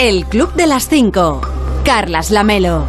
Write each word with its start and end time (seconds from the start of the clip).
El 0.00 0.26
Club 0.26 0.54
de 0.54 0.68
las 0.68 0.88
5. 0.88 1.40
Carlas 1.84 2.30
Lamelo. 2.30 2.84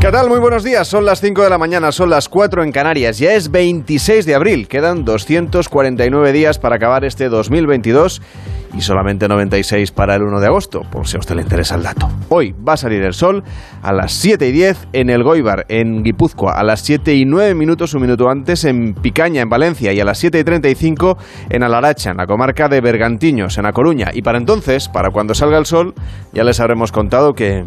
¿Qué 0.00 0.10
tal? 0.10 0.30
Muy 0.30 0.38
buenos 0.38 0.64
días. 0.64 0.88
Son 0.88 1.04
las 1.04 1.20
5 1.20 1.42
de 1.42 1.50
la 1.50 1.58
mañana, 1.58 1.92
son 1.92 2.08
las 2.08 2.30
4 2.30 2.62
en 2.62 2.72
Canarias. 2.72 3.18
Ya 3.18 3.34
es 3.34 3.50
26 3.50 4.24
de 4.24 4.34
abril. 4.36 4.68
Quedan 4.68 5.04
249 5.04 6.32
días 6.32 6.58
para 6.58 6.76
acabar 6.76 7.04
este 7.04 7.28
2022 7.28 8.22
y 8.74 8.80
solamente 8.80 9.28
96 9.28 9.92
para 9.92 10.14
el 10.14 10.22
1 10.22 10.40
de 10.40 10.46
agosto, 10.46 10.82
por 10.90 11.06
si 11.06 11.16
a 11.16 11.20
usted 11.20 11.34
le 11.34 11.42
interesa 11.42 11.74
el 11.74 11.82
dato. 11.82 12.08
Hoy 12.28 12.52
va 12.52 12.74
a 12.74 12.76
salir 12.76 13.02
el 13.02 13.14
sol 13.14 13.42
a 13.82 13.92
las 13.92 14.12
7 14.12 14.48
y 14.48 14.52
10 14.52 14.88
en 14.92 15.10
el 15.10 15.22
Goibar, 15.22 15.66
en 15.68 16.02
Guipúzcoa, 16.02 16.58
a 16.58 16.62
las 16.62 16.80
7 16.80 17.14
y 17.14 17.24
9 17.24 17.54
minutos, 17.54 17.94
un 17.94 18.02
minuto 18.02 18.28
antes 18.28 18.64
en 18.64 18.94
Picaña, 18.94 19.42
en 19.42 19.48
Valencia, 19.48 19.92
y 19.92 20.00
a 20.00 20.04
las 20.04 20.18
7 20.18 20.38
y 20.38 20.44
35 20.44 21.18
en 21.50 21.62
Alaracha, 21.62 22.10
en 22.10 22.16
la 22.16 22.26
comarca 22.26 22.68
de 22.68 22.80
Bergantiños, 22.80 23.58
en 23.58 23.66
A 23.66 23.72
Coruña. 23.72 24.10
Y 24.12 24.22
para 24.22 24.38
entonces, 24.38 24.88
para 24.88 25.10
cuando 25.10 25.34
salga 25.34 25.58
el 25.58 25.66
sol, 25.66 25.94
ya 26.32 26.44
les 26.44 26.60
habremos 26.60 26.92
contado 26.92 27.34
que... 27.34 27.64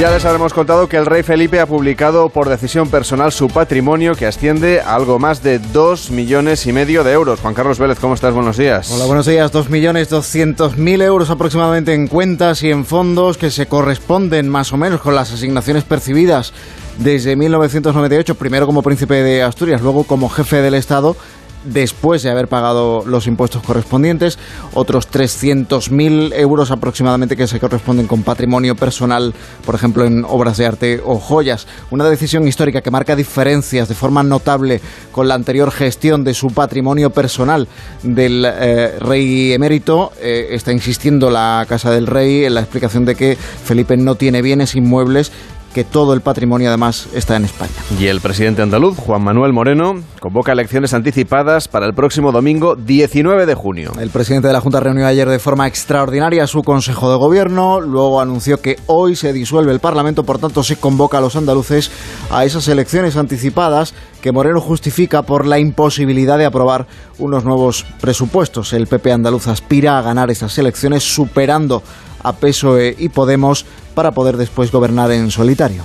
Ya 0.00 0.10
les 0.10 0.24
habremos 0.24 0.52
contado 0.52 0.88
que 0.88 0.96
el 0.96 1.06
rey 1.06 1.22
Felipe 1.22 1.60
ha 1.60 1.66
publicado 1.66 2.28
por 2.28 2.48
decisión 2.48 2.90
personal 2.90 3.30
su 3.30 3.46
patrimonio 3.46 4.16
que 4.16 4.26
asciende 4.26 4.80
a 4.80 4.96
algo 4.96 5.20
más 5.20 5.40
de 5.40 5.60
2 5.60 6.10
millones 6.10 6.66
y 6.66 6.72
medio 6.72 7.04
de 7.04 7.12
euros. 7.12 7.38
Juan 7.38 7.54
Carlos 7.54 7.78
Vélez, 7.78 8.00
¿cómo 8.00 8.14
estás? 8.14 8.34
Buenos 8.34 8.56
días. 8.56 8.90
Hola, 8.90 9.04
buenos 9.04 9.24
días. 9.24 9.52
2 9.52 9.70
millones 9.70 10.08
200 10.08 10.78
mil 10.78 11.00
euros 11.00 11.30
aproximadamente 11.30 11.94
en 11.94 12.08
cuentas 12.08 12.64
y 12.64 12.72
en 12.72 12.84
fondos 12.84 13.38
que 13.38 13.52
se 13.52 13.66
corresponden 13.66 14.48
más 14.48 14.72
o 14.72 14.76
menos 14.76 15.00
con 15.00 15.14
las 15.14 15.32
asignaciones 15.32 15.84
percibidas 15.84 16.52
desde 16.98 17.36
1998, 17.36 18.34
primero 18.34 18.66
como 18.66 18.82
príncipe 18.82 19.22
de 19.22 19.44
Asturias, 19.44 19.80
luego 19.80 20.04
como 20.04 20.28
jefe 20.28 20.56
del 20.56 20.74
Estado 20.74 21.16
después 21.64 22.22
de 22.22 22.30
haber 22.30 22.48
pagado 22.48 23.04
los 23.06 23.26
impuestos 23.26 23.62
correspondientes, 23.62 24.38
otros 24.72 25.10
300.000 25.10 26.32
euros 26.34 26.70
aproximadamente 26.70 27.36
que 27.36 27.46
se 27.46 27.60
corresponden 27.60 28.06
con 28.06 28.22
patrimonio 28.22 28.76
personal, 28.76 29.34
por 29.64 29.74
ejemplo, 29.74 30.04
en 30.04 30.24
obras 30.24 30.56
de 30.58 30.66
arte 30.66 31.00
o 31.04 31.18
joyas. 31.18 31.66
Una 31.90 32.04
decisión 32.08 32.46
histórica 32.46 32.80
que 32.80 32.90
marca 32.90 33.16
diferencias 33.16 33.88
de 33.88 33.94
forma 33.94 34.22
notable 34.22 34.80
con 35.12 35.28
la 35.28 35.34
anterior 35.34 35.70
gestión 35.70 36.24
de 36.24 36.34
su 36.34 36.48
patrimonio 36.48 37.10
personal 37.10 37.68
del 38.02 38.44
eh, 38.46 38.98
rey 38.98 39.52
emérito. 39.52 40.12
Eh, 40.20 40.48
está 40.50 40.72
insistiendo 40.72 41.30
la 41.30 41.64
Casa 41.68 41.90
del 41.90 42.06
Rey 42.06 42.44
en 42.44 42.54
la 42.54 42.60
explicación 42.60 43.04
de 43.04 43.14
que 43.14 43.36
Felipe 43.36 43.96
no 43.96 44.14
tiene 44.14 44.42
bienes 44.42 44.74
inmuebles 44.74 45.32
que 45.74 45.84
todo 45.84 46.14
el 46.14 46.22
patrimonio 46.22 46.68
además 46.68 47.08
está 47.12 47.36
en 47.36 47.44
España. 47.44 47.72
Y 47.98 48.06
el 48.06 48.20
presidente 48.20 48.62
andaluz, 48.62 48.96
Juan 48.96 49.22
Manuel 49.22 49.52
Moreno, 49.52 49.96
convoca 50.20 50.52
elecciones 50.52 50.94
anticipadas 50.94 51.68
para 51.68 51.84
el 51.84 51.92
próximo 51.92 52.32
domingo 52.32 52.76
19 52.76 53.44
de 53.44 53.54
junio. 53.54 53.92
El 54.00 54.08
presidente 54.08 54.46
de 54.46 54.54
la 54.54 54.60
Junta 54.60 54.80
reunió 54.80 55.06
ayer 55.06 55.28
de 55.28 55.38
forma 55.38 55.66
extraordinaria 55.66 56.46
su 56.46 56.62
Consejo 56.62 57.10
de 57.10 57.18
Gobierno, 57.18 57.80
luego 57.80 58.20
anunció 58.20 58.62
que 58.62 58.78
hoy 58.86 59.16
se 59.16 59.32
disuelve 59.32 59.72
el 59.72 59.80
Parlamento, 59.80 60.22
por 60.22 60.38
tanto 60.38 60.62
se 60.62 60.76
convoca 60.76 61.18
a 61.18 61.20
los 61.20 61.36
andaluces 61.36 61.90
a 62.30 62.44
esas 62.44 62.68
elecciones 62.68 63.16
anticipadas 63.16 63.94
que 64.22 64.32
Moreno 64.32 64.60
justifica 64.60 65.22
por 65.22 65.44
la 65.44 65.58
imposibilidad 65.58 66.38
de 66.38 66.46
aprobar 66.46 66.86
unos 67.18 67.44
nuevos 67.44 67.84
presupuestos. 68.00 68.72
El 68.72 68.86
PP 68.86 69.12
andaluz 69.12 69.48
aspira 69.48 69.98
a 69.98 70.02
ganar 70.02 70.30
esas 70.30 70.56
elecciones 70.56 71.02
superando 71.02 71.82
a 72.24 72.32
PSOE 72.32 72.96
y 72.98 73.10
Podemos 73.10 73.64
para 73.94 74.10
poder 74.10 74.36
después 74.36 74.72
gobernar 74.72 75.12
en 75.12 75.30
solitario. 75.30 75.84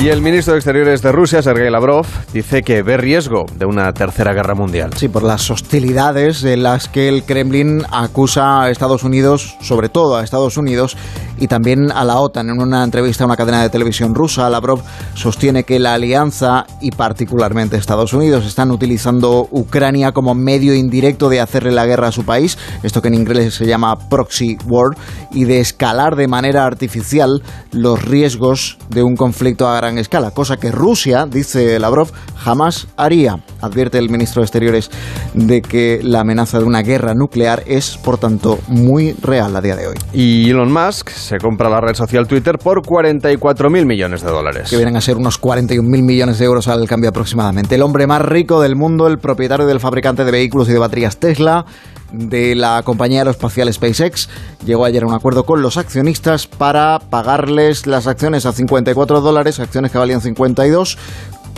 Y 0.00 0.10
el 0.10 0.22
ministro 0.22 0.52
de 0.52 0.60
Exteriores 0.60 1.02
de 1.02 1.10
Rusia, 1.10 1.42
Sergei 1.42 1.68
Lavrov, 1.68 2.06
dice 2.32 2.62
que 2.62 2.84
ve 2.84 2.96
riesgo 2.96 3.46
de 3.56 3.66
una 3.66 3.92
tercera 3.92 4.32
guerra 4.32 4.54
mundial. 4.54 4.92
Sí, 4.96 5.08
por 5.08 5.24
las 5.24 5.50
hostilidades 5.50 6.40
de 6.40 6.56
las 6.56 6.88
que 6.88 7.08
el 7.08 7.24
Kremlin 7.24 7.82
acusa 7.90 8.62
a 8.62 8.70
Estados 8.70 9.02
Unidos, 9.02 9.56
sobre 9.60 9.88
todo 9.88 10.16
a 10.16 10.22
Estados 10.22 10.56
Unidos, 10.56 10.96
y 11.40 11.48
también 11.48 11.90
a 11.90 12.04
la 12.04 12.18
OTAN. 12.20 12.48
En 12.48 12.60
una 12.60 12.84
entrevista 12.84 13.24
a 13.24 13.26
una 13.26 13.36
cadena 13.36 13.62
de 13.62 13.70
televisión 13.70 14.14
rusa, 14.14 14.48
Lavrov 14.48 14.82
sostiene 15.14 15.64
que 15.64 15.80
la 15.80 15.94
alianza 15.94 16.64
y 16.80 16.92
particularmente 16.92 17.76
Estados 17.76 18.12
Unidos 18.12 18.46
están 18.46 18.70
utilizando 18.70 19.48
Ucrania 19.50 20.12
como 20.12 20.34
medio 20.34 20.74
indirecto 20.74 21.28
de 21.28 21.40
hacerle 21.40 21.72
la 21.72 21.86
guerra 21.86 22.08
a 22.08 22.12
su 22.12 22.24
país, 22.24 22.56
esto 22.84 23.02
que 23.02 23.08
en 23.08 23.14
inglés 23.14 23.54
se 23.54 23.66
llama 23.66 24.08
proxy 24.08 24.58
war, 24.66 24.96
y 25.32 25.44
de 25.44 25.58
escalar 25.60 26.14
de 26.14 26.28
manera 26.28 26.66
artificial 26.66 27.42
los 27.72 28.04
riesgos 28.04 28.78
de 28.90 29.02
un 29.02 29.16
conflicto 29.16 29.66
a 29.66 29.87
gran 29.88 29.98
escala, 29.98 30.32
cosa 30.32 30.58
que 30.58 30.70
Rusia, 30.70 31.26
dice 31.26 31.78
Lavrov, 31.78 32.10
jamás 32.36 32.88
haría. 32.98 33.38
Advierte 33.62 33.96
el 33.98 34.10
ministro 34.10 34.42
de 34.42 34.44
Exteriores 34.44 34.90
de 35.32 35.62
que 35.62 36.00
la 36.02 36.20
amenaza 36.20 36.58
de 36.58 36.64
una 36.64 36.82
guerra 36.82 37.14
nuclear 37.14 37.62
es, 37.66 37.96
por 37.96 38.18
tanto, 38.18 38.58
muy 38.68 39.14
real 39.22 39.56
a 39.56 39.62
día 39.62 39.76
de 39.76 39.86
hoy. 39.86 39.96
Y 40.12 40.50
Elon 40.50 40.70
Musk 40.70 41.08
se 41.08 41.38
compra 41.38 41.70
la 41.70 41.80
red 41.80 41.94
social 41.94 42.26
Twitter 42.26 42.58
por 42.58 42.82
44 42.84 43.70
mil 43.70 43.86
millones 43.86 44.22
de 44.22 44.30
dólares. 44.30 44.68
Que 44.68 44.76
vienen 44.76 44.96
a 44.96 45.00
ser 45.00 45.16
unos 45.16 45.38
41 45.38 45.88
mil 45.88 46.02
millones 46.02 46.38
de 46.38 46.44
euros 46.44 46.68
al 46.68 46.86
cambio 46.86 47.08
aproximadamente. 47.08 47.74
El 47.74 47.82
hombre 47.82 48.06
más 48.06 48.20
rico 48.20 48.60
del 48.60 48.76
mundo, 48.76 49.06
el 49.06 49.18
propietario 49.18 49.66
del 49.66 49.80
fabricante 49.80 50.24
de 50.24 50.30
vehículos 50.30 50.68
y 50.68 50.72
de 50.72 50.78
baterías 50.78 51.16
Tesla, 51.16 51.64
de 52.12 52.54
la 52.54 52.82
compañía 52.82 53.20
aeroespacial 53.20 53.72
SpaceX 53.72 54.28
llegó 54.64 54.84
ayer 54.84 55.02
a 55.02 55.06
un 55.06 55.14
acuerdo 55.14 55.44
con 55.44 55.62
los 55.62 55.76
accionistas 55.76 56.46
para 56.46 56.98
pagarles 56.98 57.86
las 57.86 58.06
acciones 58.06 58.46
a 58.46 58.52
54 58.52 59.20
dólares, 59.20 59.60
acciones 59.60 59.92
que 59.92 59.98
valían 59.98 60.20
52. 60.20 60.98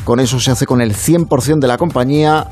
Con 0.05 0.21
eso 0.21 0.41
se 0.41 0.50
hace 0.50 0.66
con 0.66 0.81
el 0.81 0.94
100% 0.94 1.61
de 1.61 1.69
la 1.69 1.78
compañía 1.78 2.49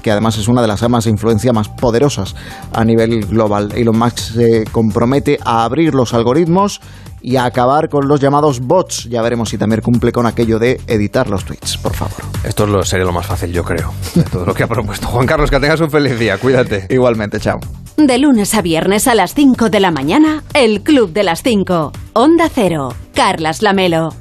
que 0.00 0.10
además 0.10 0.38
es 0.38 0.48
una 0.48 0.62
de 0.62 0.68
las 0.68 0.82
armas 0.82 1.04
de 1.04 1.10
influencia 1.10 1.52
más 1.52 1.68
poderosas 1.68 2.34
a 2.72 2.84
nivel 2.84 3.26
global. 3.26 3.72
Elon 3.74 3.98
Musk 3.98 4.18
se 4.18 4.64
compromete 4.64 5.38
a 5.44 5.64
abrir 5.64 5.94
los 5.94 6.14
algoritmos 6.14 6.80
y 7.22 7.36
a 7.36 7.44
acabar 7.44 7.88
con 7.88 8.08
los 8.08 8.20
llamados 8.20 8.60
bots. 8.60 9.04
Ya 9.08 9.22
veremos 9.22 9.48
si 9.48 9.58
también 9.58 9.80
cumple 9.80 10.12
con 10.12 10.26
aquello 10.26 10.58
de 10.58 10.80
editar 10.86 11.28
los 11.28 11.44
tweets, 11.44 11.76
por 11.78 11.94
favor. 11.94 12.22
Esto 12.44 12.64
es 12.64 12.70
lo, 12.70 12.82
sería 12.82 13.04
lo 13.04 13.12
más 13.12 13.26
fácil, 13.26 13.52
yo 13.52 13.64
creo, 13.64 13.92
de 14.14 14.22
todo 14.24 14.44
lo 14.44 14.54
que 14.54 14.62
ha 14.62 14.68
propuesto. 14.68 15.06
Juan 15.06 15.26
Carlos, 15.26 15.50
que 15.50 15.60
tengas 15.60 15.80
un 15.80 15.90
feliz 15.90 16.18
día, 16.18 16.38
cuídate. 16.38 16.86
Igualmente, 16.90 17.38
chao. 17.40 17.58
De 17.96 18.18
lunes 18.18 18.54
a 18.54 18.62
viernes 18.62 19.08
a 19.08 19.14
las 19.14 19.34
5 19.34 19.68
de 19.68 19.80
la 19.80 19.90
mañana, 19.90 20.42
el 20.54 20.82
Club 20.82 21.12
de 21.12 21.22
las 21.22 21.42
5. 21.42 21.92
Onda 22.14 22.48
Cero. 22.52 22.94
Carlas 23.14 23.60
Lamelo. 23.60 24.14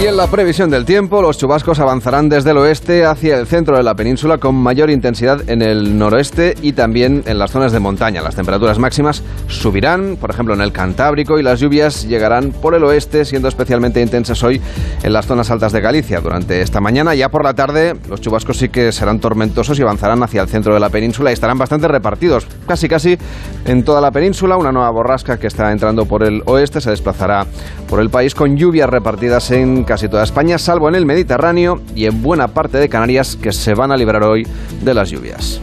Y 0.00 0.06
en 0.06 0.16
la 0.16 0.28
previsión 0.28 0.70
del 0.70 0.86
tiempo, 0.86 1.20
los 1.20 1.36
chubascos 1.36 1.78
avanzarán 1.78 2.30
desde 2.30 2.52
el 2.52 2.56
oeste 2.56 3.04
hacia 3.04 3.36
el 3.38 3.46
centro 3.46 3.76
de 3.76 3.82
la 3.82 3.94
península 3.94 4.38
con 4.38 4.54
mayor 4.54 4.88
intensidad 4.88 5.46
en 5.50 5.60
el 5.60 5.98
noroeste 5.98 6.54
y 6.62 6.72
también 6.72 7.22
en 7.26 7.38
las 7.38 7.50
zonas 7.50 7.70
de 7.70 7.80
montaña. 7.80 8.22
Las 8.22 8.34
temperaturas 8.34 8.78
máximas 8.78 9.22
subirán, 9.48 10.16
por 10.18 10.30
ejemplo, 10.30 10.54
en 10.54 10.62
el 10.62 10.72
Cantábrico 10.72 11.38
y 11.38 11.42
las 11.42 11.60
lluvias 11.60 12.08
llegarán 12.08 12.50
por 12.50 12.74
el 12.74 12.82
oeste, 12.84 13.26
siendo 13.26 13.46
especialmente 13.48 14.00
intensas 14.00 14.42
hoy 14.42 14.58
en 15.02 15.12
las 15.12 15.26
zonas 15.26 15.50
altas 15.50 15.70
de 15.72 15.82
Galicia. 15.82 16.22
Durante 16.22 16.62
esta 16.62 16.80
mañana, 16.80 17.14
ya 17.14 17.28
por 17.28 17.44
la 17.44 17.52
tarde, 17.52 17.94
los 18.08 18.22
chubascos 18.22 18.56
sí 18.56 18.70
que 18.70 18.92
serán 18.92 19.20
tormentosos 19.20 19.78
y 19.78 19.82
avanzarán 19.82 20.22
hacia 20.22 20.40
el 20.40 20.48
centro 20.48 20.72
de 20.72 20.80
la 20.80 20.88
península 20.88 21.28
y 21.28 21.34
estarán 21.34 21.58
bastante 21.58 21.88
repartidos, 21.88 22.46
casi 22.66 22.88
casi 22.88 23.18
en 23.66 23.84
toda 23.84 24.00
la 24.00 24.10
península. 24.12 24.56
Una 24.56 24.72
nueva 24.72 24.88
borrasca 24.92 25.38
que 25.38 25.46
está 25.46 25.70
entrando 25.70 26.06
por 26.06 26.22
el 26.22 26.42
oeste 26.46 26.80
se 26.80 26.88
desplazará 26.88 27.44
por 27.86 28.00
el 28.00 28.08
país 28.08 28.34
con 28.34 28.56
lluvias 28.56 28.88
repartidas 28.88 29.50
en 29.50 29.84
casi 29.90 30.08
toda 30.08 30.22
España, 30.22 30.56
salvo 30.56 30.88
en 30.88 30.94
el 30.94 31.04
Mediterráneo 31.04 31.82
y 31.96 32.06
en 32.06 32.22
buena 32.22 32.46
parte 32.46 32.78
de 32.78 32.88
Canarias, 32.88 33.34
que 33.34 33.50
se 33.50 33.74
van 33.74 33.90
a 33.90 33.96
librar 33.96 34.22
hoy 34.22 34.46
de 34.82 34.94
las 34.94 35.10
lluvias. 35.10 35.60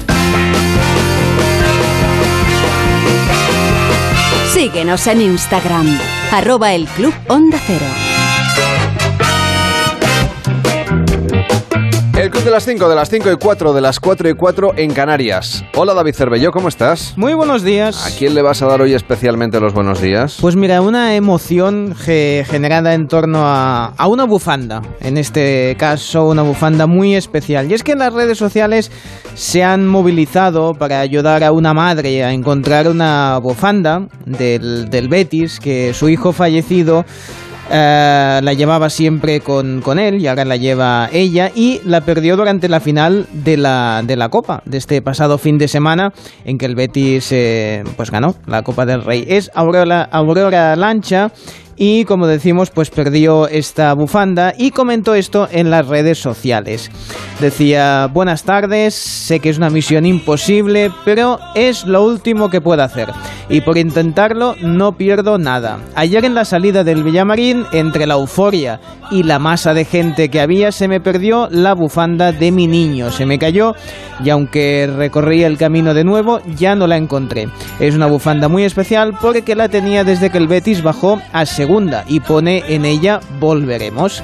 Síguenos 4.54 5.08
en 5.08 5.22
Instagram, 5.22 5.98
arroba 6.34 6.74
el 6.74 6.88
Club 6.88 7.14
Onda 7.30 7.58
Cero. 7.66 8.17
El 12.28 12.32
Club 12.34 12.44
de 12.44 12.52
las 12.52 12.66
5, 12.66 12.90
de 12.90 12.96
las 12.96 13.10
5 13.10 13.32
y 13.32 13.36
4, 13.38 13.72
de 13.74 13.80
las 13.80 14.02
4 14.02 14.28
y 14.30 14.34
4 14.34 14.74
en 14.76 14.92
Canarias. 14.94 15.64
Hola 15.78 15.94
David 15.94 16.14
Cervelló, 16.14 16.52
¿cómo 16.52 16.68
estás? 16.68 17.14
Muy 17.16 17.34
buenos 17.34 17.64
días. 17.64 18.06
¿A 18.06 18.18
quién 18.18 18.36
le 18.36 18.42
vas 18.42 18.62
a 18.62 18.66
dar 18.66 18.82
hoy 18.82 18.94
especialmente 18.94 19.62
los 19.62 19.74
buenos 19.74 20.02
días? 20.02 20.38
Pues 20.42 20.58
mira, 20.58 20.82
una 20.82 21.16
emoción 21.16 21.96
ge- 21.96 22.44
generada 22.46 22.94
en 22.96 23.08
torno 23.08 23.44
a, 23.48 23.94
a 23.98 24.08
una 24.08 24.26
bufanda. 24.26 24.82
En 25.00 25.16
este 25.18 25.78
caso, 25.80 26.26
una 26.28 26.42
bufanda 26.42 26.86
muy 26.86 27.16
especial. 27.16 27.72
Y 27.72 27.76
es 27.76 27.82
que 27.84 27.94
en 27.94 28.00
las 28.00 28.12
redes 28.12 28.38
sociales 28.38 28.92
se 29.34 29.64
han 29.64 29.88
movilizado 29.88 30.74
para 30.74 31.00
ayudar 31.00 31.46
a 31.46 31.54
una 31.54 31.74
madre 31.74 32.26
a 32.26 32.34
encontrar 32.34 32.90
una 32.90 33.38
bufanda 33.42 34.06
del, 34.26 34.90
del 34.90 35.08
Betis 35.08 35.62
que 35.62 35.94
su 35.94 36.10
hijo 36.10 36.34
fallecido 36.34 37.06
Eh, 37.70 38.40
la 38.42 38.54
llevaba 38.54 38.90
siempre 38.90 39.42
con, 39.42 39.82
con, 39.82 40.00
él 40.00 40.22
y 40.22 40.28
ahora 40.28 40.46
la 40.46 40.56
lleva 40.56 41.10
ella 41.12 41.52
y 41.54 41.82
la 41.84 42.02
perdió 42.02 42.38
durante 42.38 42.70
la 42.70 42.80
final 42.80 43.28
de 43.34 43.58
la, 43.58 44.04
de 44.06 44.16
la 44.16 44.30
Copa, 44.30 44.62
de 44.66 44.78
este 44.78 45.02
pasado 45.02 45.38
fin 45.38 45.58
de 45.58 45.68
semana 45.68 46.14
en 46.46 46.58
que 46.58 46.66
el 46.66 46.76
Betis 46.76 47.30
eh, 47.34 47.84
pues 47.98 48.10
ganó 48.10 48.36
la 48.46 48.64
Copa 48.64 48.86
del 48.86 49.04
Rey. 49.04 49.26
Es 49.28 49.52
Aurora, 49.54 50.04
Aurora 50.04 50.78
Lancha 50.78 51.32
y 51.78 52.06
como 52.06 52.28
decimos 52.28 52.72
pues 52.72 52.90
perdió 52.90 53.48
esta 53.48 53.94
bufanda 53.94 54.54
y 54.58 54.72
comentó 54.72 55.16
esto 55.16 55.48
en 55.52 55.70
las 55.70 55.88
redes 55.88 56.18
sociales. 56.18 56.92
Decía, 57.40 58.10
buenas 58.12 58.44
tardes, 58.44 58.96
sé 58.96 59.40
que 59.40 59.50
es 59.50 59.58
una 59.58 59.70
misión 59.70 60.06
imposible, 60.06 60.92
pero 61.06 61.40
es 61.56 61.86
lo 61.86 62.04
último 62.04 62.50
que 62.50 62.62
puedo 62.62 62.84
hacer 62.84 63.10
y 63.50 63.62
por 63.62 63.78
intentarlo 63.78 64.56
no 64.62 64.94
pierdo 64.94 65.38
nada. 65.38 65.80
Ayer 65.96 66.26
en 66.26 66.36
la 66.36 66.46
salida 66.46 66.84
del 66.84 67.04
Villamarín, 67.04 67.66
entre 67.72 68.08
la 68.08 68.16
euforia 68.16 68.80
y 69.12 69.24
la 69.24 69.40
masa 69.40 69.74
de 69.74 69.86
gente 69.86 70.30
que 70.30 70.42
había, 70.42 70.72
se 70.72 70.88
me 70.88 71.00
perdió 71.00 71.48
la 71.50 71.74
bufanda 71.74 72.32
de 72.32 72.52
mi 72.52 72.68
niño, 72.68 73.12
se 73.12 73.26
me 73.26 73.40
cayó 73.40 73.74
y 74.24 74.30
aunque 74.30 74.88
recorrí 74.88 75.44
el 75.44 75.58
camino 75.58 75.94
de 75.94 76.04
nuevo, 76.04 76.42
ya 76.58 76.76
no 76.76 76.88
la 76.88 76.98
encontré. 76.98 77.48
Es 77.80 77.96
una 77.96 78.08
bufanda 78.08 78.48
muy 78.48 78.64
especial 78.64 79.14
porque 79.22 79.56
la 79.56 79.70
tenía 79.70 80.04
desde 80.04 80.30
que 80.30 80.38
el 80.38 80.48
Betis 80.48 80.82
bajó 80.82 81.22
a 81.32 81.46
y 82.08 82.20
pone 82.22 82.64
en 82.68 82.86
ella 82.86 83.20
volveremos. 83.40 84.24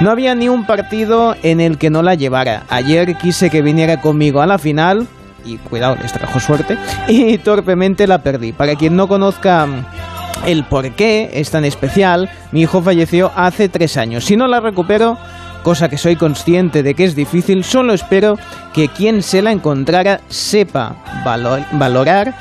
No 0.00 0.10
había 0.10 0.34
ni 0.34 0.48
un 0.48 0.66
partido 0.66 1.34
en 1.42 1.60
el 1.60 1.78
que 1.78 1.88
no 1.88 2.02
la 2.02 2.14
llevara. 2.14 2.64
Ayer 2.68 3.16
quise 3.16 3.48
que 3.48 3.62
viniera 3.62 4.00
conmigo 4.00 4.42
a 4.42 4.46
la 4.46 4.58
final 4.58 5.06
y 5.44 5.56
cuidado, 5.56 5.96
les 6.02 6.12
trajo 6.12 6.38
suerte 6.38 6.76
y 7.08 7.38
torpemente 7.38 8.06
la 8.06 8.18
perdí. 8.18 8.52
Para 8.52 8.74
quien 8.74 8.94
no 8.94 9.08
conozca 9.08 9.66
el 10.46 10.64
por 10.64 10.90
qué 10.90 11.30
es 11.32 11.50
tan 11.50 11.64
especial, 11.64 12.30
mi 12.52 12.62
hijo 12.62 12.82
falleció 12.82 13.32
hace 13.34 13.68
tres 13.68 13.96
años. 13.96 14.24
Si 14.24 14.36
no 14.36 14.46
la 14.46 14.60
recupero, 14.60 15.16
cosa 15.66 15.88
que 15.88 15.98
soy 15.98 16.14
consciente 16.14 16.84
de 16.84 16.94
que 16.94 17.02
es 17.02 17.16
difícil, 17.16 17.64
solo 17.64 17.92
espero 17.92 18.38
que 18.72 18.86
quien 18.86 19.20
se 19.20 19.42
la 19.42 19.50
encontrara 19.50 20.20
sepa 20.28 20.94
valorar 21.72 22.36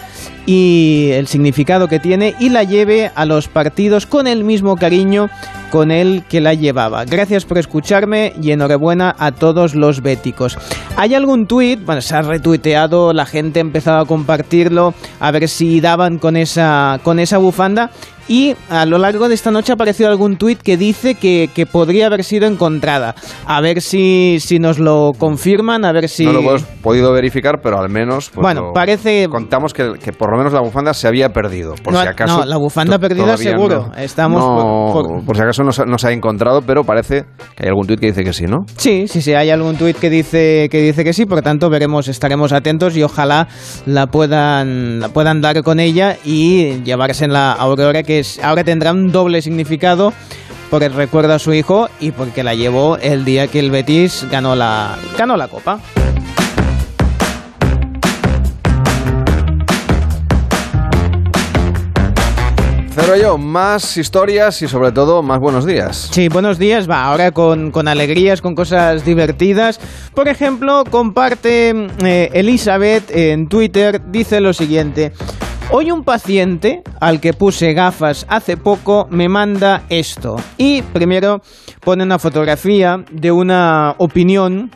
y 0.46 1.10
el 1.12 1.26
significado 1.26 1.88
que 1.88 1.98
tiene 1.98 2.36
y 2.40 2.50
la 2.50 2.62
lleve 2.62 3.12
a 3.16 3.26
los 3.26 3.48
partidos 3.48 4.06
con 4.06 4.28
el 4.28 4.44
mismo 4.44 4.78
cariño 4.78 5.32
con 5.76 5.92
el 5.92 6.24
que 6.24 6.40
la 6.40 6.54
llevaba. 6.54 7.04
Gracias 7.04 7.44
por 7.44 7.58
escucharme 7.58 8.32
y 8.42 8.52
enhorabuena 8.52 9.14
a 9.20 9.34
todos 9.34 9.76
los 9.76 10.02
béticos. 10.02 10.58
¿Hay 10.96 11.14
algún 11.14 11.48
tuit? 11.48 11.84
Bueno, 11.84 12.00
se 12.00 12.16
ha 12.16 12.22
retuiteado, 12.22 13.12
la 13.12 13.26
gente 13.26 13.60
ha 13.60 13.62
empezado 13.62 14.00
a 14.00 14.06
compartirlo, 14.06 14.94
a 15.20 15.32
ver 15.32 15.50
si 15.50 15.82
daban 15.82 16.18
con 16.18 16.38
esa, 16.38 17.02
con 17.04 17.20
esa 17.20 17.40
bufanda 17.40 17.92
y 18.28 18.56
a 18.70 18.86
lo 18.86 18.98
largo 18.98 19.28
de 19.30 19.36
esta 19.36 19.52
noche 19.52 19.72
ha 19.72 19.76
aparecido 19.76 20.10
algún 20.10 20.38
tuit 20.38 20.60
que 20.60 20.78
dice 20.78 21.16
que, 21.16 21.50
que, 21.54 21.66
podría 21.66 22.08
haber 22.08 22.24
sido 22.24 22.48
encontrada. 22.48 23.14
A 23.46 23.62
ver 23.62 23.82
si, 23.82 24.38
si 24.40 24.58
nos 24.58 24.80
lo 24.80 25.12
confirman, 25.18 25.86
a 25.86 25.92
ver 25.92 26.10
si... 26.10 26.26
No 26.26 26.34
lo 26.34 26.40
hemos 26.40 26.64
podido 26.64 27.12
verificar, 27.14 27.60
pero 27.62 27.80
al 27.80 27.90
menos... 27.90 28.32
Pues 28.34 28.42
bueno, 28.42 28.72
parece... 28.74 29.28
Contamos 29.30 29.74
que, 29.74 29.94
que, 30.04 30.12
por 30.12 30.32
lo 30.32 30.38
menos 30.38 30.54
la 30.54 30.62
bufanda 30.62 30.94
se 30.94 31.08
había 31.08 31.30
perdido, 31.30 31.76
por 31.84 31.94
no, 31.94 32.02
si 32.02 32.08
acaso... 32.08 32.40
No, 32.40 32.46
la 32.46 32.58
bufanda 32.58 32.98
perdida 32.98 33.38
seguro. 33.38 33.90
No, 33.90 33.96
Estamos 33.96 34.44
por, 34.44 35.24
por, 35.24 35.36
si 35.36 35.44
acaso 35.44 35.64
no, 35.66 35.86
no, 35.86 35.98
se 35.98 36.08
ha 36.08 36.12
encontrado, 36.12 36.62
pero 36.62 36.84
parece 36.84 37.26
que 37.56 37.64
hay 37.64 37.70
algún 37.70 37.88
tuit 37.88 38.00
que 38.00 38.08
dice 38.08 38.24
que 38.24 38.34
sí, 38.34 38.46
¿no? 38.46 38.66
Sí, 38.78 39.08
sí, 39.08 39.22
sí, 39.22 39.34
hay 39.34 39.50
algún 39.50 39.76
tuit 39.76 39.98
que 39.98 40.10
dice, 40.10 40.68
que 40.70 40.82
dice 40.82 41.04
que 41.04 41.14
sí, 41.14 41.26
por 41.26 41.42
tanto 41.42 41.70
veremos, 41.70 42.08
estaremos 42.08 42.54
atentos 42.54 42.96
y 42.96 43.04
ojalá 43.04 43.48
la 43.86 44.08
puedan, 44.08 45.02
puedan 45.14 45.42
dar 45.42 45.62
con 45.64 45.80
ella 45.80 46.18
y 46.24 46.82
llevarse 46.84 47.26
en 47.26 47.34
la 47.34 47.52
Aurora, 47.52 48.04
que 48.04 48.24
ahora 48.42 48.64
tendrá 48.64 48.92
un 48.92 49.12
doble 49.12 49.42
significado 49.42 50.14
porque 50.70 50.90
recuerda 50.90 51.36
a 51.36 51.40
su 51.40 51.54
hijo 51.54 51.90
y 52.00 52.12
porque 52.12 52.44
la 52.44 52.56
llevó 52.56 52.98
el 52.98 53.26
día 53.26 53.48
que 53.48 53.60
el 53.60 53.72
Betis 53.72 54.26
ganó 54.30 54.56
la, 54.56 54.98
ganó 55.18 55.38
la 55.38 55.48
Copa. 55.48 55.80
Cero 62.98 63.18
yo, 63.22 63.38
más 63.38 63.98
historias 63.98 64.62
y 64.62 64.70
sobre 64.70 64.94
todo 64.94 65.22
más 65.22 65.42
buenos 65.42 65.66
días. 65.66 66.08
Sí, 66.12 66.30
buenos 66.30 66.58
días, 66.58 66.90
va, 66.90 67.04
ahora 67.04 67.32
con, 67.32 67.72
con 67.72 67.90
alegrías, 67.90 68.42
con 68.42 68.56
cosas 68.56 69.04
divertidas. 69.04 69.82
Por 70.14 70.30
ejemplo, 70.30 70.86
comparte 70.90 71.74
eh, 72.06 72.30
Elizabeth 72.32 73.12
en 73.12 73.50
Twitter, 73.50 74.02
dice 74.12 74.40
lo 74.40 74.54
siguiente. 74.54 75.12
Hoy 75.72 75.92
un 75.92 76.06
paciente 76.06 76.84
al 77.02 77.20
que 77.20 77.34
puse 77.34 77.74
gafas 77.74 78.26
hace 78.30 78.56
poco 78.56 79.08
me 79.10 79.28
manda 79.28 79.84
esto. 79.90 80.38
Y 80.58 80.82
primero 80.82 81.42
pone 81.82 82.04
una 82.04 82.18
fotografía 82.18 83.04
de 83.12 83.34
una 83.34 83.96
opinión 83.98 84.72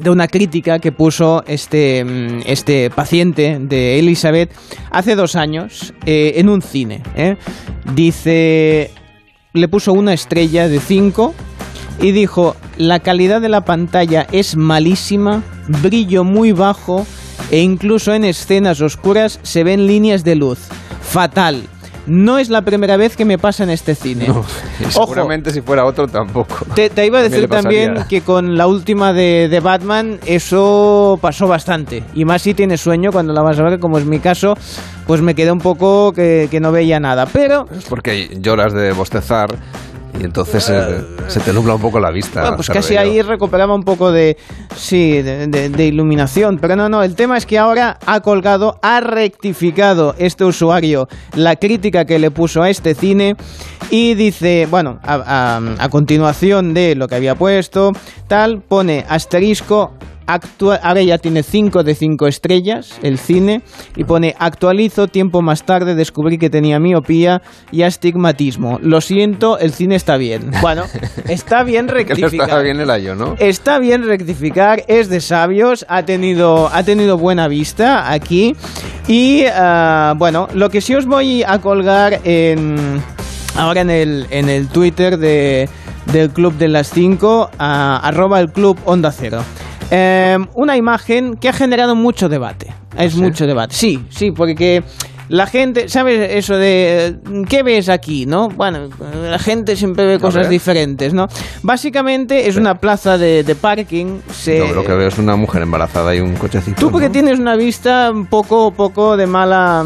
de 0.00 0.10
una 0.10 0.28
crítica 0.28 0.78
que 0.78 0.92
puso 0.92 1.44
este, 1.46 2.04
este 2.50 2.90
paciente 2.90 3.58
de 3.60 3.98
Elizabeth 3.98 4.50
hace 4.90 5.14
dos 5.16 5.36
años 5.36 5.94
eh, 6.06 6.34
en 6.36 6.48
un 6.48 6.62
cine. 6.62 7.02
¿eh? 7.14 7.36
Dice, 7.94 8.90
le 9.52 9.68
puso 9.68 9.92
una 9.92 10.14
estrella 10.14 10.68
de 10.68 10.80
cinco 10.80 11.34
y 12.00 12.12
dijo, 12.12 12.56
la 12.78 13.00
calidad 13.00 13.40
de 13.40 13.48
la 13.48 13.64
pantalla 13.64 14.26
es 14.32 14.56
malísima, 14.56 15.42
brillo 15.82 16.24
muy 16.24 16.52
bajo 16.52 17.06
e 17.50 17.60
incluso 17.60 18.14
en 18.14 18.24
escenas 18.24 18.80
oscuras 18.80 19.40
se 19.42 19.62
ven 19.62 19.86
líneas 19.86 20.24
de 20.24 20.36
luz. 20.36 20.58
Fatal. 21.02 21.68
No 22.06 22.38
es 22.38 22.50
la 22.50 22.62
primera 22.62 22.96
vez 22.96 23.16
que 23.16 23.24
me 23.24 23.38
pasa 23.38 23.62
en 23.62 23.70
este 23.70 23.94
cine. 23.94 24.26
No, 24.28 24.44
seguramente 24.90 25.50
si 25.50 25.60
fuera 25.60 25.84
otro 25.84 26.06
tampoco. 26.06 26.64
Te, 26.74 26.90
te 26.90 27.06
iba 27.06 27.20
a 27.20 27.22
decir 27.22 27.48
también, 27.48 27.86
también 27.94 28.08
que 28.08 28.22
con 28.22 28.56
la 28.56 28.66
última 28.66 29.12
de, 29.12 29.48
de, 29.48 29.60
Batman 29.60 30.18
eso 30.26 31.18
pasó 31.20 31.46
bastante. 31.46 32.02
Y 32.14 32.24
más 32.24 32.42
si 32.42 32.54
tienes 32.54 32.80
sueño 32.80 33.10
cuando 33.12 33.32
la 33.32 33.42
vas 33.42 33.58
a 33.58 33.62
ver, 33.62 33.78
como 33.78 33.98
es 33.98 34.04
mi 34.04 34.18
caso, 34.18 34.54
pues 35.06 35.22
me 35.22 35.34
quedé 35.34 35.52
un 35.52 35.60
poco 35.60 36.12
que, 36.12 36.48
que 36.50 36.60
no 36.60 36.72
veía 36.72 36.98
nada. 36.98 37.26
Pero... 37.26 37.66
Es 37.70 37.84
porque 37.84 38.30
lloras 38.40 38.72
de 38.72 38.92
bostezar 38.92 39.56
y 40.18 40.24
entonces 40.24 40.68
eh, 40.68 41.04
se 41.28 41.40
te 41.40 41.52
nubla 41.52 41.74
un 41.74 41.80
poco 41.80 41.98
la 41.98 42.10
vista. 42.10 42.40
Bueno, 42.42 42.56
pues 42.56 42.68
casi 42.68 42.96
ahí 42.96 43.22
recuperaba 43.22 43.74
un 43.74 43.82
poco 43.82 44.12
de, 44.12 44.36
sí, 44.76 45.22
de, 45.22 45.46
de, 45.46 45.68
de, 45.68 45.86
iluminación. 45.86 46.58
Pero 46.60 46.76
no, 46.76 46.88
no, 46.88 47.02
el 47.02 47.14
tema 47.14 47.36
es 47.36 47.46
que 47.46 47.58
ahora 47.58 47.98
ha 48.06 48.20
colgado, 48.20 48.78
ha 48.82 49.00
rectificado 49.00 50.14
este 50.18 50.44
usuario 50.44 51.08
la 51.34 51.56
crítica 51.56 52.04
que 52.04 52.18
le 52.18 52.30
puso 52.30 52.62
a 52.62 52.70
este 52.70 52.94
cine 52.94 53.36
y 53.90 54.14
dice, 54.14 54.66
bueno, 54.70 54.98
a, 55.02 55.14
a, 55.14 55.84
a 55.84 55.88
continuación 55.88 56.74
de 56.74 56.94
lo 56.94 57.08
que 57.08 57.14
había 57.14 57.34
puesto, 57.34 57.92
tal, 58.28 58.60
pone 58.60 59.04
asterisco 59.08 59.92
Actua 60.26 60.76
ahora 60.76 61.02
ya 61.02 61.18
tiene 61.18 61.42
5 61.42 61.82
de 61.82 61.94
5 61.94 62.26
estrellas 62.26 62.98
el 63.02 63.18
cine 63.18 63.62
y 63.96 64.04
pone 64.04 64.34
actualizo 64.38 65.08
tiempo 65.08 65.42
más 65.42 65.64
tarde 65.64 65.94
descubrí 65.94 66.38
que 66.38 66.50
tenía 66.50 66.78
miopía 66.78 67.42
y 67.70 67.82
astigmatismo. 67.82 68.78
Lo 68.82 69.00
siento, 69.00 69.58
el 69.58 69.72
cine 69.72 69.96
está 69.96 70.16
bien. 70.16 70.50
Bueno, 70.62 70.84
está 71.28 71.64
bien 71.64 71.88
rectificar. 71.88 72.48
está 72.48 72.60
bien 72.60 72.78
el 72.78 72.88
ayo, 72.88 73.16
¿no? 73.16 73.34
Está 73.38 73.80
bien 73.80 74.06
rectificar, 74.06 74.84
es 74.86 75.08
de 75.08 75.20
sabios, 75.20 75.84
ha 75.88 76.04
tenido, 76.04 76.68
ha 76.68 76.84
tenido 76.84 77.18
buena 77.18 77.48
vista 77.48 78.12
aquí 78.12 78.54
y 79.08 79.44
uh, 79.46 80.14
bueno, 80.16 80.46
lo 80.54 80.70
que 80.70 80.80
sí 80.80 80.94
os 80.94 81.06
voy 81.06 81.42
a 81.42 81.58
colgar 81.58 82.20
en 82.22 83.02
ahora 83.56 83.80
en 83.80 83.90
el, 83.90 84.26
en 84.30 84.48
el 84.48 84.68
Twitter 84.68 85.18
de, 85.18 85.68
del 86.12 86.30
Club 86.30 86.54
de 86.54 86.68
las 86.68 86.90
5, 86.90 87.50
uh, 87.52 87.56
arroba 87.58 88.40
el 88.40 88.50
Club 88.50 88.78
Onda 88.84 89.12
Cero. 89.12 89.42
Eh, 89.94 90.38
una 90.54 90.78
imagen 90.78 91.36
que 91.36 91.50
ha 91.50 91.52
generado 91.52 91.94
mucho 91.94 92.30
debate. 92.30 92.72
Es 92.96 93.12
¿Sí? 93.12 93.20
mucho 93.20 93.46
debate. 93.46 93.74
Sí, 93.74 94.02
sí, 94.08 94.30
porque 94.30 94.82
la 95.28 95.46
gente, 95.46 95.90
¿sabes 95.90 96.30
eso 96.30 96.56
de 96.56 97.16
qué 97.46 97.62
ves 97.62 97.90
aquí, 97.90 98.24
no? 98.24 98.48
Bueno, 98.48 98.88
la 99.12 99.38
gente 99.38 99.76
siempre 99.76 100.06
ve 100.06 100.18
cosas 100.18 100.48
diferentes, 100.48 101.12
¿no? 101.12 101.26
Básicamente 101.62 102.48
es 102.48 102.56
una 102.56 102.76
plaza 102.76 103.18
de, 103.18 103.44
de 103.44 103.54
parking. 103.54 104.20
Se... 104.30 104.60
Lo 104.74 104.82
que 104.82 104.94
veo 104.94 105.08
es 105.08 105.18
una 105.18 105.36
mujer 105.36 105.60
embarazada 105.60 106.14
y 106.14 106.20
un 106.20 106.36
cochecito. 106.36 106.80
Tú 106.80 106.90
porque 106.90 107.08
¿no? 107.08 107.12
tienes 107.12 107.38
una 107.38 107.56
vista 107.56 108.10
un 108.10 108.26
poco, 108.26 108.70
poco 108.72 109.18
de 109.18 109.26
mala, 109.26 109.84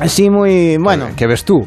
así 0.00 0.28
muy, 0.28 0.76
bueno. 0.76 1.08
¿Qué 1.16 1.26
ves 1.26 1.44
tú? 1.44 1.66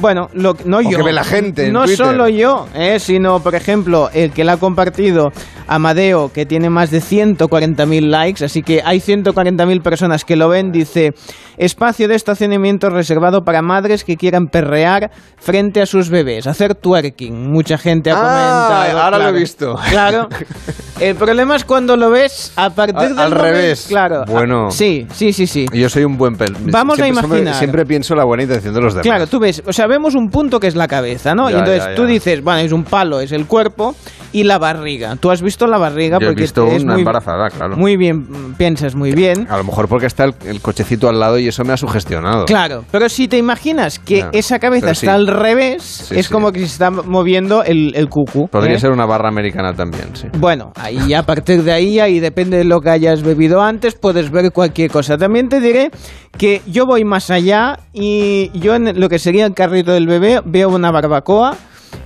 Bueno, 0.00 0.28
lo, 0.32 0.56
no 0.64 0.78
o 0.78 0.80
yo. 0.80 0.98
Que 0.98 1.02
ve 1.04 1.12
la 1.12 1.24
gente. 1.24 1.70
no 1.70 1.84
Twitter. 1.84 2.06
solo 2.06 2.28
yo, 2.28 2.66
eh, 2.74 2.98
sino, 2.98 3.40
por 3.40 3.54
ejemplo, 3.54 4.10
el 4.12 4.32
que 4.32 4.44
la 4.44 4.54
ha 4.54 4.56
compartido, 4.56 5.30
Amadeo, 5.66 6.32
que 6.32 6.46
tiene 6.46 6.70
más 6.70 6.90
de 6.90 6.98
140.000 6.98 8.08
likes, 8.08 8.44
así 8.44 8.62
que 8.62 8.82
hay 8.84 8.98
140.000 8.98 9.82
personas 9.82 10.24
que 10.24 10.36
lo 10.36 10.48
ven, 10.48 10.72
dice, 10.72 11.12
espacio 11.56 12.08
de 12.08 12.14
estacionamiento 12.14 12.90
reservado 12.90 13.44
para 13.44 13.62
madres 13.62 14.04
que 14.04 14.16
quieran 14.16 14.46
perrear 14.46 15.10
frente 15.36 15.80
a 15.80 15.86
sus 15.86 16.08
bebés, 16.08 16.46
hacer 16.46 16.74
twerking. 16.74 17.50
Mucha 17.50 17.78
gente 17.78 18.10
ha 18.10 18.14
ah, 18.14 18.18
comentado. 18.18 18.98
Ahora 18.98 19.16
claro, 19.16 19.32
lo 19.32 19.36
he 19.36 19.40
visto. 19.40 19.74
Claro. 19.90 20.28
El 21.00 21.16
problema 21.16 21.56
es 21.56 21.64
cuando 21.64 21.96
lo 21.96 22.10
ves 22.10 22.52
a 22.54 22.70
partir 22.70 22.96
al, 22.96 23.08
del 23.08 23.18
al 23.18 23.30
momento, 23.30 23.42
revés. 23.42 23.86
Claro. 23.88 24.24
Bueno. 24.24 24.70
Sí, 24.70 25.06
sí, 25.12 25.32
sí, 25.32 25.48
sí. 25.48 25.66
Yo 25.72 25.88
soy 25.88 26.04
un 26.04 26.16
buen 26.16 26.36
pel. 26.36 26.54
Vamos 26.60 26.96
siempre, 26.96 27.20
a 27.20 27.24
imaginar. 27.24 27.54
Siempre 27.54 27.84
pienso 27.84 28.14
la 28.14 28.24
buena 28.24 28.44
intención 28.44 28.72
de 28.72 28.80
los 28.80 28.94
demás. 28.94 29.04
Claro, 29.04 29.26
tú 29.26 29.40
ves, 29.40 29.62
o 29.66 29.72
sea, 29.72 29.81
sabemos 29.82 30.14
un 30.14 30.28
punto 30.30 30.60
que 30.60 30.68
es 30.68 30.76
la 30.76 30.86
cabeza, 30.86 31.34
¿no? 31.34 31.50
Ya, 31.50 31.56
y 31.56 31.58
entonces 31.58 31.84
ya, 31.86 31.94
tú 31.96 32.02
ya. 32.02 32.08
dices, 32.08 32.40
bueno, 32.42 32.60
es 32.60 32.70
un 32.72 32.84
palo, 32.84 33.20
es 33.20 33.32
el 33.32 33.46
cuerpo 33.46 33.96
y 34.32 34.44
la 34.44 34.58
barriga. 34.58 35.16
Tú 35.16 35.30
has 35.32 35.42
visto 35.42 35.66
la 35.66 35.76
barriga 35.76 36.18
Yo 36.20 36.26
he 36.26 36.30
porque 36.30 36.42
visto 36.42 36.66
es 36.68 36.84
una 36.84 36.92
muy, 36.92 37.02
embarazada, 37.02 37.50
claro. 37.50 37.76
muy 37.76 37.96
bien, 37.96 38.54
piensas 38.56 38.94
muy 38.94 39.10
bien. 39.12 39.46
A 39.50 39.56
lo 39.58 39.64
mejor 39.64 39.88
porque 39.88 40.06
está 40.06 40.22
el, 40.24 40.34
el 40.46 40.60
cochecito 40.60 41.08
al 41.08 41.18
lado 41.18 41.36
y 41.38 41.48
eso 41.48 41.64
me 41.64 41.72
ha 41.72 41.76
sugestionado. 41.76 42.44
Claro, 42.44 42.84
pero 42.92 43.08
si 43.08 43.26
te 43.26 43.36
imaginas 43.38 43.98
que 43.98 44.24
esa 44.32 44.60
cabeza 44.60 44.82
pero 44.86 44.92
está 44.92 45.06
sí. 45.06 45.08
al 45.08 45.26
revés, 45.26 45.82
Sí, 45.82 46.18
es 46.18 46.26
sí. 46.26 46.32
como 46.32 46.52
que 46.52 46.60
se 46.60 46.66
está 46.66 46.90
moviendo 46.92 47.64
el, 47.64 47.92
el 47.96 48.08
cucu. 48.08 48.46
Podría 48.48 48.76
¿eh? 48.76 48.78
ser 48.78 48.92
una 48.92 49.04
barra 49.04 49.28
americana 49.28 49.74
también, 49.74 50.14
sí. 50.14 50.28
Bueno, 50.38 50.72
ahí 50.76 51.12
a 51.12 51.24
partir 51.24 51.64
de 51.64 51.72
ahí, 51.72 51.98
ahí 51.98 52.20
depende 52.20 52.56
de 52.58 52.64
lo 52.64 52.80
que 52.80 52.90
hayas 52.90 53.22
bebido 53.22 53.60
antes, 53.60 53.96
puedes 53.96 54.30
ver 54.30 54.52
cualquier 54.52 54.90
cosa. 54.92 55.18
También 55.18 55.48
te 55.48 55.60
diré 55.60 55.90
que 56.38 56.62
yo 56.66 56.86
voy 56.86 57.04
más 57.04 57.30
allá 57.30 57.78
y 57.92 58.50
yo 58.58 58.74
en 58.74 58.98
lo 58.98 59.08
que 59.08 59.18
sería 59.18 59.44
el 59.44 59.54
carrito 59.72 59.92
del 59.92 60.06
bebé 60.06 60.42
veo 60.44 60.68
una 60.68 60.90
barbacoa 60.90 61.56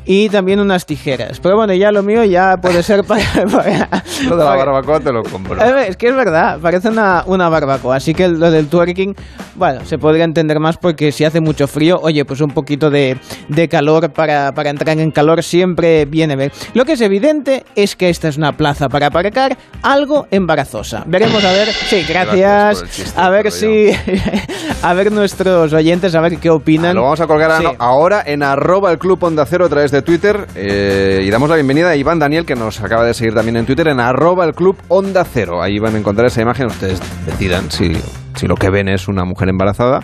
y 0.07 0.29
también 0.29 0.61
unas 0.61 0.87
tijeras. 0.87 1.41
Pero 1.41 1.57
bueno, 1.57 1.75
ya 1.75 1.91
lo 1.93 2.03
mío 2.03 2.25
ya 2.25 2.57
puede 2.57 2.83
ser 2.83 3.05
para... 3.05 3.23
para- 3.53 4.03
Lo 4.29 4.37
de 4.37 4.45
la 4.45 4.57
barbacoa 4.57 5.01
te 5.01 5.13
lo 5.13 5.23
compro. 5.23 5.57
ver, 5.57 5.91
es 5.91 5.97
que 5.97 6.09
es 6.09 6.15
verdad, 6.17 6.59
parece 6.61 6.89
una, 6.89 7.25
una 7.27 7.49
barbacoa. 7.49 7.97
Así 7.97 8.15
que 8.15 8.29
lo 8.29 8.51
del 8.51 8.69
twerking, 8.69 9.15
bueno, 9.57 9.85
se 9.85 9.99
podría 9.99 10.25
entender 10.25 10.61
más 10.61 10.77
porque 10.79 11.13
si 11.13 11.25
hace 11.25 11.41
mucho 11.41 11.67
frío, 11.67 11.99
oye, 12.03 12.25
pues 12.25 12.41
un 12.41 12.51
poquito 12.51 12.89
de, 12.91 13.19
de 13.49 13.69
calor 13.69 14.13
para, 14.13 14.53
para 14.53 14.71
entrar 14.71 14.99
en 14.99 15.11
calor 15.11 15.43
siempre 15.43 16.05
viene 16.05 16.37
bien. 16.37 16.53
Lo 16.75 16.85
que 16.85 16.93
es 16.93 17.01
evidente 17.01 17.65
es 17.75 17.97
que 17.97 18.09
esta 18.09 18.29
es 18.29 18.37
una 18.37 18.53
plaza 18.57 18.89
para 18.89 19.07
aparcar 19.07 19.57
algo 19.83 20.27
embarazosa. 20.31 21.03
Veremos 21.07 21.45
a 21.45 21.53
ver. 21.53 21.69
Sí, 21.69 22.05
Gracias 22.09 22.85
chiste, 22.91 23.21
a 23.21 23.29
ver 23.31 23.51
si. 23.51 23.91
a 24.83 24.95
ver 24.95 25.11
nuestros 25.13 25.73
oyentes, 25.73 26.15
a 26.15 26.21
ver 26.21 26.39
qué 26.39 26.51
opinan. 26.51 26.91
Ah, 26.93 26.95
Lo 26.95 27.03
vamos 27.03 27.21
a 27.21 27.27
colgar 27.27 27.61
Sí. 27.61 27.67
ahora 27.79 28.23
en 28.27 28.43
arroba 28.43 28.91
el 28.93 28.99
club 28.99 29.23
Onda 29.25 29.45
Cero 29.47 29.65
a 29.67 29.69
través 29.69 29.91
de 29.91 29.96
Twitter 30.03 30.47
eh, 30.55 31.23
y 31.25 31.31
damos 31.31 31.49
la 31.49 31.57
bienvenida 31.57 31.91
a 31.91 31.97
Iván 31.97 32.19
Daniel 32.19 32.45
que 32.45 32.55
nos 32.55 32.81
acaba 32.81 33.05
de 33.05 33.15
seguir 33.15 33.35
también 33.35 33.57
en 33.57 33.67
Twitter 33.67 33.89
en 33.89 34.01
arroba 34.01 34.45
el 34.45 34.53
club 34.53 34.77
Onda 34.89 35.25
Cero. 35.25 35.63
Ahí 35.63 35.79
van 35.79 35.95
a 35.95 35.99
encontrar 35.99 36.27
esa 36.27 36.43
imagen, 36.43 36.67
ustedes 36.67 37.01
decidan 37.25 37.71
si, 37.71 37.93
si 38.35 38.47
lo 38.47 38.55
que 38.55 38.71
ven 38.71 38.89
es 38.89 39.09
una 39.09 39.25
mujer 39.25 39.49
embarazada 39.49 40.01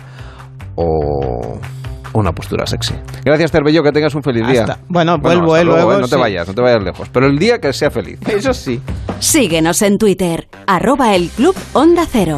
o 0.75 1.59
una 2.13 2.31
postura 2.31 2.65
sexy. 2.65 2.93
Gracias 3.25 3.51
Terbello, 3.51 3.83
que 3.83 3.91
tengas 3.91 4.15
un 4.15 4.23
feliz 4.23 4.47
día. 4.47 4.77
Bueno, 4.87 5.17
vuelvo, 5.17 5.57
eh, 5.57 5.63
luego, 5.63 5.79
luego, 5.79 5.97
eh, 5.97 6.01
no 6.01 6.07
te 6.07 6.15
vayas, 6.15 6.47
no 6.47 6.53
te 6.53 6.61
vayas 6.61 6.83
lejos. 6.83 7.09
Pero 7.09 7.25
el 7.27 7.37
día 7.37 7.59
que 7.59 7.73
sea 7.73 7.89
feliz. 7.89 8.19
Eso 8.27 8.53
sí. 8.53 8.79
Síguenos 9.19 9.81
en 9.81 9.97
Twitter, 9.97 10.47
arroba 10.67 11.15
el 11.15 11.29
Club 11.29 11.55
Onda 11.73 12.05
Cero. 12.09 12.37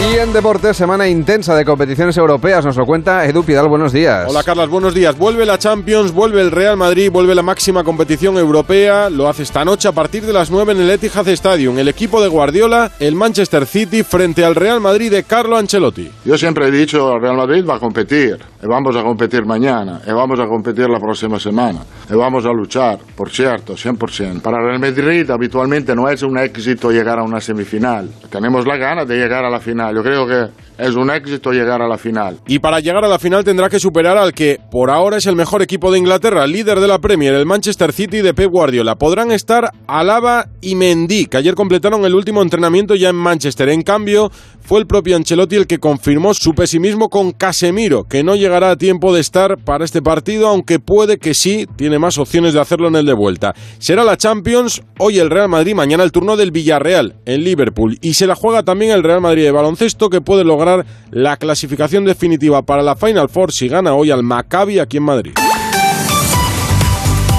Y 0.00 0.16
en 0.16 0.32
deportes, 0.32 0.76
semana 0.76 1.08
intensa 1.08 1.56
de 1.56 1.64
competiciones 1.64 2.16
europeas, 2.16 2.64
nos 2.64 2.76
lo 2.76 2.86
cuenta 2.86 3.26
Edu 3.26 3.42
Pidal, 3.42 3.66
buenos 3.66 3.92
días. 3.92 4.26
Hola 4.28 4.44
Carlas, 4.44 4.68
buenos 4.68 4.94
días. 4.94 5.18
Vuelve 5.18 5.44
la 5.44 5.58
Champions, 5.58 6.12
vuelve 6.12 6.40
el 6.40 6.52
Real 6.52 6.76
Madrid, 6.76 7.10
vuelve 7.10 7.34
la 7.34 7.42
máxima 7.42 7.82
competición 7.82 8.36
europea. 8.36 9.10
Lo 9.10 9.28
hace 9.28 9.42
esta 9.42 9.64
noche 9.64 9.88
a 9.88 9.92
partir 9.92 10.24
de 10.24 10.32
las 10.32 10.52
9 10.52 10.70
en 10.70 10.82
el 10.82 10.90
Etihad 10.90 11.26
Stadium. 11.26 11.80
El 11.80 11.88
equipo 11.88 12.22
de 12.22 12.28
Guardiola, 12.28 12.92
el 13.00 13.16
Manchester 13.16 13.66
City, 13.66 14.04
frente 14.04 14.44
al 14.44 14.54
Real 14.54 14.80
Madrid 14.80 15.10
de 15.10 15.24
Carlo 15.24 15.56
Ancelotti. 15.56 16.08
Yo 16.24 16.38
siempre 16.38 16.68
he 16.68 16.70
dicho, 16.70 17.14
el 17.14 17.20
Real 17.20 17.36
Madrid 17.36 17.64
va 17.68 17.74
a 17.74 17.80
competir, 17.80 18.38
y 18.62 18.66
vamos 18.68 18.94
a 18.94 19.02
competir 19.02 19.44
mañana, 19.46 20.00
y 20.06 20.12
vamos 20.12 20.38
a 20.38 20.46
competir 20.46 20.88
la 20.88 21.00
próxima 21.00 21.40
semana, 21.40 21.80
y 22.08 22.14
vamos 22.14 22.46
a 22.46 22.52
luchar, 22.52 23.00
por 23.16 23.30
cierto, 23.30 23.74
100%. 23.74 24.42
Para 24.42 24.58
el 24.58 24.64
Real 24.64 24.80
Madrid 24.80 25.28
habitualmente 25.28 25.96
no 25.96 26.08
es 26.08 26.22
un 26.22 26.38
éxito 26.38 26.92
llegar 26.92 27.18
a 27.18 27.24
una 27.24 27.40
semifinal, 27.40 28.08
tenemos 28.30 28.64
la 28.64 28.76
gana 28.76 29.04
de 29.04 29.16
llegar 29.16 29.44
a 29.44 29.50
la 29.50 29.58
final, 29.58 29.87
yo 29.92 30.02
creo 30.02 30.26
que 30.26 30.67
es 30.78 30.94
un 30.94 31.10
éxito 31.10 31.52
llegar 31.52 31.82
a 31.82 31.88
la 31.88 31.98
final. 31.98 32.38
Y 32.46 32.60
para 32.60 32.80
llegar 32.80 33.04
a 33.04 33.08
la 33.08 33.18
final 33.18 33.44
tendrá 33.44 33.68
que 33.68 33.80
superar 33.80 34.16
al 34.16 34.32
que 34.32 34.60
por 34.70 34.90
ahora 34.90 35.16
es 35.16 35.26
el 35.26 35.36
mejor 35.36 35.62
equipo 35.62 35.90
de 35.90 35.98
Inglaterra, 35.98 36.46
líder 36.46 36.80
de 36.80 36.88
la 36.88 37.00
Premier, 37.00 37.34
el 37.34 37.46
Manchester 37.46 37.92
City 37.92 38.18
de 38.18 38.32
Pep 38.32 38.50
Guardiola. 38.50 38.96
Podrán 38.96 39.32
estar 39.32 39.72
Alaba 39.86 40.48
y 40.60 40.76
Mendy, 40.76 41.26
que 41.26 41.36
ayer 41.36 41.54
completaron 41.54 42.04
el 42.04 42.14
último 42.14 42.42
entrenamiento 42.42 42.94
ya 42.94 43.08
en 43.08 43.16
Manchester. 43.16 43.68
En 43.68 43.82
cambio, 43.82 44.30
fue 44.60 44.78
el 44.78 44.86
propio 44.86 45.16
Ancelotti 45.16 45.56
el 45.56 45.66
que 45.66 45.78
confirmó 45.78 46.34
su 46.34 46.54
pesimismo 46.54 47.08
con 47.08 47.32
Casemiro, 47.32 48.04
que 48.04 48.22
no 48.22 48.36
llegará 48.36 48.70
a 48.70 48.76
tiempo 48.76 49.14
de 49.14 49.20
estar 49.20 49.58
para 49.58 49.84
este 49.84 50.02
partido, 50.02 50.46
aunque 50.46 50.78
puede 50.78 51.18
que 51.18 51.34
sí, 51.34 51.66
tiene 51.76 51.98
más 51.98 52.18
opciones 52.18 52.54
de 52.54 52.60
hacerlo 52.60 52.88
en 52.88 52.96
el 52.96 53.06
de 53.06 53.14
vuelta. 53.14 53.54
Será 53.78 54.04
la 54.04 54.16
Champions, 54.16 54.82
hoy 54.98 55.18
el 55.18 55.30
Real 55.30 55.48
Madrid, 55.48 55.74
mañana 55.74 56.04
el 56.04 56.12
turno 56.12 56.36
del 56.36 56.52
Villarreal 56.52 57.16
en 57.24 57.42
Liverpool. 57.42 57.98
Y 58.00 58.14
se 58.14 58.26
la 58.26 58.34
juega 58.34 58.62
también 58.62 58.92
el 58.92 59.02
Real 59.02 59.20
Madrid 59.20 59.44
de 59.44 59.50
baloncesto, 59.50 60.10
que 60.10 60.20
puede 60.20 60.44
lograr 60.44 60.67
la 61.10 61.36
clasificación 61.36 62.04
definitiva 62.04 62.62
para 62.62 62.82
la 62.82 62.96
Final 62.96 63.28
Four 63.28 63.52
si 63.52 63.68
gana 63.68 63.94
hoy 63.94 64.10
al 64.10 64.22
Maccabi 64.22 64.78
aquí 64.78 64.98
en 64.98 65.02
Madrid. 65.04 65.32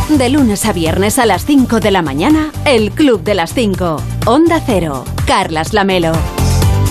De 0.09 0.29
lunes 0.29 0.65
a 0.65 0.73
viernes 0.73 1.19
a 1.19 1.25
las 1.25 1.45
5 1.45 1.79
de 1.79 1.91
la 1.91 2.01
mañana, 2.01 2.51
el 2.65 2.91
Club 2.91 3.23
de 3.23 3.35
las 3.35 3.53
5. 3.53 4.01
Onda 4.25 4.59
Cero, 4.65 5.05
Carlas 5.27 5.71
Lamelo. 5.73 6.38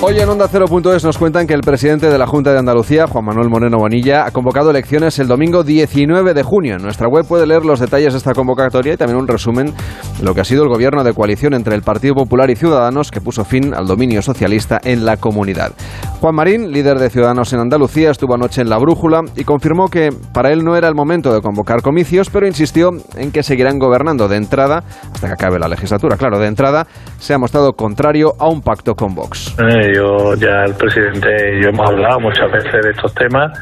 Hoy 0.01 0.17
en 0.21 0.29
Onda 0.29 0.47
Cero.es 0.47 1.03
nos 1.03 1.19
cuentan 1.19 1.49
que 1.49 1.55
el 1.55 1.63
presidente 1.63 2.09
de 2.09 2.17
la 2.19 2.29
Junta 2.29 2.53
de 2.53 2.59
Andalucía, 2.61 3.09
Juan 3.09 3.25
Manuel 3.25 3.49
Moreno 3.49 3.79
Bonilla, 3.79 4.27
ha 4.27 4.31
convocado 4.31 4.71
elecciones 4.71 5.19
el 5.19 5.27
domingo 5.27 5.65
19 5.65 6.35
de 6.35 6.43
junio. 6.45 6.77
En 6.77 6.83
nuestra 6.83 7.09
web 7.09 7.27
puede 7.27 7.49
leer 7.49 7.65
los 7.65 7.81
detalles 7.81 8.13
de 8.13 8.19
esta 8.19 8.33
convocatoria 8.33 8.93
y 8.93 8.97
también 8.97 9.19
un 9.19 9.27
resumen 9.27 9.75
de 10.19 10.25
lo 10.25 10.35
que 10.35 10.43
ha 10.43 10.45
sido 10.45 10.63
el 10.63 10.69
gobierno 10.69 11.03
de 11.03 11.13
coalición 11.13 11.53
entre 11.53 11.75
el 11.75 11.83
Partido 11.83 12.15
Popular 12.15 12.49
y 12.49 12.55
Ciudadanos 12.55 13.11
que 13.11 13.21
puso 13.21 13.45
fin 13.45 13.75
al 13.75 13.89
dominio 13.89 14.23
socialista 14.23 14.79
en 14.85 15.05
la 15.05 15.17
comunidad. 15.17 15.73
Juan 16.21 16.35
Marín, 16.37 16.71
líder 16.71 17.01
de 17.01 17.11
Ciudadanos 17.11 17.53
en 17.53 17.59
Andalucía, 17.59 18.13
estuvo 18.13 18.35
anoche 18.35 18.63
en 18.63 18.71
La 18.71 18.79
Brújula 18.79 19.23
y 19.35 19.43
confirmó 19.43 19.89
que 19.89 20.11
para 20.33 20.53
él 20.53 20.63
no 20.65 20.77
era 20.77 20.87
el 20.87 20.95
momento 20.95 21.35
de 21.35 21.41
convocar 21.41 21.83
comicios, 21.83 22.31
pero 22.31 22.47
insistió 22.47 22.91
en 23.17 23.33
que 23.33 23.43
seguirán 23.43 23.81
gobernando 23.81 24.29
de 24.29 24.37
entrada 24.37 24.85
hasta 25.13 25.27
que 25.27 25.33
acabe 25.33 25.59
la 25.59 25.67
legislatura. 25.67 26.17
Claro, 26.17 26.39
de 26.39 26.47
entrada 26.47 26.87
se 27.19 27.35
ha 27.35 27.39
mostrado 27.39 27.73
contrario 27.73 28.35
a 28.39 28.49
un 28.49 28.63
pacto 28.63 28.95
con 28.95 29.15
Vox. 29.17 29.57
Eh, 29.59 29.88
yo 29.95 30.35
ya 30.35 30.65
el 30.65 30.75
presidente 30.75 31.29
y 31.57 31.63
yo 31.63 31.69
hemos 31.71 31.89
hablado 31.89 32.21
muchas 32.21 32.51
veces 32.51 32.83
de 32.83 32.91
estos 32.91 33.15
temas 33.15 33.53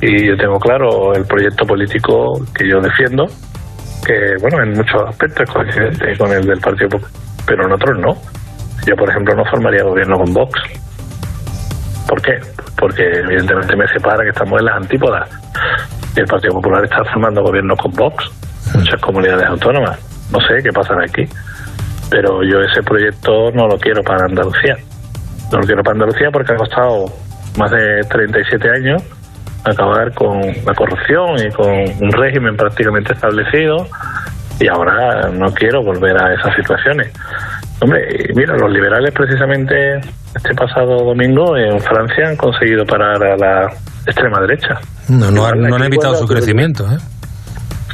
y 0.00 0.26
yo 0.26 0.36
tengo 0.36 0.58
claro 0.58 1.14
el 1.14 1.24
proyecto 1.26 1.66
político 1.66 2.40
que 2.54 2.68
yo 2.68 2.80
defiendo, 2.80 3.26
que 4.06 4.34
bueno, 4.40 4.62
en 4.62 4.70
muchos 4.70 5.02
aspectos 5.08 5.42
es 5.48 5.54
coincidente 5.54 6.16
con 6.16 6.32
el 6.32 6.46
del 6.46 6.58
Partido 6.60 6.88
Popular, 6.88 7.12
pero 7.46 7.66
en 7.66 7.72
otros 7.72 7.98
no. 7.98 8.14
Yo, 8.86 8.96
por 8.96 9.10
ejemplo, 9.10 9.34
no 9.34 9.44
formaría 9.44 9.82
gobierno 9.84 10.16
con 10.16 10.32
Vox. 10.32 10.58
¿Por 12.08 12.22
qué? 12.22 12.38
Porque 12.78 13.02
evidentemente 13.02 13.76
me 13.76 13.86
separa 13.88 14.24
que 14.24 14.30
estamos 14.30 14.58
en 14.58 14.64
las 14.66 14.76
antípodas. 14.76 15.28
Y 16.16 16.20
el 16.20 16.26
Partido 16.26 16.54
Popular 16.54 16.82
está 16.84 17.04
formando 17.12 17.42
gobierno 17.42 17.76
con 17.76 17.92
Vox, 17.92 18.24
muchas 18.74 19.00
comunidades 19.02 19.46
autónomas. 19.46 19.98
No 20.32 20.40
sé 20.40 20.62
qué 20.62 20.70
pasará 20.72 21.04
aquí. 21.04 21.24
Pero 22.10 22.42
yo 22.42 22.58
ese 22.60 22.82
proyecto 22.82 23.50
no 23.54 23.68
lo 23.68 23.78
quiero 23.78 24.02
para 24.02 24.24
Andalucía. 24.24 24.76
No 25.52 25.58
lo 25.58 25.66
quiero 25.66 25.82
para 25.82 25.94
Andalucía 25.94 26.28
porque 26.32 26.52
ha 26.52 26.56
costado 26.56 27.04
más 27.58 27.70
de 27.70 28.00
37 28.08 28.68
años 28.70 29.02
acabar 29.64 30.12
con 30.14 30.40
la 30.40 30.74
corrupción 30.74 31.36
y 31.38 31.50
con 31.50 31.68
un 31.68 32.12
régimen 32.12 32.56
prácticamente 32.56 33.12
establecido 33.12 33.86
y 34.58 34.68
ahora 34.68 35.28
no 35.32 35.46
quiero 35.52 35.82
volver 35.82 36.16
a 36.22 36.32
esas 36.34 36.54
situaciones. 36.56 37.12
Hombre, 37.82 38.00
y 38.28 38.34
mira, 38.34 38.54
los 38.56 38.70
liberales 38.70 39.12
precisamente 39.12 39.98
este 40.34 40.54
pasado 40.54 40.96
domingo 41.04 41.56
en 41.56 41.80
Francia 41.80 42.28
han 42.28 42.36
conseguido 42.36 42.84
parar 42.84 43.22
a 43.22 43.36
la 43.36 43.66
extrema 44.06 44.40
derecha. 44.40 44.74
No, 45.08 45.30
no, 45.30 45.46
han- 45.46 45.60
no 45.60 45.76
han 45.76 45.82
evitado 45.84 46.14
su 46.14 46.26
crecimiento, 46.26 46.84
¿eh? 46.84 46.98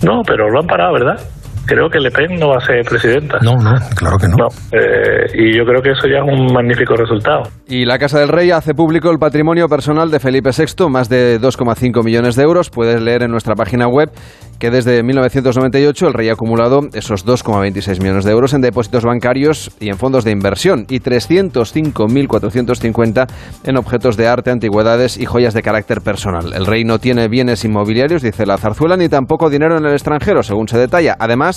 No, 0.02 0.22
pero 0.26 0.50
lo 0.50 0.60
han 0.60 0.66
parado, 0.66 0.92
¿verdad? 0.92 1.20
Creo 1.66 1.90
que 1.90 1.98
Le 1.98 2.10
Pen 2.10 2.38
no 2.38 2.50
va 2.50 2.58
a 2.58 2.60
ser 2.60 2.84
presidenta. 2.84 3.38
No, 3.42 3.54
no, 3.54 3.74
claro 3.96 4.18
que 4.18 4.28
no. 4.28 4.36
No, 4.36 4.46
eh, 4.72 5.26
y 5.34 5.56
yo 5.56 5.64
creo 5.64 5.80
que 5.82 5.90
eso 5.90 6.06
ya 6.06 6.18
es 6.18 6.24
un 6.24 6.52
magnífico 6.52 6.94
resultado. 6.94 7.42
Y 7.66 7.84
la 7.84 7.98
Casa 7.98 8.20
del 8.20 8.28
Rey 8.28 8.52
hace 8.52 8.74
público 8.74 9.10
el 9.10 9.18
patrimonio 9.18 9.68
personal 9.68 10.08
de 10.10 10.20
Felipe 10.20 10.50
VI, 10.56 10.88
más 10.88 11.08
de 11.08 11.40
2,5 11.40 12.04
millones 12.04 12.36
de 12.36 12.44
euros. 12.44 12.70
Puedes 12.70 13.02
leer 13.02 13.24
en 13.24 13.32
nuestra 13.32 13.54
página 13.54 13.88
web 13.88 14.10
que 14.58 14.70
desde 14.70 15.02
1998 15.02 16.08
el 16.08 16.14
rey 16.14 16.30
ha 16.30 16.32
acumulado 16.32 16.80
esos 16.94 17.26
2,26 17.26 18.00
millones 18.00 18.24
de 18.24 18.32
euros 18.32 18.54
en 18.54 18.62
depósitos 18.62 19.04
bancarios 19.04 19.70
y 19.80 19.90
en 19.90 19.98
fondos 19.98 20.24
de 20.24 20.30
inversión 20.30 20.86
y 20.88 21.00
305.450 21.00 23.26
en 23.64 23.76
objetos 23.76 24.16
de 24.16 24.28
arte, 24.28 24.50
antigüedades 24.50 25.18
y 25.18 25.26
joyas 25.26 25.52
de 25.52 25.62
carácter 25.62 26.00
personal. 26.00 26.54
El 26.54 26.64
rey 26.66 26.84
no 26.84 26.98
tiene 26.98 27.28
bienes 27.28 27.64
inmobiliarios, 27.64 28.22
dice 28.22 28.46
la 28.46 28.56
zarzuela, 28.56 28.96
ni 28.96 29.08
tampoco 29.08 29.50
dinero 29.50 29.76
en 29.76 29.84
el 29.84 29.92
extranjero, 29.92 30.42
según 30.42 30.68
se 30.68 30.78
detalla. 30.78 31.16
Además, 31.18 31.55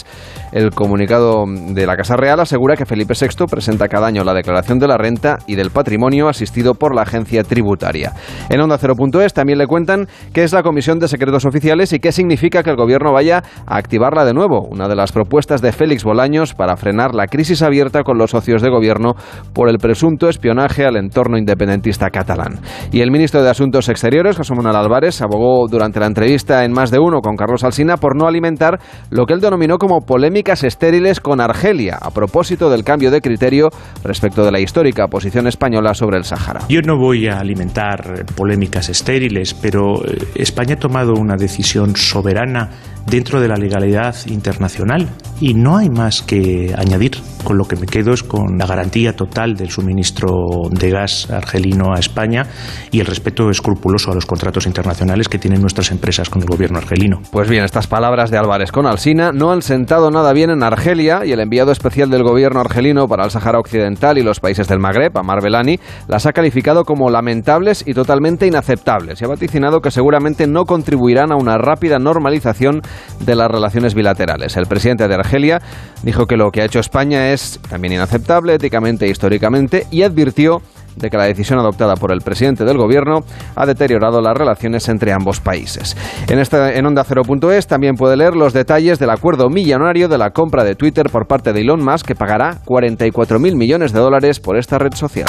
El 0.52 0.72
comunicado 0.72 1.46
de 1.48 1.86
la 1.86 1.96
Casa 1.96 2.16
Real 2.16 2.40
asegura 2.40 2.76
que 2.76 2.86
Felipe 2.86 3.14
VI 3.20 3.46
presenta 3.50 3.88
cada 3.88 4.08
año 4.08 4.24
la 4.24 4.34
declaración 4.34 4.80
de 4.80 4.88
la 4.88 4.98
renta 4.98 5.38
y 5.48 5.56
del 5.56 5.72
patrimonio 5.72 6.28
asistido 6.28 6.74
por 6.74 6.96
la 6.96 7.04
agencia 7.04 7.44
tributaria. 7.44 8.14
En 8.50 8.62
Onda 8.62 8.78
0.es 8.80 9.34
también 9.34 9.60
le 9.60 9.68
cuentan 9.68 10.08
qué 10.34 10.44
es 10.44 10.54
la 10.54 10.64
Comisión 10.64 11.00
de 11.00 11.08
Secretos 11.08 11.46
Oficiales 11.46 11.94
y 11.94 12.00
qué 12.00 12.12
significa 12.12 12.64
que 12.64 12.70
el 12.70 12.76
gobierno 12.76 13.14
vaya 13.14 13.44
a 13.66 13.78
activarla 13.78 14.26
de 14.26 14.34
nuevo, 14.34 14.68
una 14.70 14.88
de 14.88 14.96
las 14.96 15.12
propuestas 15.12 15.62
de 15.62 15.72
Félix 15.72 16.04
Bolaños 16.04 16.54
para 16.54 16.78
frenar 16.78 17.16
la 17.16 17.28
crisis 17.28 17.62
abierta 17.62 18.04
con 18.04 18.18
los 18.18 18.32
socios 18.32 18.62
de 18.62 18.70
gobierno 18.70 19.14
por 19.54 19.70
el 19.70 19.78
presunto 19.78 20.30
espionaje 20.30 20.86
al 20.86 20.98
entorno 20.98 21.38
independentista 21.38 22.10
catalán. 22.10 22.60
Y 22.92 23.02
el 23.02 23.12
ministro 23.12 23.42
de 23.42 23.50
Asuntos 23.50 23.90
Exteriores, 23.90 24.38
José 24.38 24.54
Manuel 24.56 24.76
Álvarez, 24.76 25.22
abogó 25.22 25.68
durante 25.68 26.00
la 26.00 26.06
entrevista 26.06 26.64
en 26.64 26.72
Más 26.72 26.92
de 26.92 27.00
Uno 27.00 27.22
con 27.22 27.36
Carlos 27.36 27.64
Alsina 27.64 27.98
por 27.98 28.16
no 28.16 28.28
alimentar 28.28 28.80
lo 29.10 29.26
que 29.26 29.34
él 29.34 29.42
denominó 29.42 29.78
como 29.78 29.89
polémicas 29.98 30.64
estériles 30.64 31.20
con 31.20 31.42
Argelia, 31.42 31.98
a 32.00 32.12
propósito 32.12 32.70
del 32.70 32.84
cambio 32.84 33.12
de 33.12 33.22
criterio 33.22 33.70
respecto 34.04 34.46
de 34.46 34.52
la 34.52 34.60
histórica 34.60 35.08
posición 35.08 35.48
española 35.48 35.94
sobre 35.94 36.18
el 36.18 36.24
Sáhara. 36.24 36.62
Yo 36.70 36.82
no 36.82 36.98
voy 36.98 37.28
a 37.28 37.40
alimentar 37.40 38.26
polémicas 38.36 38.90
estériles, 38.90 39.54
pero 39.54 40.06
eh, 40.06 40.18
España 40.36 40.76
ha 40.76 40.80
tomado 40.80 41.14
una 41.14 41.36
decisión 41.36 41.96
soberana 41.96 42.70
dentro 43.10 43.42
de 43.42 43.48
la 43.48 43.56
legalidad 43.56 44.16
internacional 44.28 45.10
y 45.42 45.54
no 45.54 45.78
hay 45.78 45.90
más 45.90 46.22
que 46.22 46.74
añadir. 46.78 47.18
Con 47.44 47.58
lo 47.58 47.66
que 47.66 47.78
me 47.78 47.88
quedo 47.88 48.14
es 48.14 48.22
con 48.22 48.58
la 48.58 48.66
garantía 48.66 49.16
total 49.16 49.56
del 49.56 49.70
suministro 49.70 50.30
de 50.70 50.90
gas 50.92 51.30
argelino 51.32 51.94
a 51.96 52.00
España 52.00 52.46
y 52.92 53.00
el 53.00 53.06
respeto 53.06 53.50
escrupuloso 53.50 54.12
a 54.12 54.16
los 54.16 54.26
contratos 54.26 54.66
internacionales 54.66 55.30
que 55.30 55.40
tienen 55.40 55.62
nuestras 55.62 55.92
empresas 55.92 56.30
con 56.30 56.42
el 56.42 56.48
gobierno 56.48 56.78
argelino. 56.78 57.22
Pues 57.32 57.50
bien, 57.50 57.64
estas 57.64 57.88
palabras 57.88 58.30
de 58.30 58.38
Álvarez 58.38 58.72
con 58.72 58.86
Alsina 58.86 59.32
no 59.32 59.52
han 59.52 59.62
sentado 59.80 60.12
nada 60.12 60.34
bien 60.34 60.50
en 60.50 60.62
Argelia 60.62 61.22
y 61.24 61.32
el 61.32 61.40
enviado 61.40 61.72
especial 61.72 62.10
del 62.10 62.22
gobierno 62.22 62.60
argelino 62.60 63.08
para 63.08 63.24
el 63.24 63.32
Sahara 63.32 63.60
Occidental 63.60 64.18
y 64.18 64.24
los 64.24 64.42
países 64.42 64.68
del 64.68 64.78
Magreb, 64.78 65.18
Amar 65.18 65.42
Belani, 65.42 65.80
las 66.10 66.26
ha 66.26 66.34
calificado 66.34 66.84
como 66.84 67.10
lamentables 67.10 67.88
y 67.88 67.94
totalmente 67.94 68.46
inaceptables 68.46 69.22
y 69.22 69.24
ha 69.24 69.30
vaticinado 69.30 69.80
que 69.80 69.90
seguramente 69.90 70.48
no 70.48 70.66
contribuirán 70.66 71.32
a 71.32 71.38
una 71.38 71.58
rápida 71.58 71.98
normalización 71.98 72.82
de 73.22 73.36
las 73.36 73.50
relaciones 73.50 73.96
bilaterales. 73.96 74.58
El 74.58 74.66
presidente 74.66 75.08
de 75.08 75.16
Argelia 75.16 75.62
dijo 76.04 76.26
que 76.26 76.36
lo 76.36 76.52
que 76.52 76.62
ha 76.62 76.66
hecho 76.66 76.82
España 76.82 77.32
es 77.32 77.62
también 77.70 77.94
inaceptable 77.94 78.56
éticamente 78.56 79.06
e 79.06 79.12
históricamente 79.12 79.88
y 79.92 80.02
advirtió 80.04 80.62
de 81.00 81.10
que 81.10 81.18
la 81.18 81.26
decisión 81.26 81.60
adoptada 81.60 81.96
por 81.96 82.12
el 82.12 82.22
presidente 82.22 82.66
del 82.66 82.78
gobierno 82.78 83.22
ha 83.56 83.66
deteriorado 83.66 84.22
las 84.22 84.38
relaciones 84.38 84.88
entre 84.90 85.12
ambos 85.12 85.40
países. 85.40 85.98
En, 86.28 86.40
esta, 86.40 86.74
en 86.74 86.86
Onda 86.86 87.04
0.es 87.04 87.68
también 87.68 87.96
puede 87.96 88.18
leer 88.18 88.36
los 88.36 88.54
detalles 88.54 89.00
del 89.00 89.10
acuerdo 89.10 89.50
millonario 89.50 90.08
de 90.08 90.18
la 90.18 90.32
compra 90.32 90.64
de 90.64 90.76
Twitter 90.76 91.10
por 91.10 91.28
parte 91.28 91.54
de 91.54 91.62
Elon 91.62 91.84
Musk, 91.84 92.06
que 92.06 92.16
pagará 92.16 92.60
44.000 92.66 93.56
millones 93.56 93.94
de 93.94 94.00
dólares 94.00 94.40
por 94.40 94.58
esta 94.58 94.78
red 94.78 94.94
social. 94.94 95.28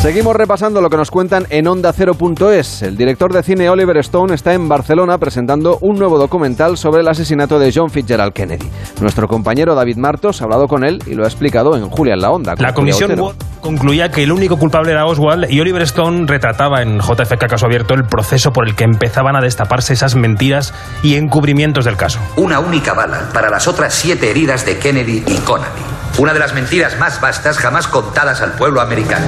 Seguimos 0.00 0.36
repasando 0.36 0.80
lo 0.80 0.90
que 0.90 0.96
nos 0.96 1.10
cuentan 1.10 1.46
en 1.50 1.66
Onda 1.66 1.92
0.es. 1.92 2.82
El 2.82 2.96
director 2.96 3.32
de 3.32 3.42
cine 3.42 3.68
Oliver 3.68 3.96
Stone 3.96 4.32
está 4.32 4.54
en 4.54 4.68
Barcelona 4.68 5.18
presentando 5.18 5.76
un 5.80 5.98
nuevo 5.98 6.18
documental 6.18 6.78
sobre 6.78 7.00
el 7.00 7.08
asesinato 7.08 7.58
de 7.58 7.72
John 7.74 7.90
Fitzgerald 7.90 8.32
Kennedy. 8.32 8.70
Nuestro 9.00 9.26
compañero 9.26 9.74
David 9.74 9.96
Martos 9.96 10.40
ha 10.40 10.44
hablado 10.44 10.68
con 10.68 10.84
él 10.84 11.02
y 11.06 11.14
lo 11.14 11.24
ha 11.24 11.26
explicado 11.26 11.76
en 11.76 11.90
Julia 11.90 12.14
en 12.14 12.20
la 12.20 12.30
Onda. 12.30 12.54
La 12.58 12.74
comisión 12.74 13.34
concluía 13.60 14.08
que 14.10 14.22
el 14.22 14.30
único 14.30 14.56
culpable 14.56 14.92
era 14.92 15.04
Oswald 15.04 15.50
y 15.50 15.60
Oliver 15.60 15.82
Stone 15.82 16.26
retrataba 16.28 16.80
en 16.80 17.00
JFK 17.00 17.48
Caso 17.48 17.66
Abierto 17.66 17.94
el 17.94 18.04
proceso 18.04 18.52
por 18.52 18.68
el 18.68 18.76
que 18.76 18.84
empezaban 18.84 19.34
a 19.34 19.40
destaparse 19.40 19.94
esas 19.94 20.14
mentiras 20.14 20.72
y 21.02 21.16
encubrimientos 21.16 21.84
del 21.84 21.96
caso. 21.96 22.20
Una 22.36 22.60
única 22.60 22.94
bala 22.94 23.28
para 23.34 23.50
las 23.50 23.66
otras 23.66 23.94
siete 23.94 24.30
heridas 24.30 24.64
de 24.64 24.78
Kennedy 24.78 25.24
y 25.26 25.36
Connolly. 25.38 25.97
Una 26.18 26.32
de 26.32 26.40
las 26.40 26.52
mentiras 26.52 26.98
más 26.98 27.20
vastas 27.20 27.58
jamás 27.58 27.86
contadas 27.86 28.42
al 28.42 28.52
pueblo 28.52 28.80
americano. 28.80 29.24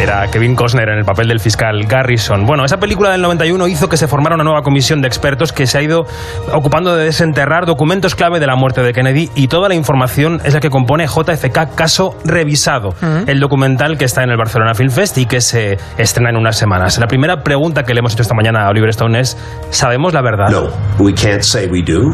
Era 0.00 0.26
Kevin 0.30 0.56
Costner 0.56 0.88
en 0.88 0.98
el 0.98 1.04
papel 1.04 1.28
del 1.28 1.38
fiscal 1.38 1.84
Garrison. 1.84 2.46
Bueno, 2.46 2.64
esa 2.64 2.78
película 2.78 3.10
del 3.10 3.20
91 3.20 3.68
hizo 3.68 3.88
que 3.90 3.98
se 3.98 4.08
formara 4.08 4.36
una 4.36 4.44
nueva 4.44 4.62
comisión 4.62 5.02
de 5.02 5.08
expertos 5.08 5.52
que 5.52 5.66
se 5.66 5.76
ha 5.78 5.82
ido 5.82 6.06
ocupando 6.52 6.96
de 6.96 7.04
desenterrar 7.04 7.66
documentos 7.66 8.14
clave 8.14 8.40
de 8.40 8.46
la 8.46 8.56
muerte 8.56 8.82
de 8.82 8.94
Kennedy 8.94 9.30
y 9.34 9.48
toda 9.48 9.68
la 9.68 9.74
información 9.74 10.40
es 10.44 10.54
la 10.54 10.60
que 10.60 10.70
compone 10.70 11.06
JFK 11.06 11.74
Caso 11.74 12.16
Revisado, 12.24 12.94
el 13.26 13.38
documental 13.38 13.98
que 13.98 14.06
está 14.06 14.22
en 14.22 14.30
el 14.30 14.38
Barcelona 14.38 14.74
Film 14.74 14.90
Fest 14.90 15.18
y 15.18 15.26
que 15.26 15.42
se 15.42 15.78
estrena 15.98 16.30
en 16.30 16.36
unas 16.36 16.56
semanas. 16.56 16.98
La 16.98 17.06
primera 17.06 17.42
pregunta 17.42 17.84
que 17.84 17.92
le 17.92 18.00
hemos 18.00 18.14
hecho 18.14 18.22
esta 18.22 18.34
mañana 18.34 18.66
a 18.66 18.70
Oliver 18.70 18.90
Stone 18.90 19.20
es, 19.20 19.36
¿sabemos 19.70 20.14
la 20.14 20.22
verdad? 20.22 20.48
No, 20.50 20.70
we 20.98 21.12
can't 21.12 21.42
say 21.42 21.66
we 21.66 21.82
do. 21.82 22.10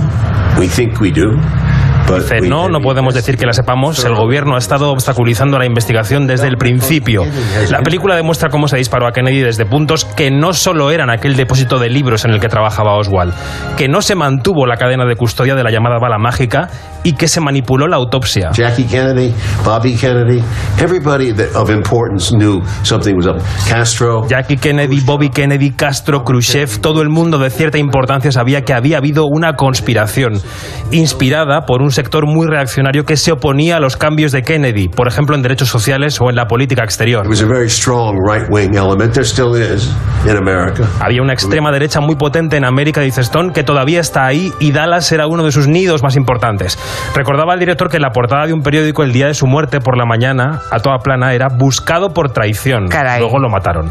We 0.59 0.67
think 0.67 1.01
we 1.01 1.11
do. 1.13 1.31
Dice, 2.09 2.41
no, 2.41 2.69
no 2.69 2.81
podemos 2.81 3.15
decir 3.15 3.37
que 3.37 3.47
la 3.47 3.53
sepamos. 3.53 4.05
El 4.05 4.15
gobierno 4.15 4.57
ha 4.57 4.59
estado 4.59 4.91
obstaculizando 4.91 5.59
la 5.59 5.67
investigación 5.67 6.27
desde 6.27 6.49
el 6.49 6.57
principio. 6.57 7.25
La 7.71 7.81
película 7.83 8.17
demuestra 8.17 8.49
cómo 8.49 8.67
se 8.67 8.77
disparó 8.77 9.07
a 9.07 9.13
Kennedy 9.13 9.41
desde 9.41 9.65
puntos 9.65 10.05
que 10.05 10.31
no 10.31 10.53
solo 10.53 10.91
eran 10.91 11.09
aquel 11.11 11.37
depósito 11.37 11.79
de 11.79 11.89
libros 11.89 12.25
en 12.25 12.33
el 12.33 12.41
que 12.41 12.49
trabajaba 12.49 12.97
Oswald, 12.97 13.33
que 13.77 13.89
no 13.89 14.03
se 14.03 14.17
mantuvo 14.17 14.67
la 14.67 14.77
cadena 14.77 15.05
de 15.05 15.15
custodia 15.15 15.55
de 15.55 15.63
la 15.63 15.71
llamada 15.71 15.99
bala 16.01 16.19
mágica 16.19 16.69
y 17.03 17.13
que 17.13 17.29
se 17.29 17.41
manipuló 17.41 17.87
la 17.87 17.97
autopsia. 17.97 18.51
Jackie 18.53 18.85
Kennedy, 18.85 19.33
Bobby 19.65 19.95
Kennedy, 19.97 20.43
everybody 20.79 21.33
of 21.55 21.71
importance 21.71 22.35
knew 22.35 22.61
something 22.83 23.15
was 23.15 23.27
up. 23.27 23.39
Castro. 23.69 24.27
Jackie 24.29 24.57
Kennedy, 24.57 25.01
Bobby 25.01 25.31
Kennedy, 25.31 25.71
Castro, 25.71 26.25
Khrushchev, 26.25 26.81
todo 26.81 27.03
el 27.03 27.09
mundo 27.09 27.39
de 27.39 27.51
cierta 27.51 27.79
importancia 27.79 28.33
sabía 28.33 28.63
que 28.63 28.75
había 28.75 28.99
habido 28.99 29.27
una 29.27 29.55
conspiración 29.55 30.35
inspirada 30.91 31.63
por 31.67 31.83
un 31.83 31.90
sector 31.93 32.27
muy 32.27 32.47
reaccionario 32.47 33.05
que 33.05 33.17
se 33.17 33.33
oponía 33.33 33.77
a 33.77 33.81
los 33.81 33.97
cambios 33.97 34.33
de 34.33 34.43
Kennedy, 34.43 34.89
por 34.89 35.09
ejemplo 35.09 35.35
en 35.37 35.43
derechos 35.43 35.69
sociales 35.69 36.21
o 36.21 36.31
en 36.31 36.37
la 36.37 36.47
política 36.47 36.83
exterior. 36.85 37.27
Había 41.01 41.23
una 41.23 41.33
extrema 41.33 41.71
derecha 41.73 42.01
muy 42.01 42.17
potente 42.17 42.57
en 42.57 42.65
América, 42.65 43.01
dice 43.01 43.21
Stone, 43.23 43.53
que 43.53 43.63
todavía 43.63 44.01
está 44.01 44.27
ahí 44.27 44.53
y 44.61 44.73
Dallas 44.73 45.11
era 45.13 45.27
uno 45.27 45.45
de 45.45 45.53
sus 45.53 45.67
nidos 45.67 46.03
más 46.03 46.17
importantes. 46.17 46.79
Recordaba 47.15 47.55
el 47.55 47.61
director 47.61 47.89
que 47.89 47.97
en 47.97 48.03
la 48.03 48.11
portada 48.11 48.47
de 48.47 48.53
un 48.53 48.63
periódico 48.63 49.03
el 49.03 49.13
día 49.13 49.27
de 49.27 49.35
su 49.35 49.47
muerte 49.47 49.81
por 49.81 49.97
la 49.97 50.05
mañana, 50.05 50.61
a 50.71 50.79
toda 50.81 50.99
plana, 50.99 51.33
era 51.35 51.49
buscado 51.49 52.13
por 52.13 52.31
traición. 52.33 52.89
Caray. 52.89 53.21
Luego 53.21 53.39
lo 53.39 53.49
mataron. 53.49 53.91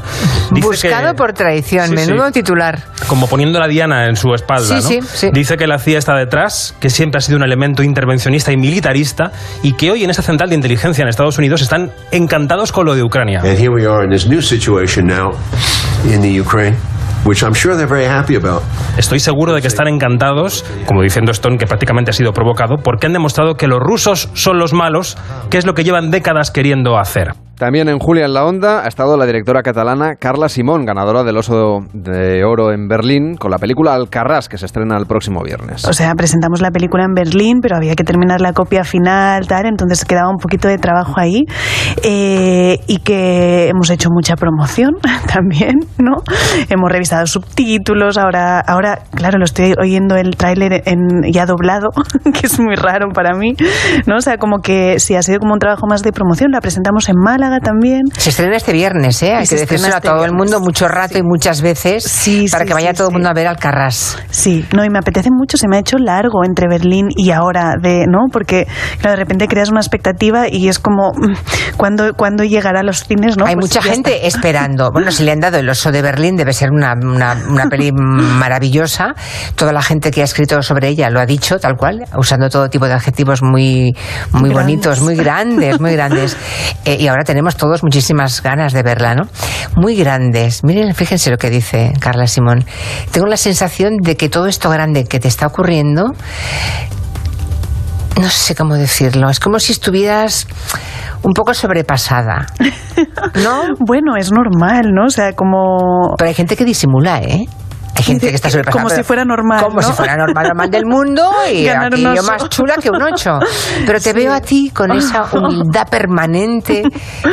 buscado 0.52 1.14
por 1.16 1.34
traición, 1.34 1.88
Sí, 1.90 1.96
menudo 1.96 2.28
sí. 2.28 2.34
titular. 2.34 2.80
Como 3.08 3.28
poniendo 3.28 3.60
la 3.60 3.68
diana 3.68 4.06
en 4.06 4.16
su 4.16 4.34
espalda, 4.34 4.82
Sí, 4.82 4.98
¿no? 5.00 5.02
sí, 5.04 5.18
sí. 5.18 5.30
Dice 5.34 5.58
que 5.58 5.68
la 5.68 5.80
CIA 5.80 5.98
está 6.00 6.16
detrás, 6.16 6.76
que 6.80 6.90
siempre 6.90 7.18
ha 7.18 7.22
sido 7.22 7.38
un 7.38 7.44
elemento 7.44 7.84
intervencionista 7.90 8.52
y 8.52 8.58
militarista 8.58 9.32
y 9.64 9.74
que 9.74 9.92
hoy 9.92 10.04
en 10.04 10.10
esa 10.10 10.22
central 10.22 10.50
de 10.50 10.56
inteligencia 10.56 11.02
en 11.02 11.10
Estados 11.10 11.38
Unidos 11.38 11.62
están 11.62 11.92
encantados 12.12 12.72
con 12.72 12.86
lo 12.86 12.96
de 12.96 13.04
Ucrania. 13.04 13.40
And 13.40 13.58
here 13.58 13.70
we 13.70 13.86
are 13.86 14.06
in 14.06 14.12
this 14.12 14.28
new 14.28 14.42
situation 14.42 15.08
now 15.08 15.32
in 16.06 16.22
the 16.22 16.40
Ukraine, 16.40 16.78
which 17.26 17.44
I'm 17.44 17.54
sure 17.54 17.76
they're 17.76 17.90
very 17.90 18.06
happy 18.06 18.36
about. 18.36 18.64
Estoy 18.98 19.20
seguro 19.20 19.54
de 19.54 19.62
que 19.62 19.68
están 19.68 19.88
encantados, 19.88 20.64
como 20.86 21.02
diciendo 21.02 21.32
Stone, 21.32 21.58
que 21.58 21.66
prácticamente 21.66 22.12
ha 22.12 22.14
sido 22.14 22.32
provocado, 22.32 22.78
porque 22.84 23.08
han 23.08 23.14
demostrado 23.14 23.56
que 23.56 23.68
los 23.68 23.80
rusos 23.80 24.30
son 24.34 24.60
los 24.60 24.74
malos, 24.74 25.18
que 25.50 25.58
es 25.58 25.66
lo 25.66 25.74
que 25.74 25.84
llevan 25.84 26.12
décadas 26.12 26.52
queriendo 26.52 26.98
hacer. 26.98 27.34
También 27.60 27.90
en 27.90 28.00
Julia 28.00 28.24
en 28.24 28.34
la 28.34 28.46
Onda 28.46 28.86
ha 28.86 28.88
estado 28.88 29.18
la 29.18 29.26
directora 29.26 29.62
catalana 29.64 30.16
Carla 30.16 30.48
Simón, 30.48 30.86
ganadora 30.86 31.26
del 31.26 31.36
Oso 31.36 31.80
de 31.92 32.46
Oro 32.46 32.72
en 32.72 32.88
Berlín, 32.88 33.36
con 33.36 33.52
la 33.52 33.58
película 33.58 33.94
Alcarrás, 33.96 34.48
que 34.48 34.58
se 34.58 34.66
estrena 34.66 34.96
el 34.98 35.08
próximo 35.08 35.44
viernes. 35.44 35.84
O 35.84 35.92
sea, 35.92 36.14
presentamos 36.16 36.62
la 36.62 36.72
película 36.72 37.04
en 37.04 37.14
Berlín, 37.14 37.58
pero 37.62 37.76
había 37.76 37.96
que 37.96 38.06
terminar 38.06 38.40
la 38.40 38.54
copia 38.54 38.86
final, 38.86 39.46
tal, 39.46 39.66
entonces 39.66 40.06
quedaba 40.06 40.30
un 40.30 40.38
poquito 40.38 40.70
de 40.70 40.78
trabajo 40.78 41.16
ahí. 41.18 41.44
Eh, 42.04 42.80
y 42.88 43.00
que 43.00 43.68
hemos 43.68 43.90
hecho 43.90 44.08
mucha 44.10 44.36
promoción 44.38 44.92
también, 45.34 45.80
¿no? 45.98 46.14
Hemos 46.70 46.90
revisado 46.90 47.26
subtítulos, 47.26 48.18
ahora, 48.18 48.62
ahora 48.62 49.00
claro, 49.14 49.38
lo 49.38 49.44
estoy 49.44 49.74
oyendo 49.78 50.16
el 50.16 50.38
tráiler 50.38 50.84
en, 50.86 51.30
ya 51.30 51.46
doblado, 51.46 51.90
que 52.24 52.48
es 52.48 52.58
muy 52.58 52.76
raro 52.76 53.10
para 53.14 53.36
mí, 53.38 53.54
¿no? 54.08 54.16
O 54.16 54.22
sea, 54.22 54.38
como 54.38 54.60
que 54.60 55.00
sí, 55.00 55.16
ha 55.16 55.22
sido 55.22 55.40
como 55.40 55.56
un 55.56 55.60
trabajo 55.60 55.88
más 55.90 56.04
de 56.04 56.14
promoción, 56.14 56.52
la 56.52 56.62
presentamos 56.62 57.10
en 57.10 57.16
Málaga 57.50 57.60
también. 57.64 58.02
Se 58.18 58.30
estrena 58.30 58.56
este 58.58 58.74
viernes, 58.74 59.22
¿eh? 59.24 59.34
Hay 59.34 59.48
que 59.48 59.56
decírselo 59.56 59.94
a 59.96 59.98
este 59.98 60.10
todo 60.10 60.26
el 60.26 60.34
mundo 60.34 60.60
mucho 60.60 60.88
rato 60.88 61.18
y 61.18 61.24
muchas 61.24 61.62
veces 61.62 62.04
para 62.52 62.64
sí, 62.64 62.68
que 62.68 62.74
vaya 62.74 62.92
sí, 62.92 62.98
todo 62.98 63.08
el 63.10 63.14
mundo 63.14 63.30
a 63.30 63.34
ver 63.34 63.48
Alcarrás. 63.48 64.18
Sí, 64.30 64.66
no, 64.76 64.84
y 64.86 64.90
me 64.90 65.00
apetece 65.00 65.30
mucho, 65.32 65.58
se 65.58 65.68
me 65.68 65.78
ha 65.78 65.80
hecho 65.80 65.98
largo 65.98 66.44
entre 66.46 66.68
Berlín 66.68 67.08
y 67.16 67.32
ahora, 67.32 67.74
de, 67.82 68.06
¿no? 68.08 68.28
Porque, 68.32 68.68
claro, 69.00 69.12
de 69.12 69.24
repente 69.24 69.48
creas 69.48 69.70
una 69.70 69.80
expectativa 69.80 70.48
y 70.48 70.68
es 70.68 70.80
como, 70.80 71.12
mm, 71.16 71.76
¿cuándo, 71.78 72.14
¿cuándo 72.14 72.44
llegará 72.44 72.82
a 72.82 72.84
los 72.84 73.04
cines, 73.06 73.38
no? 73.38 73.46
Hay 73.46 73.56
Pues 73.56 73.66
mucha 73.66 73.82
gente 73.82 74.16
está. 74.16 74.28
esperando. 74.28 74.90
Bueno, 75.00 75.12
si 75.12 75.24
le 75.24 75.32
han 75.32 75.40
dado 75.40 75.58
el 75.58 75.70
oso 75.70 75.92
de 75.94 76.02
Berlín, 76.02 76.36
debe 76.36 76.52
ser 76.52 76.72
una, 76.72 76.94
una, 76.94 77.38
una 77.50 77.68
peli 77.68 77.92
maravillosa. 77.94 79.16
Toda 79.56 79.72
la 79.72 79.82
gente 79.82 80.12
que 80.12 80.22
ha 80.22 80.26
escrito 80.26 80.62
sobre 80.62 80.90
ella 80.90 81.10
lo 81.10 81.20
ha 81.22 81.26
dicho, 81.26 81.58
tal 81.58 81.76
cual, 81.78 82.04
usando 82.18 82.50
todo 82.50 82.70
tipo 82.70 82.86
de 82.86 82.94
adjetivos 82.94 83.42
muy, 83.42 83.96
muy 84.32 84.50
Grandes. 84.50 84.54
bonitos, 84.54 85.02
muy 85.02 85.16
grandes, 85.16 85.80
muy 85.80 85.94
grandes. 85.94 86.38
Eh, 86.86 86.98
y 87.00 87.08
ahora 87.08 87.24
tenemos 87.24 87.39
tenemos 87.40 87.56
todos 87.56 87.84
muchísimas 87.84 88.44
ganas 88.44 88.74
de 88.74 88.84
verla, 88.84 89.16
¿no? 89.16 89.24
Muy 89.78 89.96
grandes. 89.96 90.62
Miren, 90.66 90.94
fíjense 90.94 91.32
lo 91.32 91.38
que 91.38 91.50
dice 91.50 91.94
Carla 91.98 92.28
Simón. 92.28 92.66
Tengo 93.12 93.28
la 93.28 93.38
sensación 93.38 93.96
de 94.02 94.18
que 94.18 94.28
todo 94.28 94.48
esto 94.48 94.70
grande 94.70 95.06
que 95.06 95.22
te 95.22 95.30
está 95.30 95.48
ocurriendo 95.48 96.12
no 98.20 98.28
sé 98.28 98.56
cómo 98.56 98.76
decirlo, 98.76 99.30
es 99.30 99.40
como 99.40 99.58
si 99.62 99.72
estuvieras 99.72 100.48
un 101.24 101.32
poco 101.32 101.54
sobrepasada. 101.54 102.48
¿No? 103.42 103.62
bueno, 103.80 104.18
es 104.18 104.34
normal, 104.34 104.92
¿no? 104.94 105.06
O 105.06 105.10
sea, 105.10 105.32
como... 105.32 106.16
Pero 106.18 106.28
hay 106.28 106.36
gente 106.36 106.58
que 106.58 106.66
disimula, 106.66 107.20
¿eh? 107.20 107.46
Hay 108.00 108.04
gente 108.06 108.30
que 108.30 108.36
está 108.36 108.50
sobrepasada. 108.50 108.84
Como 108.84 108.96
si 108.96 109.04
fuera 109.04 109.26
normal. 109.26 109.62
Como 109.64 109.82
¿no? 109.82 109.88
si 109.88 109.94
fuera 109.94 110.16
normal, 110.16 110.48
normal 110.48 110.70
del 110.72 110.86
mundo 110.86 111.30
y 111.54 111.64
Ganar 111.66 111.94
aquí 111.94 112.02
yo 112.02 112.24
más 112.24 112.48
chula 112.50 112.76
que 112.82 112.90
un 112.90 113.02
ocho. 113.02 113.40
Pero 113.86 114.00
te 114.00 114.10
Sí. 114.10 114.14
veo 114.14 114.34
a 114.34 114.40
ti 114.42 114.72
con 114.74 114.92
esa 114.92 115.26
humildad 115.34 115.88
permanente, 115.90 116.84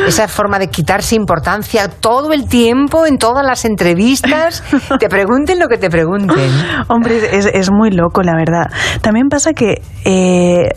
esa 0.07 0.27
forma 0.27 0.59
de 0.59 0.67
quitarse 0.67 1.15
importancia 1.15 1.87
todo 1.87 2.33
el 2.33 2.47
tiempo, 2.47 3.05
en 3.05 3.17
todas 3.17 3.45
las 3.45 3.65
entrevistas. 3.65 4.63
Te 4.99 5.07
pregunten 5.09 5.59
lo 5.59 5.67
que 5.67 5.77
te 5.77 5.89
pregunten. 5.89 6.51
Hombre, 6.89 7.37
es, 7.37 7.45
es 7.45 7.71
muy 7.71 7.91
loco, 7.91 8.21
la 8.21 8.35
verdad. 8.35 8.65
También 9.01 9.27
pasa 9.29 9.53
que 9.53 9.81
eh, 10.05 10.69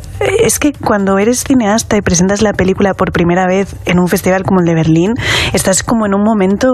es 0.44 0.58
que 0.58 0.72
cuando 0.72 1.18
eres 1.18 1.42
cineasta 1.44 1.96
y 1.96 2.02
presentas 2.02 2.42
la 2.42 2.52
película 2.52 2.94
por 2.94 3.12
primera 3.12 3.46
vez 3.46 3.74
en 3.86 3.98
un 3.98 4.06
festival 4.08 4.42
como 4.44 4.60
el 4.60 4.66
de 4.66 4.74
Berlín, 4.74 5.14
estás 5.52 5.82
como 5.82 6.06
en 6.06 6.14
un 6.14 6.22
momento 6.22 6.68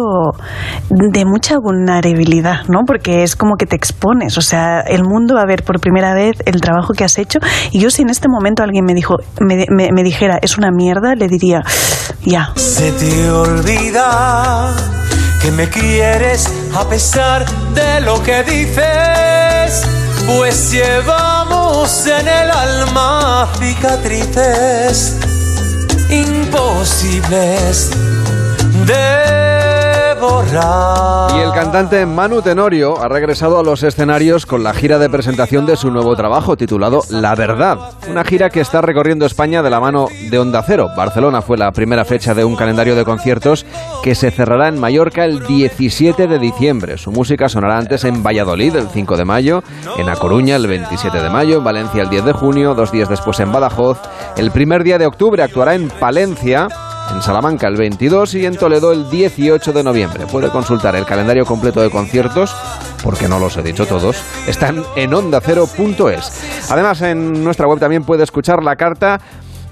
de 0.91 1.25
mucha 1.25 1.57
vulnerabilidad, 1.59 2.65
¿no? 2.69 2.81
Porque 2.87 3.06
es 3.23 3.37
como 3.37 3.57
que 3.57 3.67
te 3.67 3.77
expones, 3.77 4.37
o 4.39 4.43
sea, 4.43 4.81
el 4.81 5.03
mundo 5.05 5.35
va 5.37 5.43
a 5.43 5.47
ver 5.47 5.63
por 5.63 5.81
primera 5.81 6.15
vez 6.15 6.37
el 6.47 6.61
trabajo 6.61 6.93
que 6.95 7.05
has 7.05 7.19
hecho. 7.19 7.39
Y 7.73 7.81
yo 7.81 7.91
si 7.91 8.03
en 8.03 8.11
este 8.11 8.29
momento 8.29 8.63
alguien 8.63 8.85
me 8.85 8.95
dijo, 8.95 9.17
me, 9.41 9.67
me- 9.71 9.91
me 9.93 10.03
dijera 10.03 10.39
es 10.43 10.57
una 10.59 10.71
mierda, 10.71 11.15
le 11.15 11.29
diría 11.29 11.63
ya. 12.25 12.53
Se 12.57 12.91
te 12.93 13.31
olvida 13.31 14.75
que 15.43 15.51
me 15.53 15.69
quieres 15.69 16.51
a 16.75 16.89
pesar 16.89 17.45
de 17.75 18.01
lo 18.01 18.23
que 18.23 18.43
dices, 18.43 19.87
pues 20.27 20.73
llevamos 20.73 22.07
en 22.07 22.27
el 22.27 22.51
alma 22.51 23.49
cicatrices 23.61 25.17
imposibles 26.11 27.91
de 28.87 29.46
Y 31.35 31.39
el 31.41 31.53
cantante 31.53 32.07
Manu 32.07 32.41
Tenorio 32.41 33.03
ha 33.03 33.09
regresado 33.09 33.59
a 33.59 33.63
los 33.63 33.83
escenarios 33.83 34.47
con 34.47 34.63
la 34.63 34.73
gira 34.73 34.99
de 34.99 35.11
presentación 35.11 35.67
de 35.67 35.77
su 35.77 35.91
nuevo 35.91 36.17
trabajo 36.17 36.57
titulado 36.57 37.03
La 37.11 37.35
Verdad. 37.35 37.79
Una 38.09 38.25
gira 38.25 38.49
que 38.49 38.61
está 38.61 38.81
recorriendo 38.81 39.27
España 39.27 39.63
de 39.63 39.69
la 39.69 39.81
mano 39.81 40.09
de 40.31 40.39
Onda 40.39 40.63
Cero. 40.67 40.89
Barcelona 40.97 41.43
fue 41.43 41.59
la 41.59 41.71
primera 41.73 42.05
fecha 42.05 42.35
de 42.35 42.45
un 42.45 42.57
calendario 42.57 42.97
de 42.97 43.05
conciertos 43.05 43.67
que 44.03 44.15
se 44.15 44.31
cerrará 44.31 44.69
en 44.69 44.81
Mallorca 44.81 45.25
el 45.25 45.47
17 45.47 46.27
de 46.27 46.39
diciembre. 46.39 46.97
Su 46.97 47.13
música 47.13 47.49
sonará 47.49 47.77
antes 47.77 48.05
en 48.05 48.23
Valladolid 48.23 48.75
el 48.77 48.89
5 48.89 49.17
de 49.17 49.25
mayo, 49.25 49.63
en 49.99 50.09
A 50.09 50.17
Coruña 50.17 50.57
el 50.57 50.67
27 50.67 51.21
de 51.21 51.31
mayo, 51.31 51.59
en 51.59 51.65
Valencia 51.65 52.03
el 52.03 52.09
10 52.09 52.25
de 52.25 52.33
junio, 52.33 52.75
dos 52.75 52.91
días 52.91 53.09
después 53.09 53.39
en 53.41 53.53
Badajoz. 53.53 53.99
El 54.37 54.51
primer 54.51 54.83
día 54.83 54.99
de 54.99 55.07
octubre 55.07 55.43
actuará 55.43 55.75
en 55.75 55.89
Palencia 55.89 56.69
en 57.11 57.23
Salamanca 57.23 57.69
el 57.69 57.77
22 57.77 58.35
y 58.35 58.47
en 58.47 58.57
Toledo 58.57 58.93
el 58.93 59.09
18 59.11 59.73
de 59.73 59.83
noviembre. 59.83 60.27
Puede 60.27 60.51
consultar 60.51 60.97
el 60.97 61.07
calendario 61.07 61.45
completo 61.45 61.81
de 61.81 61.91
conciertos, 61.91 62.55
porque 63.03 63.29
no 63.29 63.39
los 63.39 63.57
he 63.57 63.63
dicho 63.63 63.87
todos, 63.87 64.17
están 64.47 64.83
en 64.97 65.15
ondacero.es. 65.15 66.71
Además, 66.71 67.03
en 67.03 67.45
nuestra 67.45 67.67
web 67.67 67.79
también 67.79 68.05
puede 68.05 68.25
escuchar 68.25 68.63
la 68.63 68.77
carta. 68.77 69.21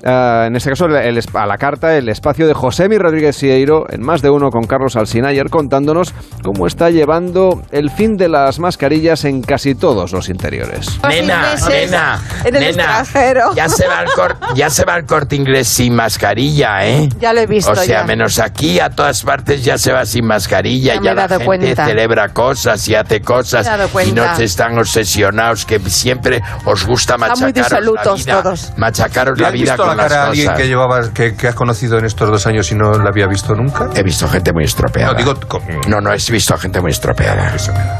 Eh, 0.05 0.45
en 0.47 0.57
este 0.57 0.71
caso, 0.71 0.87
el- 0.87 0.97
el 0.97 1.21
a 1.35 1.47
la 1.47 1.57
carta, 1.59 1.97
el 1.97 2.09
espacio 2.09 2.47
de 2.47 2.55
Josemi 2.55 2.99
Rodríguez 2.99 3.37
Sieiro, 3.37 3.87
en 3.91 4.03
más 4.03 4.21
de 4.23 4.31
uno 4.31 4.51
con 4.51 4.65
Carlos 4.65 4.97
Alsina, 4.97 5.29
ayer 5.29 5.49
contándonos 5.51 6.13
cómo 6.43 6.67
está 6.67 6.91
llevando 6.91 7.63
el 7.73 7.91
fin 7.91 8.17
de 8.17 8.29
las 8.29 8.59
mascarillas 8.59 9.25
en 9.25 9.43
casi 9.43 9.75
todos 9.75 10.13
los 10.13 10.29
interiores. 10.29 10.99
Nena, 11.09 11.55
nena, 11.69 12.21
en 12.45 12.55
el 12.57 12.61
nena, 12.77 13.01
extranjero. 13.01 13.55
ya 13.55 13.69
se 13.69 13.87
va 13.89 14.03
el 14.03 14.11
cor- 14.11 14.37
ya 14.55 14.71
se 14.71 14.85
va 14.85 14.97
el 14.97 15.07
corte 15.07 15.37
inglés 15.37 15.69
sin 15.69 15.95
mascarilla, 15.95 16.87
¿eh? 16.87 17.09
Ya 17.19 17.33
lo 17.33 17.41
he 17.41 17.47
visto, 17.47 17.73
O 17.73 17.75
sea, 17.77 18.01
ya. 18.01 18.05
menos 18.05 18.39
aquí, 18.39 18.81
a 18.81 18.91
todas 18.91 19.23
partes 19.23 19.65
ya 19.65 19.79
se 19.79 19.93
va 19.93 20.05
sin 20.05 20.27
mascarilla, 20.27 20.97
Ya 20.97 21.01
ya, 21.03 21.15
la 21.15 21.29
gente 21.29 21.45
cuenta. 21.45 21.87
celebra 21.87 22.29
cosas 22.29 22.87
y 22.89 22.95
hace 22.95 23.21
cosas 23.23 23.67
y 24.07 24.13
no 24.13 24.37
se 24.37 24.45
están 24.45 24.79
obsesionados 24.79 25.65
que 25.65 25.79
siempre 25.81 26.43
os 26.65 26.87
gusta 26.87 27.17
machacaros 27.17 27.55
la 27.91 28.15
vida, 28.15 28.43
todos. 28.43 28.73
machacaros 28.77 29.39
¿Le 29.39 29.45
la 29.45 29.51
vida 29.51 29.77
con 29.77 29.94
cara 29.97 30.23
a 30.23 30.27
alguien 30.29 30.47
cosas. 30.47 30.59
que 30.61 30.69
llevabas, 30.69 31.09
que, 31.11 31.35
que 31.35 31.49
has 31.49 31.55
conocido 31.55 31.99
en 31.99 32.05
estos 32.05 32.29
dos 32.31 32.47
años 32.47 32.71
y 32.73 32.75
no 32.75 32.93
la 32.93 33.09
había 33.11 33.27
visto 33.27 33.55
nunca? 33.55 33.89
He 33.95 34.03
visto 34.03 34.29
gente 34.29 34.53
muy 34.53 34.65
estropeada. 34.65 35.13
No, 35.13 35.19
digo, 35.19 35.35
No, 35.89 36.01
no, 36.01 36.13
he 36.13 36.17
visto 36.33 36.57
gente 36.57 36.81
muy 36.81 36.91
estropeada. 36.91 37.55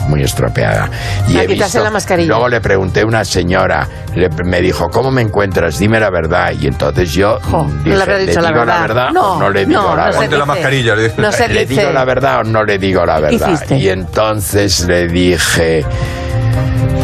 Muy 0.09 0.23
estropeada. 0.23 0.89
Y 1.29 1.39
he 1.39 1.47
visto- 1.47 1.83
la 1.83 1.91
mascarilla. 1.91 2.29
Luego 2.29 2.49
le 2.49 2.61
pregunté 2.61 3.01
a 3.01 3.07
una 3.07 3.25
señora, 3.25 3.87
le- 4.15 4.29
me 4.45 4.61
dijo, 4.61 4.89
¿cómo 4.91 5.11
me 5.11 5.23
encuentras? 5.23 5.79
Dime 5.79 5.99
la 6.01 6.11
verdad. 6.11 6.53
Y 6.59 6.67
entonces 6.67 7.13
yo 7.13 7.39
dije, 7.85 7.97
le 7.97 8.03
habrá 8.03 8.19
dicho 8.19 8.41
la 8.41 8.49
digo 8.49 8.61
verdad. 8.61 8.75
la 8.75 8.81
verdad 8.87 9.09
No, 9.13 9.33
o 9.35 9.39
no 9.41 9.51
le 9.51 9.67
digo 9.67 9.83
no, 9.83 9.97
la 9.97 10.05
verdad? 10.07 10.21
Ponte 10.21 10.37
la 10.39 10.47
mascarilla, 10.47 10.95
le- 10.95 11.13
No 11.19 11.33
se 11.33 11.49
¿Le 11.55 11.67
dice. 11.67 11.81
digo 11.81 11.93
la 11.93 12.05
verdad 12.05 12.41
o 12.41 12.45
no 12.45 12.65
le 12.65 12.79
digo 12.79 13.05
la 13.05 13.17
¿Qué 13.17 13.23
verdad? 13.23 13.49
hiciste? 13.53 13.77
Y 13.77 13.89
entonces 13.89 14.87
le 14.87 15.07
dije, 15.09 15.85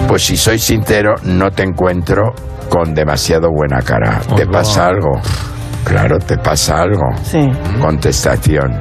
pues 0.09 0.25
si 0.25 0.37
soy 0.37 0.59
sincero, 0.59 1.15
no 1.25 1.51
te 1.51 1.63
encuentro 1.63 2.33
con 2.71 2.95
demasiado 2.95 3.49
buena 3.51 3.83
cara. 3.83 4.21
¿Te 4.37 4.47
pasa 4.47 4.87
algo? 4.87 5.21
Claro, 5.85 6.19
te 6.19 6.39
pasa 6.39 6.81
algo. 6.83 7.03
Sí. 7.23 7.51
Contestación. 7.81 8.81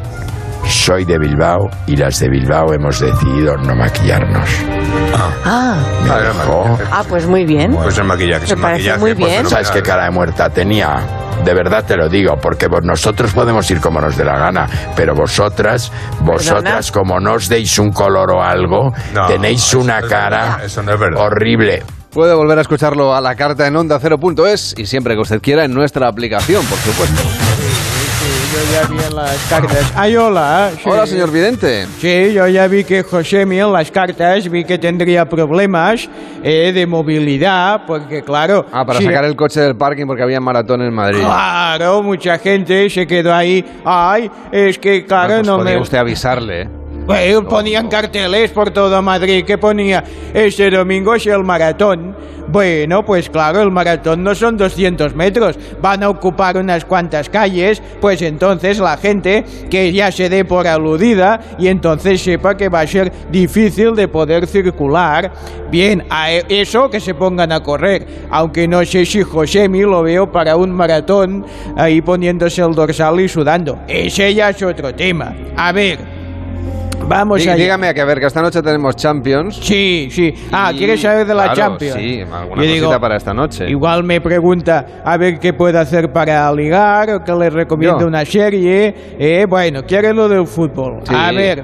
Soy 0.68 1.04
de 1.06 1.18
Bilbao 1.18 1.68
y 1.88 1.96
las 1.96 2.20
de 2.20 2.30
Bilbao 2.30 2.72
hemos 2.74 3.00
decidido 3.00 3.56
no 3.58 3.76
maquillarnos. 3.76 4.48
Ah, 5.46 5.78
Me 6.04 6.10
dejó. 6.22 6.78
ah, 6.92 7.04
pues 7.10 7.26
muy 7.26 7.46
bien. 7.46 7.74
Pues 7.74 7.98
el 7.98 8.04
maquillaje, 8.06 8.46
Me 8.46 8.54
el 8.54 8.62
parece 8.62 8.72
maquillaje. 8.90 9.00
muy 9.00 9.16
pues, 9.16 9.28
bien. 9.32 9.50
¿Sabes 9.50 9.72
qué 9.72 9.82
cara 9.82 10.04
de 10.06 10.12
muerta 10.12 10.50
tenía? 10.50 10.98
De 11.44 11.54
verdad 11.54 11.84
te 11.86 11.96
lo 11.96 12.10
digo, 12.10 12.36
porque 12.42 12.68
vos- 12.68 12.84
nosotros 12.84 13.34
podemos 13.34 13.70
ir 13.72 13.80
como 13.80 14.00
nos 14.02 14.16
dé 14.18 14.26
la 14.26 14.38
gana, 14.38 14.68
pero 14.96 15.16
vosotras, 15.16 15.92
vosotras, 16.22 16.92
como 16.92 17.20
no 17.20 17.34
os 17.36 17.48
deis 17.48 17.80
un 17.80 17.92
color 17.92 18.32
o 18.34 18.44
algo, 18.44 18.92
No, 19.14 19.26
tenéis 19.28 19.74
una 19.74 20.02
cara 20.02 20.60
no 20.84 21.20
horrible. 21.24 21.84
Puede 22.12 22.34
volver 22.34 22.58
a 22.58 22.62
escucharlo 22.62 23.14
a 23.16 23.22
la 23.22 23.36
carta 23.36 23.68
en 23.68 23.76
onda0.es 23.76 24.74
y 24.78 24.86
siempre 24.88 25.14
que 25.14 25.22
usted 25.22 25.42
quiera 25.42 25.64
en 25.66 25.74
nuestra 25.74 26.08
aplicación, 26.08 26.66
por 26.66 26.78
supuesto. 26.80 27.22
Yo 28.52 28.60
ya 28.74 28.88
vi 28.88 28.98
en 29.08 29.16
las 29.16 29.38
cartas. 29.48 29.94
Ay, 29.96 30.16
hola. 30.18 30.72
sí. 30.76 30.90
Hola, 30.90 31.06
señor 31.06 31.32
Vidente. 31.32 31.86
Sí, 32.00 32.34
yo 32.34 32.48
ya 32.48 32.66
vi 32.68 32.84
que 32.84 33.04
Josemi 33.04 33.60
en 33.60 33.72
las 33.72 33.92
cartas 33.92 34.50
vi 34.50 34.64
que 34.66 34.80
tendría 34.80 35.30
problemas 35.30 36.10
eh, 36.44 36.72
de 36.74 36.88
movilidad, 36.88 37.86
porque 37.86 38.24
claro... 38.24 38.66
Ah, 38.72 38.84
para 38.86 38.98
sí, 39.00 39.06
sacar 39.06 39.26
el 39.26 39.36
coche 39.36 39.62
del 39.62 39.76
parking 39.76 40.08
porque 40.08 40.24
había 40.24 40.40
maratón 40.42 40.82
en 40.82 40.92
Madrid. 40.94 41.20
Claro, 41.20 42.02
mucha 42.02 42.40
gente 42.40 42.90
se 42.90 43.06
quedó 43.06 43.34
ahí. 43.36 43.64
Ay, 43.86 44.32
es 44.52 44.80
que 44.80 45.06
claro, 45.06 45.28
Bueno, 45.28 45.42
pues 45.42 45.48
no 45.48 45.58
podría 45.58 45.76
me... 45.76 45.82
usted 45.82 45.98
avisarle, 46.00 46.62
¿eh? 46.64 46.70
Bueno, 47.10 47.44
ponían 47.44 47.88
carteles 47.88 48.52
por 48.52 48.70
todo 48.70 49.02
Madrid 49.02 49.44
que 49.44 49.58
ponía 49.58 50.04
este 50.32 50.70
domingo 50.70 51.16
es 51.16 51.26
el 51.26 51.44
maratón. 51.44 52.16
Bueno, 52.48 53.04
pues 53.04 53.32
claro, 53.32 53.64
el 53.64 53.72
maratón 53.72 54.24
no 54.24 54.36
son 54.36 54.58
200 54.58 55.16
metros, 55.16 55.58
van 55.82 56.04
a 56.04 56.10
ocupar 56.10 56.58
unas 56.58 56.86
cuantas 56.86 57.28
calles, 57.28 57.82
pues 58.00 58.22
entonces 58.22 58.78
la 58.78 58.96
gente 58.98 59.44
que 59.72 59.92
ya 59.92 60.12
se 60.12 60.30
dé 60.30 60.46
por 60.46 60.68
aludida 60.68 61.40
y 61.58 61.68
entonces 61.68 62.22
sepa 62.22 62.56
que 62.56 62.70
va 62.70 62.82
a 62.82 62.88
ser 62.88 63.12
difícil 63.32 63.96
de 63.96 64.08
poder 64.08 64.46
circular. 64.46 65.32
Bien, 65.72 66.06
a 66.12 66.32
e- 66.32 66.46
eso 66.48 66.92
que 66.92 67.00
se 67.00 67.16
pongan 67.16 67.52
a 67.52 67.64
correr, 67.64 68.06
aunque 68.30 68.68
no 68.68 68.86
sé 68.86 69.04
si 69.08 69.24
Josemi 69.24 69.82
lo 69.82 70.04
veo 70.04 70.32
para 70.32 70.56
un 70.58 70.72
maratón 70.72 71.44
ahí 71.76 72.02
poniéndose 72.02 72.62
el 72.62 72.76
dorsal 72.76 73.20
y 73.20 73.28
sudando. 73.28 73.80
Ese 73.88 74.32
ya 74.36 74.52
es 74.52 74.62
otro 74.62 74.94
tema. 74.94 75.36
A 75.58 75.72
ver. 75.72 76.19
Vamos 77.10 77.42
allá. 77.42 77.56
Dígame 77.56 77.94
que 77.94 78.02
a 78.02 78.06
ver, 78.06 78.20
que 78.20 78.28
esta 78.28 78.42
noche 78.42 78.62
tenemos 78.62 78.96
Champions. 78.96 79.56
Sí, 79.62 80.10
sí. 80.12 80.32
Ah, 80.52 80.72
¿quieres 80.78 81.02
saber 81.02 81.26
de 81.26 81.34
la 81.34 81.52
claro, 81.52 81.56
Champions? 81.56 81.96
Sí, 81.96 82.22
alguna 82.22 82.40
Yo 82.42 82.70
cosita 82.70 82.74
digo, 82.74 83.00
para 83.00 83.18
esta 83.18 83.34
noche. 83.34 83.70
Igual 83.70 84.04
me 84.04 84.22
pregunta 84.22 85.02
a 85.04 85.18
ver 85.18 85.40
qué 85.40 85.54
puede 85.54 85.80
hacer 85.80 86.12
para 86.14 86.54
ligar 86.54 87.10
o 87.10 87.24
que 87.24 87.32
le 87.34 87.50
recomiende 87.50 88.02
Yo. 88.02 88.08
una 88.08 88.24
serie. 88.26 88.94
Eh, 89.18 89.46
bueno, 89.50 89.82
quiere 89.88 90.14
lo 90.14 90.30
del 90.30 90.46
fútbol. 90.46 91.00
Sí. 91.04 91.16
A 91.16 91.32
ver, 91.32 91.64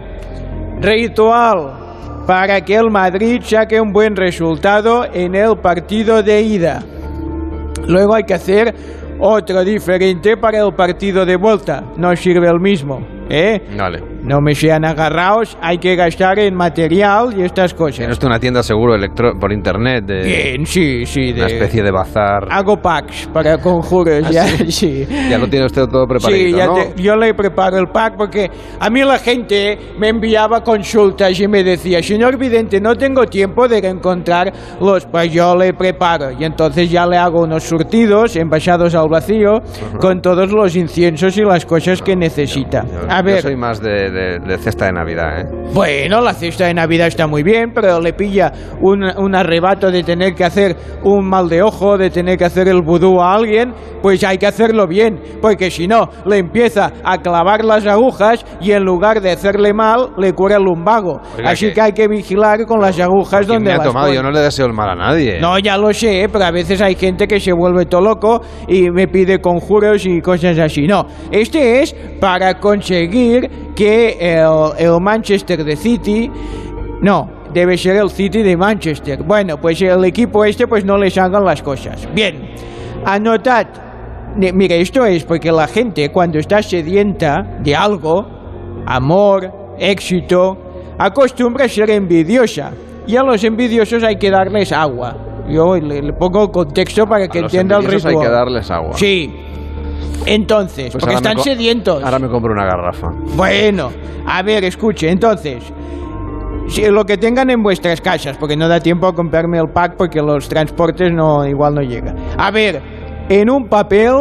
ritual 0.81 2.25
para 2.25 2.62
que 2.62 2.75
el 2.75 2.89
Madrid 2.89 3.39
saque 3.43 3.79
un 3.79 3.93
buen 3.93 4.15
resultado 4.15 5.05
en 5.13 5.36
el 5.36 5.58
partido 5.58 6.23
de 6.23 6.41
ida. 6.41 6.81
Luego 7.88 8.15
hay 8.15 8.23
que 8.23 8.34
hacer 8.34 8.73
otro 9.19 9.63
diferente 9.63 10.36
para 10.38 10.60
el 10.60 10.73
partido 10.73 11.23
de 11.23 11.36
vuelta. 11.36 11.84
No 11.97 12.15
sirve 12.15 12.47
el 12.49 12.60
mismo. 12.60 12.99
¿eh? 13.29 13.62
Vale. 13.77 14.14
No 14.25 14.41
me 14.41 14.55
sean 14.55 14.85
agarrados, 14.85 15.57
hay 15.61 15.77
que 15.77 15.95
gastar 15.95 16.39
en 16.39 16.55
material 16.55 17.29
y 17.38 17.43
estas 17.43 17.73
cosas. 17.73 18.09
Usted 18.09 18.27
una 18.27 18.39
tienda 18.39 18.63
seguro 18.63 18.95
electro 18.95 19.33
por 19.39 19.51
internet 19.51 20.05
de 20.05 20.23
Bien, 20.23 20.65
sí, 20.65 21.05
sí. 21.05 21.31
una 21.33 21.45
de- 21.45 21.53
especie 21.53 21.83
de 21.83 21.91
bazar. 21.91 22.47
Hago 22.49 22.77
packs 22.77 23.29
para 23.33 23.57
conjuros, 23.57 24.23
¿Ah, 24.25 24.31
ya, 24.31 24.47
sí? 24.47 24.71
sí. 25.05 25.07
Ya 25.29 25.38
lo 25.38 25.47
tiene 25.47 25.65
usted 25.65 25.85
todo 25.88 26.07
preparadito, 26.07 26.49
Sí, 26.49 26.55
ya 26.55 26.65
¿no? 26.67 26.73
te- 26.75 27.01
yo 27.01 27.15
le 27.15 27.33
preparo 27.33 27.77
el 27.77 27.88
pack 27.88 28.15
porque 28.17 28.49
a 28.79 28.89
mí 28.89 29.01
la 29.03 29.19
gente 29.19 29.77
me 29.99 30.09
enviaba 30.09 30.61
consultas 30.63 31.39
y 31.39 31.47
me 31.47 31.63
decía, 31.63 32.01
señor 32.01 32.38
vidente, 32.38 32.79
no 32.81 32.95
tengo 32.95 33.25
tiempo 33.25 33.67
de 33.67 33.77
encontrar 33.88 34.51
los, 34.81 35.05
pues 35.05 35.31
yo 35.31 35.55
le 35.55 35.73
preparo 35.73 36.31
y 36.31 36.43
entonces 36.43 36.89
ya 36.89 37.05
le 37.05 37.17
hago 37.17 37.41
unos 37.41 37.63
surtidos 37.63 38.35
envasados 38.35 38.95
al 38.95 39.07
vacío 39.09 39.61
con 39.99 40.21
todos 40.21 40.51
los 40.51 40.75
inciensos 40.75 41.38
y 41.38 41.41
las 41.41 41.65
cosas 41.65 42.01
que 42.01 42.15
necesita. 42.15 42.85
A 43.09 43.19
Yo 43.19 43.25
ver, 43.25 43.41
soy 43.41 43.55
más 43.55 43.79
de, 43.81 44.09
de- 44.15 44.39
de 44.39 44.58
cesta 44.58 44.86
de 44.86 44.93
Navidad, 44.93 45.41
¿eh? 45.41 45.45
bueno, 45.73 46.21
la 46.21 46.34
cesta 46.34 46.65
de 46.67 46.73
Navidad 46.73 47.08
está 47.08 47.28
muy 47.28 47.43
bien, 47.43 47.71
pero 47.73 47.99
le 47.99 48.13
pilla 48.13 48.51
un, 48.82 49.04
un 49.04 49.36
arrebato 49.36 49.91
de 49.91 50.04
tener 50.04 50.34
que 50.34 50.43
hacer 50.45 50.75
un 51.04 51.28
mal 51.30 51.49
de 51.49 51.62
ojo, 51.62 51.97
de 51.97 52.10
tener 52.10 52.38
que 52.38 52.45
hacer 52.45 52.67
el 52.67 52.82
vudú 52.82 53.21
a 53.21 53.34
alguien, 53.36 53.73
pues 54.01 54.23
hay 54.23 54.38
que 54.38 54.47
hacerlo 54.47 54.88
bien, 54.88 55.19
porque 55.41 55.69
si 55.69 55.88
no, 55.88 56.10
le 56.25 56.38
empieza 56.38 56.91
a 57.04 57.17
clavar 57.19 57.63
las 57.65 57.86
agujas 57.86 58.45
y 58.62 58.71
en 58.71 58.84
lugar 58.84 59.21
de 59.21 59.32
hacerle 59.32 59.73
mal, 59.73 60.12
le 60.17 60.34
cura 60.34 60.56
el 60.58 60.63
lumbago. 60.63 61.19
Oiga, 61.38 61.51
Así 61.51 61.67
que- 61.67 61.73
que 61.73 61.82
hay 61.82 61.91
que 61.91 62.08
vigilar 62.08 62.65
con 62.65 62.80
las 62.80 62.99
agujas 62.99 63.41
¿Quién 63.45 63.56
donde 63.60 63.69
me 63.69 63.73
ha 63.73 63.78
las 63.78 63.88
tomado? 63.88 64.13
Yo 64.13 64.23
no 64.23 64.32
le 64.32 64.39
deseo 64.39 64.65
el 64.67 64.73
mal 64.73 64.89
a 64.89 64.95
nadie. 64.95 65.39
No, 65.41 65.60
ya 65.60 65.78
lo 65.78 65.91
sé, 65.93 66.30
pero 66.32 66.45
a 66.45 66.51
veces 66.51 66.82
hay 66.82 66.95
gente 66.95 67.28
que 67.28 67.39
se 67.39 67.51
vuelve 67.51 67.86
todo 67.86 68.01
loco 68.01 68.41
y 68.67 68.89
me 68.89 69.08
pide 69.08 69.41
conjuros 69.41 70.06
y 70.06 70.21
cosas 70.21 70.58
así. 70.60 70.88
No, 70.88 71.06
este 71.32 71.82
es 71.82 71.93
para 72.21 72.60
conseguir 72.60 73.49
que 73.75 74.17
el, 74.19 74.85
el 74.85 74.99
Manchester 75.01 75.63
de 75.63 75.75
City... 75.75 76.31
No, 77.01 77.29
debe 77.53 77.77
ser 77.77 77.97
el 77.97 78.09
City 78.09 78.41
de 78.41 78.55
Manchester. 78.57 79.21
Bueno, 79.23 79.57
pues 79.57 79.81
el 79.81 80.03
equipo 80.05 80.43
este 80.45 80.67
pues 80.67 80.83
no 80.85 80.97
les 80.97 81.17
hagan 81.17 81.43
las 81.45 81.61
cosas. 81.61 82.07
Bien, 82.13 82.49
anotad. 83.05 83.67
Mire, 84.38 84.81
esto 84.81 85.05
es 85.05 85.23
porque 85.23 85.51
la 85.51 85.67
gente 85.67 86.09
cuando 86.11 86.39
está 86.39 86.61
sedienta 86.61 87.59
de 87.63 87.75
algo, 87.75 88.25
amor, 88.85 89.51
éxito, 89.77 90.57
acostumbra 90.97 91.65
a 91.65 91.69
ser 91.69 91.89
envidiosa. 91.91 92.71
Y 93.07 93.15
a 93.17 93.23
los 93.23 93.43
envidiosos 93.43 94.03
hay 94.03 94.15
que 94.15 94.31
darles 94.31 94.71
agua. 94.71 95.15
Yo 95.47 95.75
le, 95.75 96.01
le 96.01 96.13
pongo 96.13 96.43
el 96.45 96.51
contexto 96.51 97.05
para 97.05 97.27
que 97.27 97.39
A 97.39 97.41
los 97.43 97.53
entienda 97.53 97.77
el 97.77 97.85
ritual. 97.85 98.15
hay 98.15 98.21
que 98.21 98.29
darles 98.29 98.71
agua. 98.71 98.93
Sí. 98.95 99.31
Entonces, 100.25 100.91
Pues 100.91 101.03
porque 101.03 101.15
están 101.15 101.39
sedientos. 101.39 102.03
Ahora 102.03 102.19
me 102.19 102.27
compro 102.27 102.51
una 102.51 102.65
garrafa. 102.65 103.10
Bueno, 103.36 103.91
a 104.25 104.41
ver, 104.41 104.63
escuche, 104.63 105.10
entonces, 105.10 105.71
si 106.67 106.86
lo 106.88 107.05
que 107.05 107.17
tengan 107.17 107.49
en 107.49 107.62
vuestras 107.62 108.01
casas, 108.01 108.38
porque 108.38 108.58
no 108.58 108.67
da 108.67 108.79
tiempo 108.79 109.08
a 109.08 109.13
comprarme 109.13 109.60
el 109.60 109.69
pack 109.69 109.95
porque 109.97 110.21
los 110.21 110.49
transportes 110.49 111.12
no 111.13 111.45
igual 111.45 111.75
no 111.75 111.81
llegan. 111.81 112.15
A 112.38 112.49
ver, 112.51 112.81
en 113.29 113.49
un 113.49 113.67
papel 113.67 114.13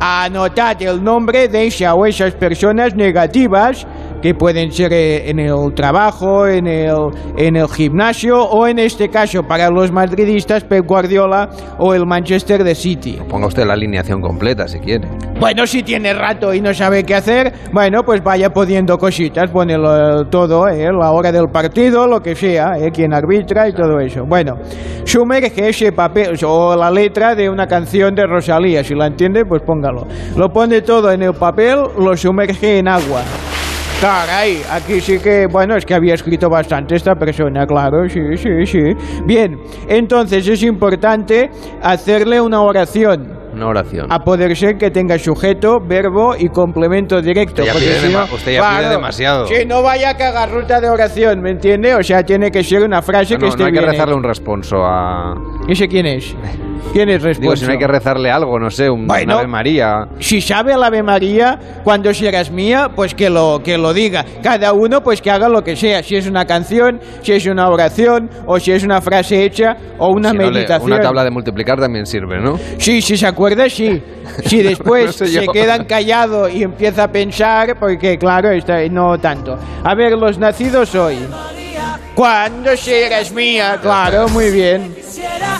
anotad 0.00 0.80
el 0.80 1.02
nombre 1.02 1.48
de 1.48 1.66
esa 1.66 1.94
o 1.94 2.06
esas 2.06 2.34
personas 2.34 2.94
negativas 2.94 3.86
que 4.22 4.34
pueden 4.34 4.72
ser 4.72 4.92
eh, 4.92 5.30
en 5.30 5.38
el 5.38 5.72
trabajo, 5.74 6.46
en 6.46 6.66
el, 6.66 6.94
en 7.36 7.56
el 7.56 7.68
gimnasio 7.68 8.42
o 8.42 8.66
en 8.66 8.78
este 8.78 9.08
caso 9.08 9.42
para 9.42 9.70
los 9.70 9.92
madridistas 9.92 10.64
Pep 10.64 10.84
Guardiola 10.86 11.50
o 11.78 11.94
el 11.94 12.06
Manchester 12.06 12.64
de 12.64 12.74
City. 12.74 13.18
Ponga 13.28 13.46
usted 13.46 13.64
la 13.66 13.74
alineación 13.74 14.20
completa 14.20 14.66
si 14.68 14.78
quiere. 14.80 15.08
Bueno, 15.40 15.66
si 15.66 15.82
tiene 15.82 16.12
rato 16.14 16.52
y 16.52 16.60
no 16.60 16.74
sabe 16.74 17.04
qué 17.04 17.14
hacer, 17.14 17.52
bueno, 17.72 18.02
pues 18.04 18.22
vaya 18.24 18.50
poniendo 18.50 18.98
cositas, 18.98 19.50
pone 19.50 19.76
lo- 19.78 20.24
todo, 20.26 20.68
¿eh? 20.68 20.90
la 20.92 21.12
hora 21.12 21.30
del 21.30 21.48
partido, 21.48 22.06
lo 22.06 22.20
que 22.20 22.34
sea, 22.34 22.72
¿eh? 22.78 22.90
quien 22.92 23.14
arbitra 23.14 23.68
y 23.68 23.72
todo 23.72 24.00
eso. 24.00 24.24
Bueno, 24.26 24.56
sumerge 25.04 25.68
ese 25.68 25.92
papel 25.92 26.36
o 26.44 26.74
la 26.76 26.90
letra 26.90 27.34
de 27.34 27.48
una 27.48 27.66
canción 27.66 28.14
de 28.14 28.26
Rosalía, 28.26 28.82
si 28.82 28.94
la 28.94 29.06
entiende, 29.06 29.44
pues 29.44 29.62
póngalo. 29.62 30.06
Lo 30.36 30.48
pone 30.52 30.82
todo 30.82 31.12
en 31.12 31.22
el 31.22 31.34
papel, 31.34 31.78
lo 31.98 32.16
sumerge 32.16 32.78
en 32.78 32.88
agua. 32.88 33.22
Caray, 34.00 34.62
aquí 34.70 35.00
sí 35.00 35.18
que, 35.18 35.46
bueno, 35.48 35.74
es 35.76 35.84
que 35.84 35.92
había 35.92 36.14
escrito 36.14 36.48
bastante 36.48 36.94
esta 36.94 37.16
persona, 37.16 37.66
claro, 37.66 38.08
sí, 38.08 38.20
sí, 38.36 38.64
sí. 38.64 38.82
Bien, 39.24 39.58
entonces 39.88 40.46
es 40.46 40.62
importante 40.62 41.50
hacerle 41.82 42.40
una 42.40 42.60
oración. 42.62 43.36
Una 43.52 43.66
oración. 43.66 44.06
A 44.08 44.20
poder 44.20 44.56
ser 44.56 44.78
que 44.78 44.92
tenga 44.92 45.18
sujeto, 45.18 45.80
verbo 45.80 46.36
y 46.38 46.48
complemento 46.48 47.20
directo. 47.20 47.62
Usted 47.62 47.66
ya 47.66 47.72
porque 47.72 47.86
pide 47.88 48.00
si 48.00 48.12
no- 48.12 48.24
usted 48.32 48.52
ya 48.52 48.78
pide 48.78 48.88
demasiado. 48.90 49.46
Si 49.48 49.64
no 49.66 49.82
vaya 49.82 50.10
a 50.10 50.16
cagar 50.16 50.52
ruta 50.52 50.80
de 50.80 50.88
oración, 50.90 51.40
¿me 51.42 51.50
entiende? 51.50 51.92
O 51.96 52.02
sea, 52.04 52.22
tiene 52.22 52.52
que 52.52 52.62
ser 52.62 52.84
una 52.84 53.02
frase 53.02 53.34
Ah, 53.34 53.38
que 53.38 53.46
no, 53.46 53.48
esté 53.48 53.62
no 53.62 53.66
hay 53.66 53.72
que 53.72 53.78
bien 53.80 53.90
rezarle 53.90 54.14
un 54.14 54.22
responso 54.22 54.76
a... 54.84 55.34
¿Ese 55.66 55.88
quién 55.88 56.06
es? 56.06 56.36
¿Quién 56.92 57.08
es 57.10 57.22
responso? 57.22 57.40
Digo, 57.40 57.56
si 57.56 57.66
no 57.66 57.72
hay 57.72 57.78
que 57.78 57.86
rezarle 57.86 58.30
algo, 58.30 58.58
no 58.58 58.70
sé, 58.70 58.88
un 58.90 59.06
Bueno. 59.06 59.38
Ave 59.38 59.46
María. 59.46 60.06
Si 60.18 60.40
sabe 60.40 60.72
el 60.72 60.82
Ave 60.82 61.02
María, 61.02 61.58
cuando 61.84 62.12
serás 62.14 62.50
mía, 62.50 62.88
pues 62.94 63.14
que 63.14 63.28
lo, 63.30 63.60
que 63.64 63.76
lo 63.78 63.92
diga. 63.92 64.24
Cada 64.42 64.72
uno, 64.72 65.02
pues 65.02 65.20
que 65.20 65.30
haga 65.30 65.48
lo 65.48 65.62
que 65.62 65.76
sea. 65.76 66.02
Si 66.02 66.16
es 66.16 66.26
una 66.28 66.44
canción, 66.44 67.00
si 67.22 67.32
es 67.32 67.46
una 67.46 67.68
oración, 67.68 68.30
o 68.46 68.58
si 68.58 68.72
es 68.72 68.84
una 68.84 69.00
frase 69.00 69.44
hecha, 69.44 69.76
o 69.98 70.08
una 70.12 70.30
Si 70.30 70.36
no 70.36 70.44
le- 70.44 70.50
meditación. 70.52 70.92
una 70.92 71.00
tabla 71.00 71.24
de 71.24 71.30
multiplicar 71.30 71.78
también 71.78 72.06
sirve, 72.06 72.40
¿no? 72.40 72.58
Sí, 72.78 73.00
si 73.02 73.16
se 73.16 73.26
acuerda, 73.26 73.68
sí. 73.68 74.02
Si 74.44 74.62
después 74.62 75.06
No 75.06 75.12
sé 75.12 75.32
yo. 75.32 75.40
se 75.42 75.46
quedan 75.48 75.84
callados 75.84 76.52
y 76.54 76.62
empieza 76.62 77.04
a 77.04 77.08
pensar, 77.08 77.76
porque 77.78 78.16
claro, 78.18 78.50
está, 78.50 78.78
no 78.90 79.18
tanto. 79.18 79.56
A 79.84 79.94
ver, 79.94 80.12
los 80.12 80.38
nacidos 80.38 80.94
hoy. 80.94 81.16
¿Cuándo 82.14 82.76
serás 82.76 83.32
mía? 83.32 83.78
Claro, 83.80 84.28
muy 84.28 84.50
bien. 84.50 84.94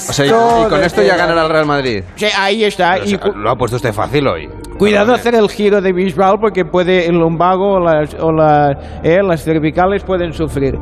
O 0.08 0.12
sea, 0.12 0.26
y- 0.26 0.68
con 0.68 0.82
esto 0.82 1.02
ya 1.02 1.16
ganará 1.16 1.44
el 1.44 1.48
Real 1.50 1.66
Madrid. 1.66 2.02
Sí, 2.16 2.26
ahí 2.36 2.64
está. 2.64 2.94
Pero, 2.94 3.06
Y 3.06 3.14
o 3.14 3.18
sea, 3.18 3.30
lo 3.36 3.50
ha 3.50 3.54
puesto 3.56 3.76
usted 3.76 3.92
fácil 3.92 4.26
hoy. 4.26 4.48
Cuidado 4.78 5.12
hacer 5.12 5.34
el 5.34 5.48
giro 5.48 5.80
de 5.80 5.92
Bisbal 5.92 6.36
porque 6.40 6.64
puede 6.64 7.06
el 7.06 7.16
lumbago 7.16 7.74
o 7.74 7.80
las, 7.80 8.14
o 8.14 8.30
las, 8.32 8.76
eh, 9.02 9.18
las 9.22 9.42
cervicales 9.44 10.04
pueden 10.04 10.32
sufrir. 10.32 10.74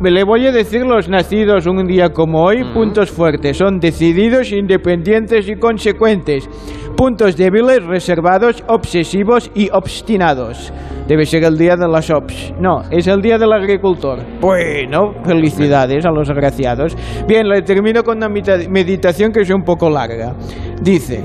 Le 0.00 0.22
voy 0.22 0.46
a 0.46 0.52
decir 0.52 0.82
los 0.86 1.08
nacidos 1.08 1.66
un 1.66 1.84
día 1.86 2.10
como 2.10 2.44
hoy, 2.44 2.62
puntos 2.72 3.10
fuertes, 3.10 3.56
son 3.56 3.80
decididos, 3.80 4.52
independientes 4.52 5.48
y 5.48 5.56
consecuentes. 5.56 6.48
Puntos 6.96 7.36
débiles, 7.36 7.84
reservados, 7.84 8.62
obsesivos 8.68 9.50
y 9.56 9.68
obstinados. 9.72 10.72
Debe 11.08 11.24
ser 11.24 11.42
el 11.44 11.56
día 11.56 11.74
de 11.74 11.88
las 11.88 12.10
ops. 12.10 12.52
No, 12.60 12.82
es 12.90 13.06
el 13.06 13.22
día 13.22 13.38
del 13.38 13.50
agricultor. 13.50 14.18
Bueno, 14.40 15.14
felicidades 15.24 16.04
a 16.04 16.10
los 16.10 16.28
agraciados. 16.28 16.94
Bien, 17.26 17.48
le 17.48 17.62
termino 17.62 18.04
con 18.04 18.18
una 18.18 18.28
meditación 18.28 19.32
que 19.32 19.40
es 19.40 19.50
un 19.50 19.62
poco 19.62 19.88
larga. 19.88 20.34
Dice... 20.82 21.24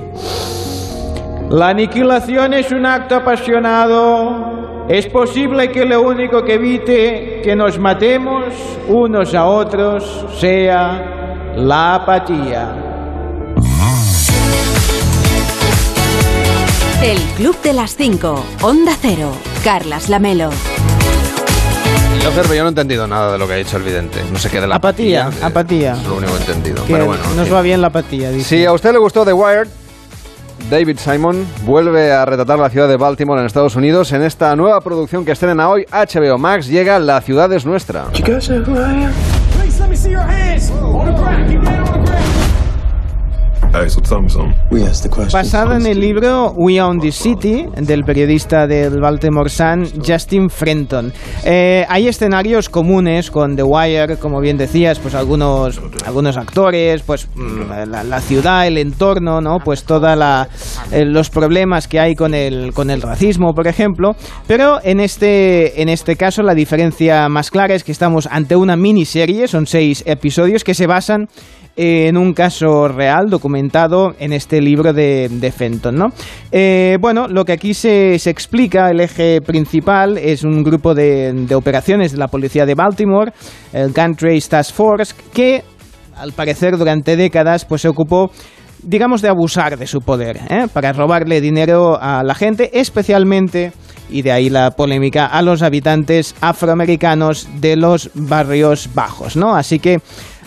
La 1.49 1.67
aniquilación 1.67 2.53
es 2.53 2.71
un 2.71 2.85
acto 2.85 3.17
apasionado. 3.17 4.87
Es 4.87 5.05
posible 5.07 5.69
que 5.69 5.85
lo 5.85 6.01
único 6.01 6.43
que 6.43 6.53
evite 6.55 7.41
que 7.43 7.55
nos 7.55 7.77
matemos 7.77 8.45
unos 8.87 9.35
a 9.35 9.45
otros 9.45 10.25
sea 10.39 11.53
la 11.55 11.95
apatía. 11.95 12.73
El 17.03 17.19
Club 17.35 17.61
de 17.61 17.73
las 17.73 17.95
5. 17.95 18.45
Onda 18.63 18.93
Cero. 18.99 19.52
Carlas 19.63 20.09
Lamelo. 20.09 20.49
Yo, 22.21 22.31
Cerve, 22.31 22.57
yo 22.57 22.63
no 22.63 22.67
he 22.67 22.71
entendido 22.71 23.07
nada 23.07 23.31
de 23.31 23.37
lo 23.37 23.47
que 23.47 23.53
ha 23.53 23.55
dicho 23.55 23.77
el 23.77 23.83
vidente. 23.83 24.19
No 24.31 24.37
sé 24.37 24.49
qué 24.49 24.59
de 24.59 24.67
la 24.67 24.75
Apatía, 24.75 25.29
apatía. 25.41 25.93
Es 25.93 26.03
lo 26.03 26.17
único 26.17 26.33
que 26.33 26.39
he 26.39 26.45
entendido. 26.45 26.85
Que 26.85 26.93
Pero 26.93 27.05
bueno, 27.05 27.23
en 27.29 27.37
nos 27.37 27.51
va 27.51 27.61
bien 27.61 27.79
la 27.81 27.87
apatía, 27.87 28.29
dice. 28.31 28.57
Si 28.57 28.65
a 28.65 28.73
usted 28.73 28.91
le 28.91 28.97
gustó 28.97 29.23
The 29.23 29.31
Wire, 29.31 29.69
David 30.69 30.97
Simon 30.99 31.45
vuelve 31.65 32.11
a 32.11 32.25
retratar 32.25 32.59
la 32.59 32.69
ciudad 32.69 32.89
de 32.89 32.97
Baltimore 32.97 33.39
en 33.39 33.45
Estados 33.45 33.77
Unidos 33.77 34.11
en 34.11 34.21
esta 34.21 34.53
nueva 34.57 34.81
producción 34.81 35.23
que 35.23 35.31
estrena 35.31 35.69
hoy 35.69 35.85
HBO 35.91 36.37
Max. 36.37 36.67
Llega 36.67 36.99
La 36.99 37.21
ciudad 37.21 37.51
es 37.53 37.65
nuestra. 37.65 38.05
Please 38.11 39.79
let 39.79 39.87
me 39.89 39.95
see 39.95 40.11
your 40.11 40.21
hands. 40.21 40.71
Basada 45.33 45.77
en 45.77 45.87
el 45.87 45.99
libro 45.99 46.53
We 46.55 46.79
Own 46.79 46.99
the 46.99 47.11
City 47.11 47.65
del 47.75 48.03
periodista 48.03 48.67
del 48.67 48.99
Baltimore 48.99 49.49
Sun 49.49 49.89
Justin 50.05 50.51
Frenton. 50.51 51.11
Eh, 51.43 51.83
hay 51.89 52.07
escenarios 52.07 52.69
comunes 52.69 53.31
con 53.31 53.55
The 53.55 53.63
Wire, 53.63 54.17
como 54.17 54.39
bien 54.41 54.57
decías, 54.57 54.99
pues 54.99 55.15
algunos 55.15 55.81
algunos 56.05 56.37
actores, 56.37 57.01
pues 57.01 57.27
mm, 57.33 57.89
la, 57.89 58.03
la 58.03 58.21
ciudad, 58.21 58.67
el 58.67 58.77
entorno, 58.77 59.41
no, 59.41 59.57
pues 59.57 59.85
toda 59.85 60.15
la 60.15 60.47
eh, 60.91 61.03
los 61.03 61.31
problemas 61.31 61.87
que 61.87 61.99
hay 61.99 62.13
con 62.13 62.35
el 62.35 62.73
con 62.73 62.91
el 62.91 63.01
racismo, 63.01 63.53
por 63.55 63.67
ejemplo. 63.67 64.15
Pero 64.45 64.81
en 64.83 64.99
este 64.99 65.81
en 65.81 65.89
este 65.89 66.15
caso 66.15 66.43
la 66.43 66.53
diferencia 66.53 67.27
más 67.27 67.49
clara 67.49 67.73
es 67.73 67.83
que 67.83 67.91
estamos 67.91 68.27
ante 68.29 68.55
una 68.55 68.75
miniserie, 68.75 69.47
son 69.47 69.65
seis 69.65 70.03
episodios 70.05 70.63
que 70.63 70.75
se 70.75 70.85
basan 70.85 71.27
en 71.75 72.17
un 72.17 72.33
caso 72.33 72.87
real 72.87 73.29
documentado 73.29 74.13
en 74.19 74.33
este 74.33 74.61
libro 74.61 74.93
de, 74.93 75.29
de 75.29 75.51
Fenton. 75.51 75.95
¿no? 75.95 76.07
Eh, 76.51 76.97
bueno, 77.01 77.27
lo 77.27 77.45
que 77.45 77.53
aquí 77.53 77.73
se, 77.73 78.19
se 78.19 78.29
explica, 78.29 78.89
el 78.89 78.99
eje 78.99 79.41
principal 79.41 80.17
es 80.17 80.43
un 80.43 80.63
grupo 80.63 80.93
de, 80.93 81.33
de 81.33 81.55
operaciones 81.55 82.11
de 82.11 82.17
la 82.17 82.27
policía 82.27 82.65
de 82.65 82.75
Baltimore, 82.75 83.31
el 83.71 83.91
Gun 83.91 84.15
Task 84.15 84.73
Force, 84.73 85.15
que 85.33 85.63
al 86.17 86.31
parecer 86.33 86.77
durante 86.77 87.15
décadas 87.15 87.65
pues 87.65 87.81
se 87.81 87.87
ocupó 87.87 88.31
digamos 88.83 89.21
de 89.21 89.29
abusar 89.29 89.77
de 89.77 89.87
su 89.87 90.01
poder 90.01 90.37
¿eh? 90.49 90.67
para 90.71 90.93
robarle 90.93 91.41
dinero 91.41 91.97
a 91.99 92.23
la 92.23 92.35
gente 92.35 92.79
especialmente 92.79 93.71
y 94.09 94.21
de 94.21 94.31
ahí 94.31 94.49
la 94.49 94.71
polémica 94.71 95.25
a 95.25 95.41
los 95.41 95.61
habitantes 95.61 96.35
afroamericanos 96.41 97.47
de 97.61 97.77
los 97.77 98.11
barrios 98.13 98.89
bajos 98.93 99.37
no 99.37 99.55
así 99.55 99.79
que 99.79 99.99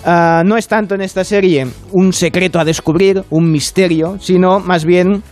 ah, 0.06 0.42
no 0.46 0.56
es 0.56 0.68
tanto 0.68 0.94
en 0.94 1.02
esta 1.02 1.24
serie 1.24 1.66
un 1.92 2.14
secreto 2.14 2.58
a 2.58 2.64
descubrir 2.64 3.24
un 3.28 3.50
misterio 3.50 4.16
sino 4.20 4.60
más 4.60 4.86
bien 4.86 5.22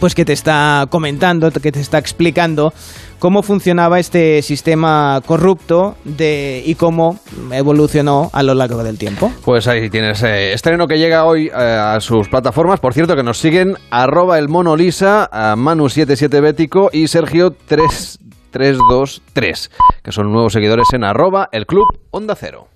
pues 0.00 0.14
que 0.14 0.24
te 0.24 0.32
está 0.32 0.86
comentando, 0.90 1.50
que 1.50 1.72
te 1.72 1.80
está 1.80 1.98
explicando 1.98 2.72
cómo 3.18 3.42
funcionaba 3.42 3.98
este 3.98 4.40
sistema 4.42 5.20
corrupto 5.26 5.96
de, 6.04 6.62
y 6.64 6.76
cómo 6.76 7.18
evolucionó 7.52 8.30
a 8.32 8.42
lo 8.42 8.54
largo 8.54 8.82
del 8.84 8.96
tiempo. 8.98 9.30
Pues 9.44 9.68
ahí 9.68 9.90
tienes 9.90 10.22
eh, 10.22 10.52
estreno 10.52 10.86
que 10.86 10.98
llega 10.98 11.24
hoy 11.24 11.48
eh, 11.48 11.52
a 11.54 11.98
sus 12.00 12.28
plataformas. 12.28 12.80
Por 12.80 12.94
cierto, 12.94 13.14
que 13.16 13.22
nos 13.22 13.38
siguen 13.38 13.74
arroba 13.90 14.38
el 14.38 14.48
mono 14.48 14.76
Lisa, 14.76 15.28
a 15.32 15.56
Manu77 15.56 16.42
Bético 16.42 16.90
y 16.92 17.08
Sergio 17.08 17.50
3323, 17.50 19.70
que 20.02 20.12
son 20.12 20.30
nuevos 20.32 20.52
seguidores 20.52 20.88
en 20.92 21.04
arroba 21.04 21.48
el 21.52 21.64
club 21.66 21.86
Onda 22.10 22.34
Cero. 22.34 22.75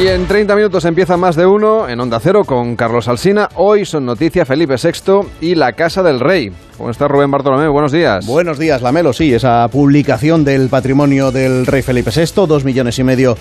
Y 0.00 0.08
en 0.08 0.26
30 0.26 0.56
minutos 0.56 0.86
empieza 0.86 1.18
más 1.18 1.36
de 1.36 1.44
uno 1.44 1.86
en 1.86 2.00
Onda 2.00 2.20
Cero 2.20 2.44
con 2.46 2.74
Carlos 2.74 3.06
Alsina. 3.06 3.50
Hoy 3.56 3.84
son 3.84 4.06
noticia 4.06 4.46
Felipe 4.46 4.76
VI 4.82 5.28
y 5.42 5.54
la 5.54 5.74
Casa 5.74 6.02
del 6.02 6.20
Rey. 6.20 6.50
¿Cómo 6.78 6.88
está 6.88 7.06
Rubén 7.06 7.30
Bartolomé? 7.30 7.68
Buenos 7.68 7.92
días. 7.92 8.24
Buenos 8.24 8.58
días, 8.58 8.80
Lamelo. 8.80 9.12
Sí, 9.12 9.34
esa 9.34 9.68
publicación 9.68 10.42
del 10.42 10.70
patrimonio 10.70 11.30
del 11.30 11.66
rey 11.66 11.82
Felipe 11.82 12.10
VI, 12.16 12.46
dos 12.46 12.64
millones 12.64 12.98
y 12.98 13.04
medio 13.04 13.36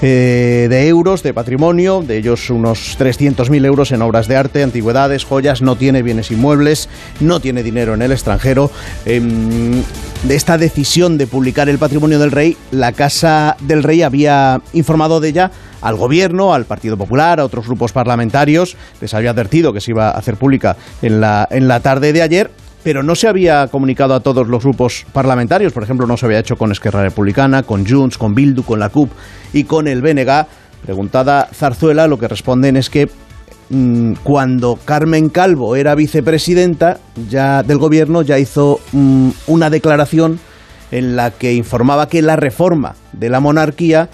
eh, 0.00 0.68
de 0.70 0.88
euros 0.88 1.22
de 1.22 1.34
patrimonio, 1.34 2.00
de 2.00 2.16
ellos 2.16 2.48
unos 2.48 2.98
300.000 2.98 3.66
euros 3.66 3.92
en 3.92 4.00
obras 4.00 4.28
de 4.28 4.36
arte, 4.36 4.62
antigüedades, 4.62 5.26
joyas, 5.26 5.60
no 5.60 5.76
tiene 5.76 6.02
bienes 6.02 6.30
inmuebles, 6.30 6.88
no 7.20 7.40
tiene 7.40 7.62
dinero 7.62 7.92
en 7.92 8.00
el 8.00 8.12
extranjero. 8.12 8.70
Em, 9.04 9.82
de 10.22 10.34
esta 10.34 10.56
decisión 10.56 11.18
de 11.18 11.26
publicar 11.26 11.68
el 11.68 11.76
patrimonio 11.76 12.18
del 12.18 12.30
rey, 12.30 12.56
la 12.70 12.92
Casa 12.92 13.58
del 13.60 13.82
Rey 13.82 14.00
había 14.00 14.62
informado 14.72 15.20
de 15.20 15.28
ella 15.28 15.50
al 15.80 15.96
gobierno, 15.96 16.54
al 16.54 16.64
Partido 16.64 16.96
Popular, 16.96 17.40
a 17.40 17.44
otros 17.44 17.66
grupos 17.66 17.92
parlamentarios. 17.92 18.76
Les 19.00 19.14
había 19.14 19.30
advertido 19.30 19.72
que 19.72 19.80
se 19.80 19.92
iba 19.92 20.08
a 20.08 20.12
hacer 20.12 20.36
pública 20.36 20.76
en 21.02 21.20
la, 21.20 21.46
en 21.50 21.68
la 21.68 21.80
tarde 21.80 22.12
de 22.12 22.22
ayer 22.22 22.50
pero 22.82 23.02
no 23.02 23.14
se 23.16 23.28
había 23.28 23.66
comunicado 23.66 24.14
a 24.14 24.20
todos 24.20 24.46
los 24.46 24.62
grupos 24.62 25.04
parlamentarios. 25.12 25.72
Por 25.72 25.82
ejemplo, 25.82 26.06
no 26.06 26.16
se 26.16 26.26
había 26.26 26.38
hecho 26.38 26.56
con 26.56 26.72
Esquerra 26.72 27.02
Republicana, 27.02 27.62
con 27.62 27.86
Junts, 27.86 28.16
con 28.16 28.34
Bildu, 28.34 28.62
con 28.62 28.78
la 28.78 28.88
CUP 28.88 29.10
y 29.52 29.64
con 29.64 29.88
el 29.88 30.00
BNG. 30.00 30.46
Preguntada 30.84 31.48
Zarzuela, 31.52 32.06
lo 32.06 32.18
que 32.18 32.28
responden 32.28 32.76
es 32.76 32.88
que 32.88 33.10
mm, 33.70 34.12
cuando 34.22 34.78
Carmen 34.84 35.28
Calvo 35.28 35.76
era 35.76 35.94
vicepresidenta 35.94 36.98
ya 37.28 37.62
del 37.62 37.78
gobierno 37.78 38.22
ya 38.22 38.38
hizo 38.38 38.80
mm, 38.92 39.30
una 39.48 39.70
declaración 39.70 40.38
en 40.90 41.16
la 41.16 41.32
que 41.32 41.52
informaba 41.52 42.08
que 42.08 42.22
la 42.22 42.36
reforma 42.36 42.94
de 43.12 43.28
la 43.28 43.40
monarquía 43.40 44.08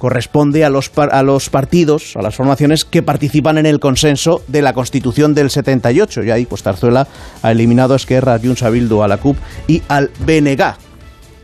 corresponde 0.00 0.64
a 0.64 0.70
los, 0.70 0.90
a 0.96 1.22
los 1.22 1.50
partidos, 1.50 2.16
a 2.16 2.22
las 2.22 2.34
formaciones 2.34 2.86
que 2.86 3.02
participan 3.02 3.58
en 3.58 3.66
el 3.66 3.80
consenso 3.80 4.42
de 4.48 4.62
la 4.62 4.72
Constitución 4.72 5.34
del 5.34 5.50
78. 5.50 6.24
Y 6.24 6.30
ahí, 6.30 6.46
pues 6.46 6.62
Zarzuela 6.62 7.06
ha 7.42 7.50
eliminado 7.50 7.92
a 7.92 7.96
Esquerra, 7.96 8.34
a 8.34 8.70
Bildu, 8.70 9.02
a 9.02 9.08
la 9.08 9.18
CUP 9.18 9.36
y 9.68 9.82
al 9.88 10.10
BNG. 10.20 10.74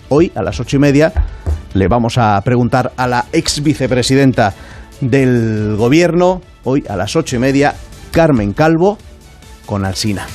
Hoy, 0.08 0.32
a 0.34 0.42
las 0.42 0.58
ocho 0.58 0.76
y 0.76 0.80
media, 0.80 1.12
le 1.74 1.86
vamos 1.86 2.16
a 2.16 2.40
preguntar 2.40 2.92
a 2.96 3.06
la 3.06 3.26
ex 3.30 3.62
vicepresidenta 3.62 4.54
del 5.02 5.76
gobierno, 5.76 6.40
hoy 6.64 6.82
a 6.88 6.96
las 6.96 7.14
ocho 7.14 7.36
y 7.36 7.38
media, 7.38 7.74
Carmen 8.10 8.54
Calvo, 8.54 8.96
con 9.66 9.84
Alsina. 9.84 10.26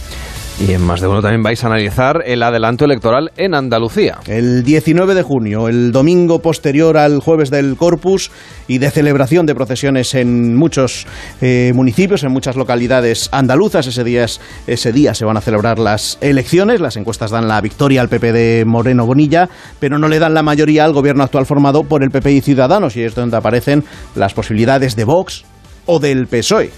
Y 0.60 0.74
en 0.74 0.82
más 0.82 1.02
de 1.02 1.08
uno 1.08 1.24
también 1.24 1.42
vais 1.42 1.64
a 1.64 1.68
analizar 1.68 2.22
el 2.24 2.44
adelanto 2.44 2.86
electoral 2.86 3.32
en 3.36 3.56
Andalucía. 3.56 4.20
El 4.28 4.64
19 4.64 5.16
de 5.16 5.24
junio, 5.24 5.68
el 5.68 5.92
domingo 5.92 6.38
posterior 6.40 6.98
al 6.98 7.20
jueves 7.20 7.50
del 7.50 7.76
Corpus 7.78 8.30
y 8.68 8.78
de 8.78 8.92
celebración 8.92 9.48
de 9.48 9.56
procesiones 9.56 10.14
en 10.14 10.56
muchos 10.56 11.08
eh, 11.42 11.72
municipios, 11.74 12.24
en 12.24 12.32
muchas 12.32 12.58
localidades 12.58 13.30
andaluzas. 13.32 13.88
Ese 13.88 14.04
día, 14.04 14.24
es- 14.26 14.40
ese 14.68 14.92
día 14.92 15.16
se 15.16 15.26
van 15.26 15.36
a 15.36 15.42
celebrar 15.42 15.80
las 15.80 16.20
elecciones. 16.22 16.80
Las 16.80 16.96
encuestas 16.96 17.32
dan 17.32 17.48
la 17.48 17.60
victoria 17.60 18.02
al 18.02 18.10
PP 18.10 18.32
de 18.32 18.64
Moreno 18.64 19.08
Bonilla, 19.08 19.50
pero 19.80 19.98
no 19.98 20.08
le 20.10 20.20
dan 20.20 20.36
la 20.36 20.44
mayoría 20.44 20.86
al 20.86 20.94
gobierno 20.94 21.24
actual 21.24 21.48
formado 21.48 21.86
por 21.86 22.04
el 22.04 22.12
PP 22.12 22.34
y 22.34 22.42
Ciudadanos. 22.42 22.96
Y 22.98 23.02
es 23.02 23.16
donde 23.16 23.36
aparecen 23.36 23.84
las 24.16 24.36
posibilidades 24.36 24.96
de 24.96 25.06
Vox 25.06 25.44
o 25.88 25.98
del 26.00 26.28
PSOE. 26.28 26.70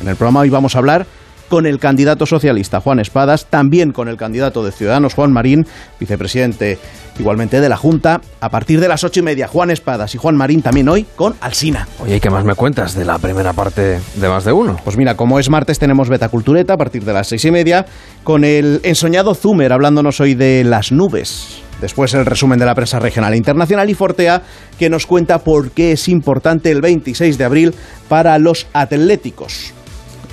En 0.00 0.08
el 0.08 0.16
programa 0.16 0.40
hoy 0.40 0.48
vamos 0.48 0.74
a 0.76 0.78
hablar 0.78 1.04
con 1.52 1.66
el 1.66 1.78
candidato 1.78 2.24
socialista 2.24 2.80
Juan 2.80 2.98
Espadas, 2.98 3.44
también 3.44 3.92
con 3.92 4.08
el 4.08 4.16
candidato 4.16 4.64
de 4.64 4.72
Ciudadanos 4.72 5.12
Juan 5.12 5.34
Marín, 5.34 5.66
vicepresidente 6.00 6.78
igualmente 7.18 7.60
de 7.60 7.68
la 7.68 7.76
Junta. 7.76 8.22
A 8.40 8.48
partir 8.48 8.80
de 8.80 8.88
las 8.88 9.04
ocho 9.04 9.20
y 9.20 9.22
media, 9.22 9.48
Juan 9.48 9.70
Espadas 9.70 10.14
y 10.14 10.18
Juan 10.18 10.34
Marín 10.34 10.62
también 10.62 10.88
hoy 10.88 11.04
con 11.14 11.34
Alsina. 11.42 11.86
Oye, 11.98 12.16
¿y 12.16 12.20
qué 12.20 12.30
más 12.30 12.46
me 12.46 12.54
cuentas 12.54 12.94
de 12.94 13.04
la 13.04 13.18
primera 13.18 13.52
parte 13.52 14.00
de 14.14 14.28
más 14.30 14.46
de 14.46 14.52
uno? 14.52 14.80
Pues 14.82 14.96
mira, 14.96 15.14
como 15.14 15.38
es 15.38 15.50
martes 15.50 15.78
tenemos 15.78 16.08
Beta 16.08 16.30
Cultureta 16.30 16.72
a 16.72 16.78
partir 16.78 17.04
de 17.04 17.12
las 17.12 17.28
seis 17.28 17.44
y 17.44 17.50
media 17.50 17.84
con 18.24 18.44
el 18.44 18.80
ensoñado 18.82 19.34
Zumer 19.34 19.74
hablándonos 19.74 20.20
hoy 20.20 20.32
de 20.32 20.64
las 20.64 20.90
nubes. 20.90 21.60
Después 21.82 22.14
el 22.14 22.24
resumen 22.24 22.60
de 22.60 22.64
la 22.64 22.74
prensa 22.74 22.98
regional 22.98 23.34
e 23.34 23.36
internacional 23.36 23.90
y 23.90 23.94
Fortea 23.94 24.40
que 24.78 24.88
nos 24.88 25.04
cuenta 25.04 25.40
por 25.40 25.70
qué 25.72 25.92
es 25.92 26.08
importante 26.08 26.70
el 26.70 26.80
26 26.80 27.36
de 27.36 27.44
abril 27.44 27.74
para 28.08 28.38
los 28.38 28.68
atléticos. 28.72 29.74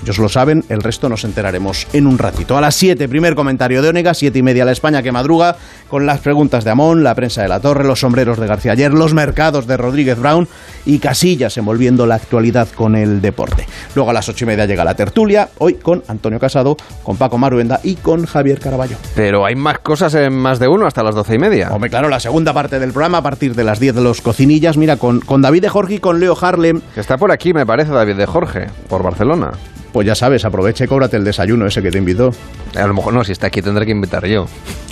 Ellos 0.04 0.18
lo 0.18 0.30
saben, 0.30 0.64
el 0.70 0.82
resto 0.82 1.10
nos 1.10 1.24
enteraremos 1.24 1.88
en 1.94 2.08
un 2.08 2.18
ratito. 2.18 2.58
A 2.58 2.62
las 2.62 2.76
7, 2.76 3.08
primer 3.10 3.36
comentario 3.36 3.82
de 3.82 3.90
Onega, 3.90 4.14
7 4.14 4.38
y 4.38 4.44
media 4.44 4.66
la 4.66 4.72
España 4.72 5.04
que 5.04 5.12
madruga, 5.12 5.58
con 5.90 6.06
las 6.06 6.20
preguntas 6.20 6.64
de 6.64 6.72
Amón, 6.72 7.04
la 7.04 7.16
prensa 7.16 7.42
de 7.42 7.48
la 7.48 7.60
Torre, 7.60 7.84
los 7.84 8.00
sombreros 8.00 8.40
de 8.40 8.48
García 8.48 8.74
Ayer, 8.74 8.94
los 8.94 9.14
mercados 9.14 9.68
de 9.68 9.78
Rodríguez 9.78 10.20
Brown 10.20 10.48
y 10.86 11.00
Casillas 11.00 11.58
envolviendo 11.58 12.06
la 12.06 12.16
actualidad 12.16 12.68
con 12.70 12.96
el 12.96 13.22
deporte. 13.22 13.66
Luego 13.96 14.12
a 14.12 14.14
las 14.14 14.30
8 14.30 14.46
y 14.46 14.48
media 14.48 14.66
llega 14.66 14.84
la 14.84 14.96
tertulia, 14.96 15.50
hoy 15.58 15.76
con 15.76 16.04
Antonio 16.08 16.40
Casado, 16.40 16.78
con 17.04 17.18
Paco 17.18 17.38
Maruenda 17.38 17.80
y 17.84 17.96
con 17.96 18.26
Javier 18.26 18.60
Caraballo. 18.60 18.98
Pero 19.16 19.46
hay 19.46 19.56
más 19.56 19.80
cosas 19.80 20.14
en 20.16 20.34
más 20.34 20.60
de 20.60 20.68
uno 20.68 20.86
hasta 20.86 21.04
las 21.04 21.16
doce 21.16 21.36
y 21.36 21.40
media. 21.40 21.70
Hombre, 21.72 21.90
claro, 21.90 22.10
la 22.10 22.20
segunda 22.20 22.54
parte 22.54 22.80
del 22.80 22.92
programa 22.92 23.20
a 23.20 23.24
partir 23.24 23.56
de 23.56 23.64
las 23.64 23.80
10 23.80 23.96
de 23.96 24.02
los 24.02 24.22
cocinillas, 24.22 24.78
mira, 24.78 24.98
con, 24.98 25.20
con 25.20 25.42
David 25.42 25.64
de 25.64 25.70
Jorge 25.70 25.96
y 25.96 26.00
con 26.00 26.20
Leo 26.20 26.38
Harlem. 26.40 26.82
Que 26.94 27.02
está 27.02 27.18
por 27.18 27.32
aquí, 27.32 27.54
me 27.54 27.66
parece, 27.66 27.92
David 27.92 28.16
de 28.16 28.26
Jorge, 28.26 28.68
por 28.88 29.04
Barcelona. 29.04 29.52
Pues 29.92 30.06
ya 30.06 30.14
sabes, 30.14 30.46
aprovecha 30.46 30.84
y 30.84 30.88
cóbrate 30.88 31.18
el 31.18 31.24
desayuno 31.24 31.66
ese 31.66 31.82
que 31.82 31.90
te 31.90 31.98
invitó. 31.98 32.30
A 32.76 32.86
lo 32.86 32.94
mejor 32.94 33.12
no, 33.14 33.24
si 33.24 33.32
está 33.32 33.48
aquí 33.48 33.62
tendré 33.62 33.86
que 33.88 33.92
invitar 33.92 34.24
yo. 34.28 34.46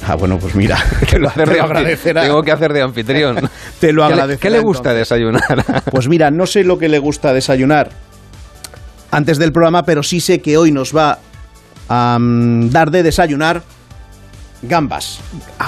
Ah, 0.07 0.15
bueno, 0.15 0.39
pues 0.39 0.55
mira, 0.55 0.77
te 1.09 1.19
lo, 1.19 1.29
te 1.29 1.45
lo 1.45 1.63
agradecerá. 1.63 2.23
Tengo 2.23 2.41
que 2.41 2.51
hacer 2.51 2.73
de 2.73 2.81
anfitrión. 2.81 3.37
Te 3.79 3.93
lo 3.93 4.01
¿Qué 4.03 4.07
le- 4.07 4.13
agradecerá, 4.13 4.39
¿Qué 4.41 4.49
le 4.49 4.59
gusta 4.59 4.89
entonces. 4.89 5.09
desayunar? 5.09 5.83
Pues 5.91 6.07
mira, 6.07 6.31
no 6.31 6.47
sé 6.47 6.63
lo 6.63 6.79
que 6.79 6.89
le 6.89 6.97
gusta 6.97 7.31
desayunar 7.33 7.89
antes 9.11 9.37
del 9.37 9.51
programa, 9.51 9.83
pero 9.83 10.01
sí 10.01 10.19
sé 10.19 10.41
que 10.41 10.57
hoy 10.57 10.71
nos 10.71 10.95
va 10.95 11.19
a 11.89 12.17
mm, 12.19 12.69
dar 12.71 12.89
de 12.91 13.03
desayunar 13.03 13.61
gambas. 14.61 15.19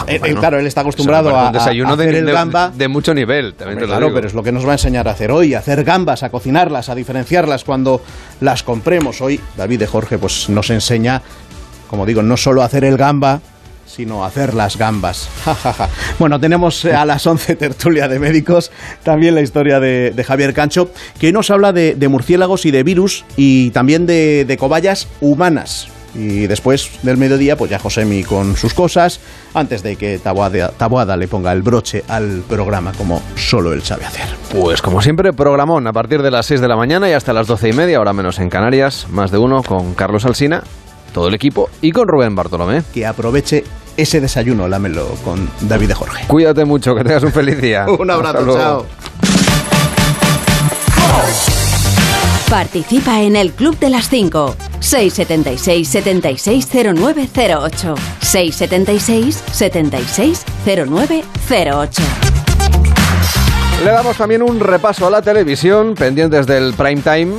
Eh, 0.07 0.15
eh, 0.15 0.19
Bueno, 0.19 0.39
claro, 0.39 0.59
él 0.59 0.65
está 0.67 0.81
acostumbrado 0.81 1.35
a, 1.35 1.47
un 1.47 1.53
desayuno 1.53 1.91
a 1.91 1.93
hacer 1.93 2.11
de, 2.11 2.19
el 2.19 2.25
de- 2.25 2.31
gamba. 2.31 2.71
de 2.75 2.87
mucho 2.87 3.13
nivel, 3.13 3.53
también 3.53 3.77
Hombre, 3.77 3.83
te 3.85 3.87
lo 3.87 3.93
claro, 3.93 4.05
digo. 4.07 4.15
pero 4.15 4.27
es 4.27 4.33
lo 4.33 4.43
que 4.43 4.51
nos 4.51 4.65
va 4.65 4.71
a 4.71 4.73
enseñar 4.73 5.07
a 5.07 5.11
hacer 5.11 5.31
hoy, 5.31 5.53
a 5.53 5.59
hacer 5.59 5.83
gambas, 5.83 6.23
a 6.23 6.29
cocinarlas, 6.29 6.89
a 6.89 6.95
diferenciarlas 6.95 7.63
cuando 7.63 8.01
las 8.41 8.63
compremos. 8.63 9.21
Hoy 9.21 9.39
David 9.57 9.79
de 9.79 9.87
Jorge 9.87 10.17
pues 10.17 10.49
nos 10.49 10.69
enseña, 10.71 11.21
como 11.89 12.05
digo, 12.05 12.21
no 12.23 12.35
solo 12.37 12.61
a 12.61 12.65
hacer 12.65 12.83
el 12.83 12.97
gamba, 12.97 13.41
sino 13.85 14.23
hacer 14.25 14.53
las 14.53 14.77
gambas. 14.77 15.29
Ja, 15.45 15.55
ja, 15.55 15.73
ja. 15.73 15.89
bueno, 16.19 16.39
tenemos 16.39 16.85
eh, 16.85 16.93
a 16.93 17.05
las 17.05 17.25
11 17.25 17.55
tertulia 17.55 18.07
de 18.07 18.19
médicos, 18.19 18.71
también 19.03 19.33
la 19.35 19.41
historia 19.41 19.79
de, 19.79 20.11
de 20.15 20.23
Javier 20.23 20.53
Cancho, 20.53 20.91
que 21.19 21.27
hoy 21.27 21.33
nos 21.33 21.49
habla 21.49 21.73
de, 21.73 21.95
de 21.95 22.07
murciélagos 22.07 22.65
y 22.65 22.71
de 22.71 22.83
virus 22.83 23.25
y 23.35 23.69
también 23.71 24.05
de, 24.05 24.45
de 24.45 24.57
cobayas 24.57 25.07
humanas. 25.21 25.87
Y 26.15 26.47
después 26.47 26.89
del 27.03 27.17
mediodía, 27.17 27.57
pues 27.57 27.71
ya 27.71 27.79
Josemi 27.79 28.23
con 28.23 28.55
sus 28.55 28.73
cosas, 28.73 29.19
antes 29.53 29.83
de 29.83 29.95
que 29.95 30.19
Taboada, 30.19 30.69
Taboada 30.69 31.17
le 31.17 31.27
ponga 31.27 31.51
el 31.51 31.61
broche 31.61 32.03
al 32.07 32.43
programa 32.47 32.91
como 32.93 33.21
solo 33.35 33.73
él 33.73 33.83
sabe 33.83 34.05
hacer. 34.05 34.27
Pues 34.51 34.81
como 34.81 35.01
siempre, 35.01 35.33
programón 35.33 35.87
a 35.87 35.93
partir 35.93 36.21
de 36.21 36.31
las 36.31 36.45
6 36.47 36.61
de 36.61 36.67
la 36.67 36.75
mañana 36.75 37.09
y 37.09 37.13
hasta 37.13 37.33
las 37.33 37.47
12 37.47 37.69
y 37.69 37.73
media, 37.73 37.97
ahora 37.97 38.13
menos 38.13 38.39
en 38.39 38.49
Canarias, 38.49 39.07
más 39.09 39.31
de 39.31 39.37
uno 39.37 39.63
con 39.63 39.93
Carlos 39.93 40.25
Alsina 40.25 40.63
todo 41.09 41.27
el 41.27 41.33
equipo 41.33 41.69
y 41.81 41.91
con 41.91 42.07
Rubén 42.07 42.35
Bartolomé. 42.35 42.83
Que 42.93 43.05
aproveche 43.05 43.63
ese 43.97 44.21
desayuno, 44.21 44.67
lámelo 44.67 45.07
con 45.23 45.49
David 45.61 45.89
de 45.89 45.93
Jorge. 45.93 46.25
Cuídate 46.27 46.63
mucho, 46.65 46.95
que 46.95 47.03
tengas 47.03 47.23
un 47.23 47.31
feliz 47.31 47.59
día. 47.59 47.85
Un 47.99 48.09
abrazo, 48.09 48.53
chao. 48.53 48.85
Participa 52.49 53.21
en 53.21 53.35
el 53.35 53.51
Club 53.51 53.77
de 53.77 53.91
las 53.91 54.09
5. 54.09 54.55
676 54.79 55.87
760908. 55.87 57.93
676 58.21 59.43
760908. 59.51 62.01
Le 63.85 63.91
damos 63.91 64.17
también 64.17 64.41
un 64.41 64.59
repaso 64.59 65.05
a 65.05 65.11
la 65.11 65.21
televisión, 65.21 65.93
pendientes 65.93 66.47
del 66.47 66.73
prime 66.73 67.03
time, 67.03 67.35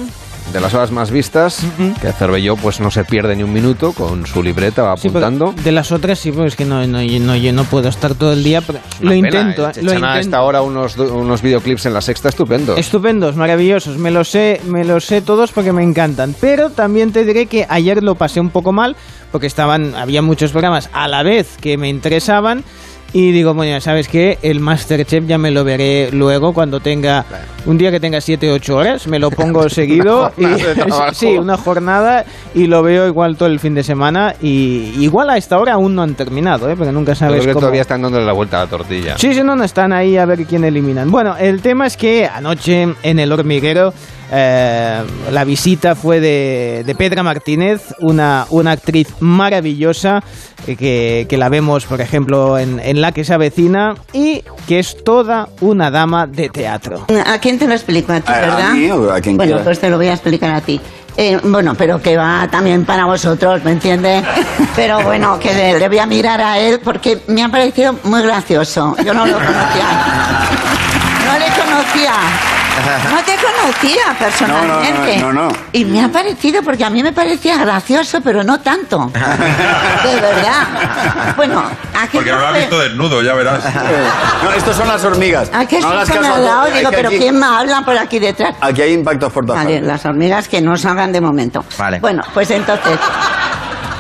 de 0.53 0.61
las 0.61 0.75
horas 0.75 0.91
más 0.91 1.11
vistas, 1.11 1.61
que 2.01 2.13
Cervelló 2.13 2.57
pues 2.57 2.81
no 2.81 2.91
se 2.91 3.05
pierde 3.05 3.37
ni 3.37 3.43
un 3.43 3.53
minuto 3.53 3.93
con 3.93 4.27
su 4.27 4.43
libreta 4.43 4.83
va 4.83 4.97
Sí, 4.97 5.09
pero 5.09 5.27
apuntando. 5.27 5.55
de 5.63 5.73
las 5.73 5.93
otras 5.93 6.19
sí, 6.19 6.33
pues 6.33 6.49
es 6.53 6.57
que 6.57 6.65
no, 6.65 6.85
no, 6.87 6.99
no, 7.03 7.37
yo 7.37 7.53
no 7.53 7.65
puedo 7.65 7.89
estar 7.89 8.15
todo 8.15 8.33
el 8.33 8.43
día, 8.43 8.61
pero 8.61 8.81
lo 9.01 9.11
pena, 9.11 9.29
intento, 9.29 9.69
¿eh? 9.69 9.73
¿eh? 9.77 9.83
lo 9.83 9.93
intento. 9.95 10.15
esta 10.19 10.43
hora 10.43 10.63
unos, 10.63 10.97
unos 10.97 11.43
videoclips 11.43 11.87
en 11.87 11.95
la 11.95 12.01
sexta 12.01 12.29
estupendos. 12.29 12.79
Estupendos, 12.79 13.37
maravillosos, 13.37 13.97
me 13.99 14.11
los 14.11 14.29
sé, 14.29 14.61
me 14.67 14.85
los 14.85 15.05
sé 15.05 15.23
todos 15.23 15.53
porque 15.53 15.73
me 15.73 15.83
encantan. 15.83 16.35
Pero 16.41 16.71
también 16.71 17.13
te 17.13 17.25
diré 17.25 17.47
que 17.47 17.67
ayer 17.69 18.03
lo 18.03 18.15
pasé 18.17 18.41
un 18.41 18.51
poco 18.51 18.73
mal 18.73 18.97
porque 19.31 19.47
estaban, 19.47 19.95
había 19.95 20.23
muchos 20.23 20.51
programas 20.51 20.91
a 20.93 21.07
la 21.09 21.23
vez 21.23 21.57
que 21.61 21.77
me 21.77 21.89
interesaban. 21.89 22.65
Y 23.13 23.33
digo, 23.33 23.55
bueno, 23.55 23.81
¿sabes 23.81 24.07
qué? 24.07 24.39
El 24.43 24.61
Masterchef 24.61 25.27
ya 25.27 25.37
me 25.37 25.51
lo 25.51 25.65
veré 25.65 26.11
luego 26.13 26.53
cuando 26.53 26.79
tenga 26.79 27.25
un 27.67 27.77
día 27.77 27.91
que 27.91 27.99
tenga 27.99 28.21
7 28.21 28.53
8 28.53 28.77
horas, 28.77 29.07
me 29.09 29.19
lo 29.19 29.31
pongo 29.31 29.69
seguido 29.69 30.33
y 30.37 30.45
sí, 31.13 31.37
una 31.37 31.57
jornada 31.57 32.25
y 32.55 32.69
lo 32.69 32.85
veo 32.85 33.09
igual 33.09 33.37
todo 33.37 33.49
el 33.49 33.59
fin 33.59 33.75
de 33.75 33.83
semana 33.83 34.37
y 34.41 34.95
igual 35.01 35.29
a 35.31 35.37
esta 35.37 35.59
hora 35.59 35.73
aún 35.73 35.97
no 35.97 36.03
han 36.03 36.15
terminado, 36.15 36.71
¿eh? 36.71 36.77
porque 36.77 36.93
nunca 36.93 37.15
Creo 37.17 37.31
sabes 37.31 37.47
que 37.47 37.53
cómo 37.53 37.61
todavía 37.61 37.83
están 37.83 38.03
dándole 38.03 38.25
la 38.25 38.33
vuelta 38.33 38.59
a 38.59 38.65
la 38.65 38.71
tortilla. 38.71 39.19
Sí, 39.19 39.35
sí, 39.35 39.43
no, 39.43 39.57
no 39.57 39.65
están 39.65 39.93
ahí 39.93 40.17
a 40.17 40.25
ver 40.25 40.47
quién 40.47 40.65
eliminan. 40.65 41.11
Bueno, 41.11 41.37
el 41.37 41.61
tema 41.63 41.87
es 41.87 41.97
que 41.97 42.27
anoche 42.27 42.95
en 43.03 43.19
el 43.19 43.33
hormiguero 43.33 43.93
eh, 44.31 45.03
la 45.33 45.45
visita 45.45 45.95
fue 45.95 46.21
de, 46.21 46.83
de 46.87 46.95
Pedra 46.95 47.23
Martínez, 47.23 47.83
una, 48.01 48.47
una 48.51 48.73
actriz 48.73 49.09
maravillosa 49.21 50.23
eh, 50.67 50.77
que, 50.77 51.27
que 51.29 51.37
la 51.37 51.49
vemos, 51.49 51.85
por 51.87 52.01
ejemplo, 52.01 52.59
en, 52.59 52.81
en 52.81 53.01
La 53.01 53.13
que 53.13 53.25
se 53.25 53.35
avecina 53.35 53.95
y 54.13 54.43
que 54.69 54.79
es 54.79 55.03
toda 55.05 55.49
una 55.61 55.91
dama 55.91 56.27
de 56.27 56.49
teatro. 56.49 57.07
¿A 57.27 57.39
quién 57.39 57.59
te 57.59 57.67
lo 57.67 57.75
explico? 57.75 58.13
¿A 58.13 58.21
ti, 58.21 58.31
¿A- 58.33 58.37
a 58.37 58.41
verdad? 58.41 58.73
mí 58.73 58.91
o 58.91 59.13
a 59.13 59.21
quien 59.21 59.37
bueno, 59.37 59.51
quiera? 59.53 59.65
pues 59.65 59.79
te 59.81 59.91
lo 59.91 59.97
voy 59.97 60.09
a 60.09 60.13
explicar 60.13 60.51
a 60.55 60.61
ti. 60.61 60.81
Eh, 61.17 61.39
bueno, 61.43 61.75
pero 61.77 62.01
que 62.01 62.17
va 62.17 62.47
también 62.51 62.85
para 62.85 63.05
vosotros, 63.05 63.63
¿me 63.65 63.73
entiendes? 63.73 64.25
Pero 64.77 65.03
bueno, 65.03 65.39
que 65.41 65.53
le, 65.53 65.79
le 65.79 65.89
voy 65.89 65.99
a 65.99 66.07
mirar 66.07 66.41
a 66.41 66.59
él 66.59 66.81
porque 66.83 67.19
me 67.27 67.43
ha 67.43 67.49
parecido 67.49 67.97
muy 68.05 68.23
gracioso. 68.23 68.97
Yo 69.05 69.13
no 69.13 69.27
lo 69.27 69.33
conocía. 69.35 69.59
Conocía. 71.81 72.13
No 73.11 73.23
te 73.25 73.33
conocía 73.37 74.03
personalmente. 74.19 75.19
No, 75.19 75.33
no, 75.33 75.43
no, 75.45 75.49
no. 75.49 75.57
Y 75.73 75.85
me 75.85 76.03
ha 76.05 76.09
parecido, 76.09 76.63
porque 76.63 76.85
a 76.85 76.91
mí 76.91 77.03
me 77.03 77.13
parecía 77.13 77.59
gracioso, 77.59 78.21
pero 78.23 78.43
no 78.45 78.61
tanto. 78.61 79.07
De 79.15 80.21
verdad. 80.21 81.35
Bueno, 81.37 81.61
¿a 81.61 82.03
qué 82.07 82.19
Porque 82.19 82.31
no 82.31 82.39
lo 82.39 82.47
has 82.49 82.57
visto 82.57 82.79
desnudo, 82.79 83.23
ya 83.23 83.35
verás. 83.35 83.63
No, 84.45 84.53
estos 84.53 84.77
son 84.77 84.89
las 84.89 85.05
hormigas. 85.05 85.51
¿A 85.53 85.67
qué 85.67 85.81
no 85.81 85.89
hagas 85.89 86.07
susto 86.09 86.21
me 86.23 86.29
caso 86.29 86.35
a 86.35 86.37
ha 86.37 86.41
todo. 86.41 86.55
dado? 86.57 86.67
Es 86.69 86.75
Digo, 86.79 86.91
pero 86.91 87.09
aquí, 87.09 87.19
¿quién 87.19 87.39
me 87.39 87.47
habla 87.47 87.83
por 87.85 87.97
aquí 87.99 88.19
detrás? 88.19 88.55
aquí 88.61 88.83
hay 88.83 88.93
impactos 88.93 89.33
por 89.33 89.47
Vale, 89.47 89.81
las 89.81 90.05
hormigas 90.05 90.49
que 90.49 90.61
no 90.61 90.77
salgan 90.77 91.13
de 91.13 91.21
momento. 91.21 91.65
Vale. 91.79 91.99
Bueno, 92.01 92.23
pues 92.33 92.51
entonces, 92.51 92.99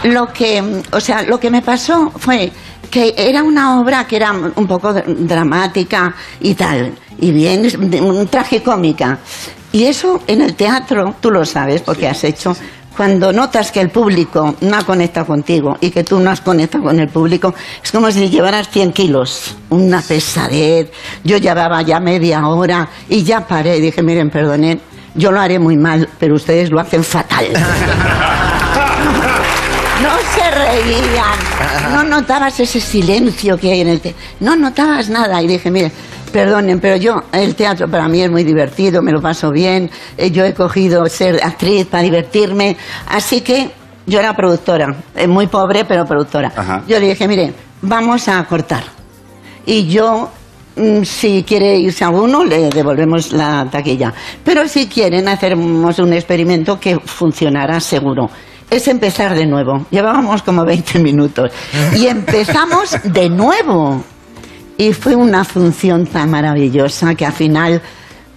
lo 0.04 0.26
que, 0.28 0.82
o 0.92 1.00
sea, 1.00 1.22
lo 1.22 1.38
que 1.38 1.50
me 1.50 1.62
pasó 1.62 2.12
fue 2.16 2.50
que 2.90 3.14
era 3.16 3.42
una 3.44 3.78
obra 3.80 4.04
que 4.04 4.16
era 4.16 4.32
un 4.32 4.66
poco 4.66 4.92
dr- 4.92 5.04
dramática 5.06 6.12
y 6.40 6.54
tal, 6.54 6.92
y 7.20 7.32
bien 7.32 7.66
un 8.02 8.26
tragicómica. 8.28 9.18
Y 9.72 9.84
eso 9.84 10.20
en 10.26 10.42
el 10.42 10.54
teatro, 10.54 11.14
tú 11.20 11.30
lo 11.30 11.44
sabes 11.44 11.82
porque 11.82 12.08
has 12.08 12.24
hecho, 12.24 12.56
cuando 12.96 13.32
notas 13.32 13.70
que 13.70 13.80
el 13.80 13.90
público 13.90 14.56
no 14.60 14.76
ha 14.76 14.82
conectado 14.82 15.26
contigo 15.26 15.76
y 15.80 15.90
que 15.90 16.02
tú 16.02 16.18
no 16.18 16.30
has 16.30 16.40
conectado 16.40 16.84
con 16.84 16.98
el 16.98 17.08
público, 17.08 17.54
es 17.82 17.92
como 17.92 18.10
si 18.10 18.28
llevaras 18.28 18.68
100 18.68 18.92
kilos, 18.92 19.56
una 19.70 20.02
pesadez. 20.02 20.90
Yo 21.22 21.36
llevaba 21.36 21.82
ya 21.82 22.00
media 22.00 22.46
hora 22.48 22.88
y 23.08 23.22
ya 23.22 23.46
paré 23.46 23.78
y 23.78 23.80
dije, 23.80 24.02
miren, 24.02 24.28
perdonen, 24.28 24.80
yo 25.14 25.30
lo 25.30 25.40
haré 25.40 25.58
muy 25.58 25.76
mal, 25.76 26.08
pero 26.18 26.34
ustedes 26.34 26.70
lo 26.70 26.80
hacen 26.80 27.04
fatal. 27.04 27.46
No 30.00 30.16
se 30.34 30.50
reían, 30.50 31.92
no 31.92 32.04
notabas 32.04 32.58
ese 32.58 32.80
silencio 32.80 33.58
que 33.58 33.70
hay 33.70 33.82
en 33.82 33.88
el 33.88 34.00
teatro, 34.00 34.18
no 34.40 34.56
notabas 34.56 35.10
nada 35.10 35.42
y 35.42 35.46
dije, 35.46 35.70
mire, 35.70 35.92
perdonen, 36.30 36.80
pero 36.80 36.96
yo, 36.96 37.22
el 37.32 37.54
teatro 37.54 37.88
para 37.88 38.08
mí 38.08 38.22
es 38.22 38.30
muy 38.30 38.44
divertido, 38.44 39.02
me 39.02 39.12
lo 39.12 39.20
paso 39.20 39.50
bien, 39.50 39.90
eh, 40.16 40.30
yo 40.30 40.44
he 40.44 40.54
cogido 40.54 41.06
ser 41.06 41.40
actriz 41.42 41.86
para 41.86 42.02
divertirme, 42.02 42.76
así 43.08 43.40
que 43.42 43.70
yo 44.06 44.18
era 44.18 44.34
productora, 44.34 44.94
eh, 45.14 45.26
muy 45.26 45.46
pobre 45.46 45.84
pero 45.84 46.04
productora. 46.04 46.52
Ajá. 46.56 46.82
Yo 46.88 46.98
le 46.98 47.08
dije, 47.08 47.28
mire, 47.28 47.52
vamos 47.82 48.28
a 48.28 48.44
cortar. 48.44 48.84
Y 49.66 49.86
yo, 49.86 50.30
mm, 50.76 51.02
si 51.04 51.44
quiere 51.46 51.78
irse 51.78 52.04
alguno, 52.04 52.44
le 52.44 52.70
devolvemos 52.70 53.32
la 53.32 53.68
taquilla. 53.70 54.12
Pero 54.44 54.66
si 54.66 54.86
quieren, 54.86 55.28
hacemos 55.28 55.98
un 55.98 56.12
experimento 56.12 56.80
que 56.80 56.98
funcionará 56.98 57.78
seguro. 57.80 58.30
Es 58.68 58.86
empezar 58.88 59.34
de 59.34 59.46
nuevo. 59.46 59.86
Llevábamos 59.90 60.42
como 60.42 60.64
20 60.64 61.00
minutos. 61.00 61.50
Y 61.96 62.06
empezamos 62.06 62.96
de 63.04 63.28
nuevo. 63.28 64.02
Y 64.80 64.94
fue 64.94 65.14
una 65.14 65.44
función 65.44 66.06
tan 66.06 66.30
maravillosa 66.30 67.14
que 67.14 67.26
al 67.26 67.34
final 67.34 67.82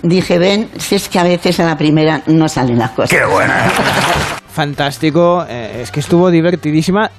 dije, 0.01 0.37
ven, 0.37 0.69
si 0.77 0.95
es 0.95 1.07
que 1.07 1.17
a 1.17 1.23
veces 1.23 1.57
a 1.61 1.65
la 1.65 1.77
primera 1.77 2.21
no 2.27 2.49
salen 2.49 2.79
las 2.79 2.91
cosas. 2.91 3.17
¡Qué 3.17 3.23
buena! 3.23 3.71
Fantástico, 4.51 5.45
eh, 5.47 5.79
es 5.81 5.89
que 5.89 6.01
estuvo 6.01 6.29
divertidísima. 6.29 7.09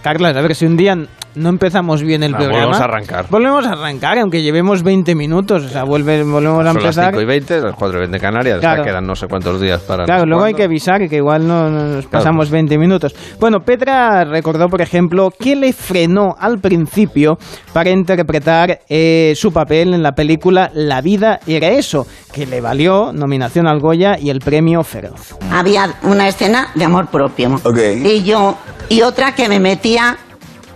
Carla, 0.00 0.28
a 0.28 0.40
ver 0.40 0.54
si 0.54 0.66
un 0.66 0.76
día 0.76 0.96
no 1.34 1.48
empezamos 1.48 2.02
bien 2.02 2.22
el 2.22 2.34
Ah, 2.34 2.38
programa. 2.38 2.58
volvemos 2.66 2.80
a 2.80 2.84
arrancar. 2.84 3.26
Volvemos 3.30 3.66
a 3.66 3.72
arrancar, 3.72 4.18
aunque 4.18 4.42
llevemos 4.42 4.82
20 4.82 5.14
minutos. 5.14 5.64
O 5.64 5.68
sea, 5.68 5.84
vuelve, 5.84 6.22
volvemos 6.22 6.60
a 6.60 6.64
Son 6.64 6.64
las 6.64 6.76
empezar. 6.76 7.10
5 7.12 7.20
y 7.20 7.24
20, 7.24 7.60
las 7.60 7.74
4 7.74 7.96
y 7.96 8.00
20 8.00 8.16
de 8.16 8.20
Canarias, 8.20 8.58
Claro. 8.60 8.82
ya 8.82 8.88
quedan 8.90 9.06
no 9.06 9.14
sé 9.14 9.26
cuántos 9.28 9.60
días 9.60 9.80
para... 9.82 10.04
Claro, 10.04 10.20
no 10.20 10.24
sé 10.24 10.28
luego 10.30 10.44
hay 10.44 10.54
que 10.54 10.64
avisar 10.64 11.08
que 11.08 11.16
igual 11.16 11.46
no 11.46 11.70
no 11.70 11.84
nos 11.84 12.06
pasamos 12.06 12.50
20 12.50 12.78
minutos. 12.78 13.14
Bueno, 13.40 13.60
Petra 13.60 14.24
recordó, 14.24 14.68
por 14.68 14.80
ejemplo, 14.82 15.30
que 15.38 15.56
le 15.56 15.72
frenó 15.72 16.34
al 16.38 16.58
principio 16.58 17.38
para 17.72 17.90
interpretar 17.90 18.80
eh, 18.88 19.32
su 19.36 19.52
papel 19.52 19.94
en 19.94 20.02
la 20.02 20.12
película 20.12 20.70
La 20.74 21.00
vida 21.00 21.40
era 21.46 21.68
eso, 21.68 22.06
que 22.32 22.46
le 22.46 22.60
valió 22.60 23.12
nominación 23.12 23.66
al 23.66 23.80
Goya 23.80 24.16
y 24.18 24.30
el 24.30 24.40
premio 24.40 24.82
Feroz. 24.82 25.36
había 25.50 25.94
una 26.02 26.28
escena 26.28 26.68
de 26.74 26.84
amor 26.84 27.08
propio. 27.08 27.54
Ok. 27.62 27.78
Y 28.04 28.22
yo, 28.22 28.56
y 28.88 29.02
otra 29.02 29.34
que 29.34 29.48
me 29.48 29.60
metía 29.60 30.16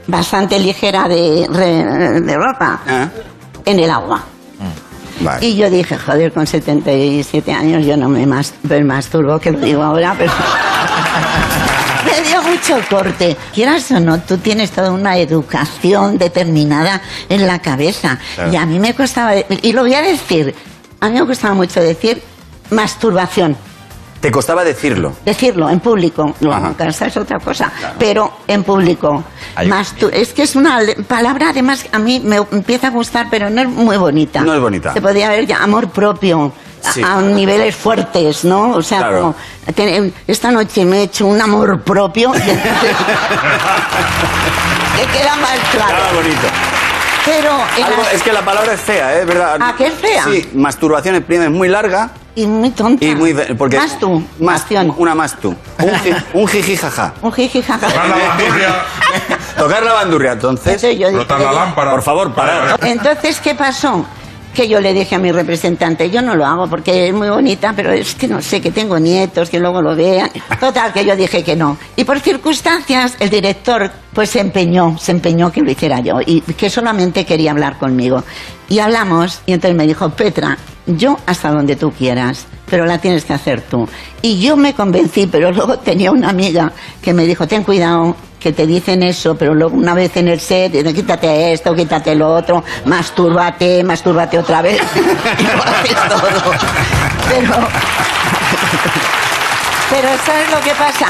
bastante 0.06 0.58
ligera 0.58 1.08
de, 1.08 1.46
re- 1.50 2.20
de 2.20 2.36
ropa 2.36 2.80
Ah, 2.86 3.08
en 3.64 3.80
el 3.80 3.90
agua. 3.90 4.22
Vale. 5.20 5.46
Y 5.46 5.56
yo 5.56 5.70
dije, 5.70 5.96
joder, 5.96 6.30
con 6.32 6.46
77 6.46 7.50
años 7.52 7.86
yo 7.86 7.96
no 7.96 8.08
me, 8.08 8.26
mas, 8.26 8.52
me 8.64 8.84
masturbo, 8.84 9.38
que 9.38 9.50
lo 9.50 9.58
digo 9.60 9.82
ahora, 9.82 10.14
pero... 10.16 10.30
me 12.04 12.28
dio 12.28 12.42
mucho 12.42 12.78
corte. 12.88 13.36
Quieras 13.54 13.90
o 13.92 14.00
no, 14.00 14.20
tú 14.20 14.36
tienes 14.38 14.70
toda 14.72 14.90
una 14.92 15.16
educación 15.16 16.18
determinada 16.18 17.00
en 17.28 17.46
la 17.46 17.58
cabeza. 17.60 18.18
Claro. 18.34 18.52
Y 18.52 18.56
a 18.56 18.66
mí 18.66 18.78
me 18.78 18.94
costaba, 18.94 19.32
y 19.36 19.72
lo 19.72 19.82
voy 19.82 19.94
a 19.94 20.02
decir, 20.02 20.54
a 21.00 21.08
mí 21.08 21.18
me 21.18 21.26
costaba 21.26 21.54
mucho 21.54 21.80
decir 21.80 22.22
masturbación. 22.70 23.56
Te 24.26 24.32
costaba 24.32 24.64
decirlo. 24.64 25.12
Decirlo 25.24 25.70
en 25.70 25.78
público, 25.78 26.34
no, 26.40 26.74
casa 26.76 27.06
es 27.06 27.16
otra 27.16 27.38
cosa, 27.38 27.70
pero 27.96 28.38
en 28.48 28.64
público. 28.64 29.22
Ay. 29.54 29.70
Es 30.12 30.32
que 30.32 30.42
es 30.42 30.56
una 30.56 30.80
palabra, 31.06 31.50
además, 31.50 31.86
a 31.92 32.00
mí 32.00 32.18
me 32.18 32.38
empieza 32.50 32.88
a 32.88 32.90
gustar, 32.90 33.28
pero 33.30 33.48
no 33.50 33.62
es 33.62 33.68
muy 33.68 33.96
bonita. 33.96 34.40
No 34.40 34.52
es 34.52 34.60
bonita. 34.60 34.92
Se 34.92 35.00
podría 35.00 35.28
ver 35.28 35.46
ya 35.46 35.58
amor 35.62 35.90
propio. 35.90 36.50
a- 37.04 37.20
niveles 37.20 37.74
fuertes, 37.76 38.44
¿no? 38.44 38.70
O 38.72 38.82
sea, 38.82 38.98
Claro. 38.98 39.20
como 39.20 39.34
tener- 39.74 40.12
esta 40.26 40.50
noche 40.50 40.84
me 40.84 40.98
he 40.98 41.02
hecho 41.04 41.26
un 41.26 41.40
amor 41.40 41.82
propio 41.82 42.32
que 42.32 42.40
queda 45.12 45.36
más 45.36 45.58
claro. 45.72 45.96
Estaba 45.96 46.12
bonito. 46.14 46.46
Pero 47.24 47.50
en 47.76 47.84
Algo- 47.84 48.02
las- 48.02 48.12
es 48.14 48.22
que 48.22 48.32
la 48.32 48.44
palabra 48.44 48.72
es 48.74 48.80
fea, 48.80 49.18
¿eh? 49.20 49.24
¿Verdad? 49.24 49.58
¿Ah, 49.60 49.74
que 49.76 49.86
es 49.86 49.94
fea? 49.94 50.24
Sí, 50.24 50.48
masturbación 50.54 51.24
es 51.28 51.50
muy 51.50 51.68
larga 51.68 52.10
y 52.36 52.46
muy 52.46 52.70
tonta. 52.70 53.04
y 53.04 53.14
muy... 53.16 53.34
Porque 53.58 53.76
Más 53.78 53.98
tú, 53.98 54.22
Más, 54.38 54.64
una 54.96 55.14
más 55.16 55.36
tú. 55.40 55.54
Un, 55.82 55.90
ji- 55.90 56.14
un 56.34 56.46
jiji 56.46 56.76
jaja. 56.76 57.14
Un 57.22 57.32
jiji 57.32 57.62
jaja. 57.62 57.88
Tocar 59.58 59.82
la 59.82 59.92
bandurria, 59.94 60.32
entonces... 60.34 60.66
Entonces 60.74 60.98
yo 60.98 61.08
dije- 61.08 61.24
Frotar 61.24 61.40
la 61.40 61.52
lámpara. 61.52 61.90
Por 61.92 62.02
favor, 62.02 62.32
parar. 62.34 62.78
Entonces, 62.84 63.40
¿qué 63.40 63.54
pasó? 63.54 64.06
que 64.54 64.68
yo 64.68 64.80
le 64.80 64.94
dije 64.94 65.14
a 65.14 65.18
mi 65.18 65.30
representante, 65.32 66.08
yo 66.08 66.22
no 66.22 66.34
lo 66.34 66.46
hago 66.46 66.66
porque 66.66 67.08
es 67.08 67.14
muy 67.14 67.28
bonita, 67.28 67.74
pero 67.76 67.92
es 67.92 68.14
que 68.14 68.26
no 68.26 68.40
sé, 68.40 68.62
que 68.62 68.70
tengo 68.70 68.98
nietos, 68.98 69.50
que 69.50 69.60
luego 69.60 69.82
lo 69.82 69.94
vean. 69.94 70.30
Total, 70.58 70.94
que 70.94 71.04
yo 71.04 71.14
dije 71.14 71.44
que 71.44 71.54
no. 71.54 71.76
Y 71.94 72.04
por 72.04 72.20
circunstancias, 72.20 73.16
el 73.20 73.28
director 73.28 73.90
pues 74.14 74.30
se 74.30 74.40
empeñó, 74.40 74.96
se 74.98 75.12
empeñó 75.12 75.52
que 75.52 75.60
lo 75.60 75.70
hiciera 75.70 76.00
yo 76.00 76.20
y 76.24 76.40
que 76.40 76.70
solamente 76.70 77.26
quería 77.26 77.50
hablar 77.50 77.76
conmigo. 77.78 78.24
Y 78.68 78.78
hablamos 78.80 79.40
y 79.46 79.52
entonces 79.52 79.76
me 79.76 79.86
dijo, 79.86 80.10
Petra, 80.10 80.58
yo 80.86 81.18
hasta 81.26 81.50
donde 81.50 81.76
tú 81.76 81.92
quieras, 81.92 82.46
pero 82.68 82.84
la 82.86 82.98
tienes 82.98 83.24
que 83.24 83.32
hacer 83.32 83.62
tú. 83.62 83.88
Y 84.22 84.40
yo 84.40 84.56
me 84.56 84.74
convencí, 84.74 85.26
pero 85.26 85.52
luego 85.52 85.78
tenía 85.78 86.10
una 86.10 86.30
amiga 86.30 86.72
que 87.00 87.12
me 87.12 87.24
dijo, 87.24 87.46
ten 87.46 87.62
cuidado, 87.62 88.16
que 88.40 88.52
te 88.52 88.66
dicen 88.66 89.02
eso, 89.02 89.36
pero 89.36 89.54
luego 89.54 89.76
una 89.76 89.94
vez 89.94 90.16
en 90.16 90.28
el 90.28 90.40
set, 90.40 90.72
dicen, 90.72 90.94
quítate 90.94 91.52
esto, 91.52 91.74
quítate 91.74 92.14
lo 92.14 92.32
otro, 92.32 92.62
mastúrbate, 92.84 93.82
mastúrbate 93.82 94.38
otra 94.38 94.62
vez, 94.62 94.80
y 95.38 95.42
lo 95.42 95.62
haces 95.62 95.96
todo. 96.08 96.52
Pero, 97.28 97.54
pero 99.90 100.08
¿sabes 100.24 100.50
lo 100.50 100.60
que 100.60 100.70
pasa? 100.70 101.06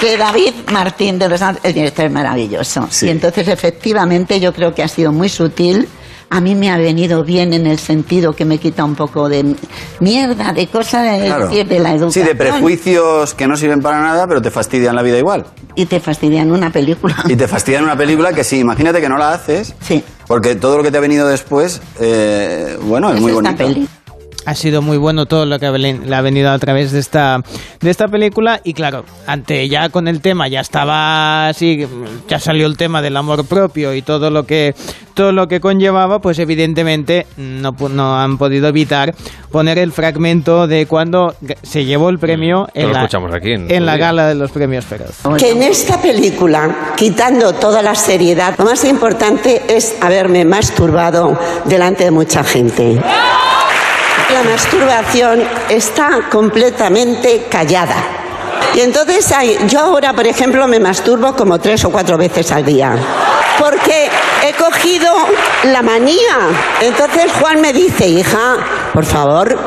Que 0.00 0.16
David 0.16 0.54
Martín 0.72 1.18
de 1.18 1.28
los 1.28 1.40
el 1.62 1.72
director 1.72 2.06
es 2.06 2.12
maravilloso. 2.12 2.88
Y 3.02 3.08
entonces 3.08 3.48
efectivamente 3.48 4.40
yo 4.40 4.52
creo 4.52 4.74
que 4.74 4.82
ha 4.82 4.88
sido 4.88 5.12
muy 5.12 5.28
sutil. 5.28 5.88
A 6.32 6.40
mí 6.40 6.54
me 6.54 6.70
ha 6.70 6.76
venido 6.78 7.24
bien 7.24 7.52
en 7.54 7.66
el 7.66 7.80
sentido 7.80 8.34
que 8.34 8.44
me 8.44 8.58
quita 8.58 8.84
un 8.84 8.94
poco 8.94 9.28
de 9.28 9.56
mierda, 9.98 10.52
de 10.52 10.68
cosas 10.68 11.02
de, 11.20 11.26
Claro. 11.26 11.48
de 11.48 11.78
la 11.80 11.90
Sí, 11.90 11.96
educación. 11.96 12.26
de 12.26 12.34
prejuicios 12.36 13.34
que 13.34 13.48
no 13.48 13.56
sirven 13.56 13.80
para 13.82 14.00
nada, 14.00 14.28
pero 14.28 14.40
te 14.40 14.52
fastidian 14.52 14.94
la 14.94 15.02
vida 15.02 15.18
igual. 15.18 15.44
Y 15.74 15.86
te 15.86 15.98
fastidian 15.98 16.52
una 16.52 16.70
película. 16.70 17.16
Y 17.28 17.34
te 17.34 17.48
fastidian 17.48 17.82
una 17.82 17.96
película 17.96 18.32
que 18.32 18.44
sí, 18.44 18.60
imagínate 18.60 19.00
que 19.00 19.08
no 19.08 19.18
la 19.18 19.32
haces. 19.32 19.74
Sí. 19.80 20.04
Porque 20.28 20.54
todo 20.54 20.76
lo 20.76 20.84
que 20.84 20.92
te 20.92 20.98
ha 20.98 21.00
venido 21.00 21.26
después, 21.26 21.82
eh, 21.98 22.78
bueno, 22.82 23.12
es, 23.12 23.20
muy 23.20 23.32
bonito. 23.32 23.64
Ha 24.46 24.54
sido 24.54 24.82
muy 24.82 24.96
bueno 24.96 25.26
todo 25.26 25.46
lo 25.46 25.58
que 25.58 25.70
le 25.70 26.14
ha 26.14 26.20
venido 26.22 26.50
a 26.50 26.58
través 26.58 26.92
de 26.92 26.98
esta, 26.98 27.42
de 27.80 27.90
esta 27.90 28.08
película 28.08 28.60
y 28.64 28.72
claro, 28.72 29.04
ante 29.26 29.68
ya 29.68 29.90
con 29.90 30.08
el 30.08 30.20
tema 30.20 30.48
ya 30.48 30.60
estaba 30.60 31.48
así, 31.48 31.86
ya 32.28 32.38
salió 32.38 32.66
el 32.66 32.76
tema 32.76 33.02
del 33.02 33.16
amor 33.16 33.46
propio 33.46 33.94
y 33.94 34.02
todo 34.02 34.30
lo 34.30 34.44
que 34.44 34.74
todo 35.14 35.32
lo 35.32 35.48
que 35.48 35.60
conllevaba, 35.60 36.20
pues 36.20 36.38
evidentemente 36.38 37.26
no, 37.36 37.74
no 37.90 38.18
han 38.18 38.38
podido 38.38 38.68
evitar 38.68 39.14
poner 39.50 39.78
el 39.78 39.92
fragmento 39.92 40.66
de 40.66 40.86
cuando 40.86 41.34
se 41.62 41.84
llevó 41.84 42.08
el 42.08 42.18
premio 42.18 42.68
Lo 42.74 42.80
en, 42.80 42.92
la, 42.92 43.00
escuchamos 43.00 43.34
aquí 43.34 43.52
en 43.52 43.70
en 43.70 43.84
la 43.84 43.96
gala 43.96 44.26
de 44.26 44.34
los 44.34 44.50
premios 44.50 44.84
Feroz. 44.86 45.18
Que 45.38 45.50
en 45.50 45.62
esta 45.62 46.00
película, 46.00 46.94
quitando 46.96 47.52
toda 47.52 47.82
la 47.82 47.94
seriedad, 47.94 48.54
lo 48.58 48.64
más 48.64 48.84
importante 48.84 49.62
es 49.68 49.94
haberme 50.00 50.44
masturbado 50.44 51.38
delante 51.66 52.04
de 52.04 52.10
mucha 52.10 52.42
gente. 52.42 53.00
La 54.42 54.52
masturbación 54.52 55.42
está 55.68 56.30
completamente 56.30 57.44
callada. 57.50 57.94
Y 58.74 58.80
entonces 58.80 59.30
yo 59.66 59.80
ahora, 59.80 60.14
por 60.14 60.26
ejemplo, 60.26 60.66
me 60.66 60.80
masturbo 60.80 61.36
como 61.36 61.58
tres 61.58 61.84
o 61.84 61.90
cuatro 61.90 62.16
veces 62.16 62.50
al 62.50 62.64
día. 62.64 62.96
Porque 63.58 64.08
he 64.42 64.54
cogido 64.54 65.12
la 65.64 65.82
manía. 65.82 66.38
Entonces 66.80 67.30
Juan 67.38 67.60
me 67.60 67.74
dice, 67.74 68.06
hija, 68.06 68.56
por 68.94 69.04
favor, 69.04 69.58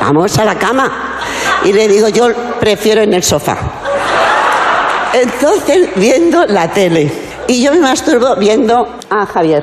vamos 0.00 0.38
a 0.38 0.46
la 0.46 0.54
cama. 0.54 1.18
Y 1.64 1.74
le 1.74 1.86
digo, 1.86 2.08
yo 2.08 2.28
prefiero 2.58 3.02
en 3.02 3.12
el 3.12 3.22
sofá. 3.22 3.58
Entonces, 5.12 5.90
viendo 5.96 6.46
la 6.46 6.68
tele. 6.68 7.12
Y 7.48 7.62
yo 7.62 7.70
me 7.72 7.80
masturbo 7.80 8.34
viendo 8.36 8.96
a 9.10 9.26
Javier. 9.26 9.62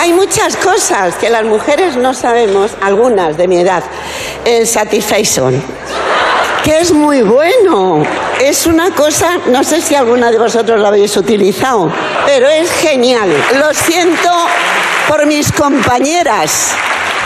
Hay 0.00 0.12
muchas 0.12 0.56
cosas 0.56 1.16
que 1.16 1.28
las 1.28 1.42
mujeres 1.42 1.96
no 1.96 2.14
sabemos, 2.14 2.70
algunas 2.80 3.36
de 3.36 3.48
mi 3.48 3.58
edad. 3.58 3.82
El 4.44 4.64
Satisfaction, 4.64 5.60
que 6.62 6.78
es 6.78 6.92
muy 6.92 7.22
bueno. 7.22 8.04
Es 8.40 8.66
una 8.66 8.92
cosa, 8.92 9.38
no 9.48 9.64
sé 9.64 9.80
si 9.80 9.96
alguna 9.96 10.30
de 10.30 10.38
vosotros 10.38 10.78
lo 10.78 10.86
habéis 10.86 11.16
utilizado, 11.16 11.90
pero 12.26 12.48
es 12.48 12.70
genial. 12.70 13.28
Lo 13.58 13.74
siento 13.74 14.30
por 15.08 15.26
mis 15.26 15.50
compañeras, 15.50 16.68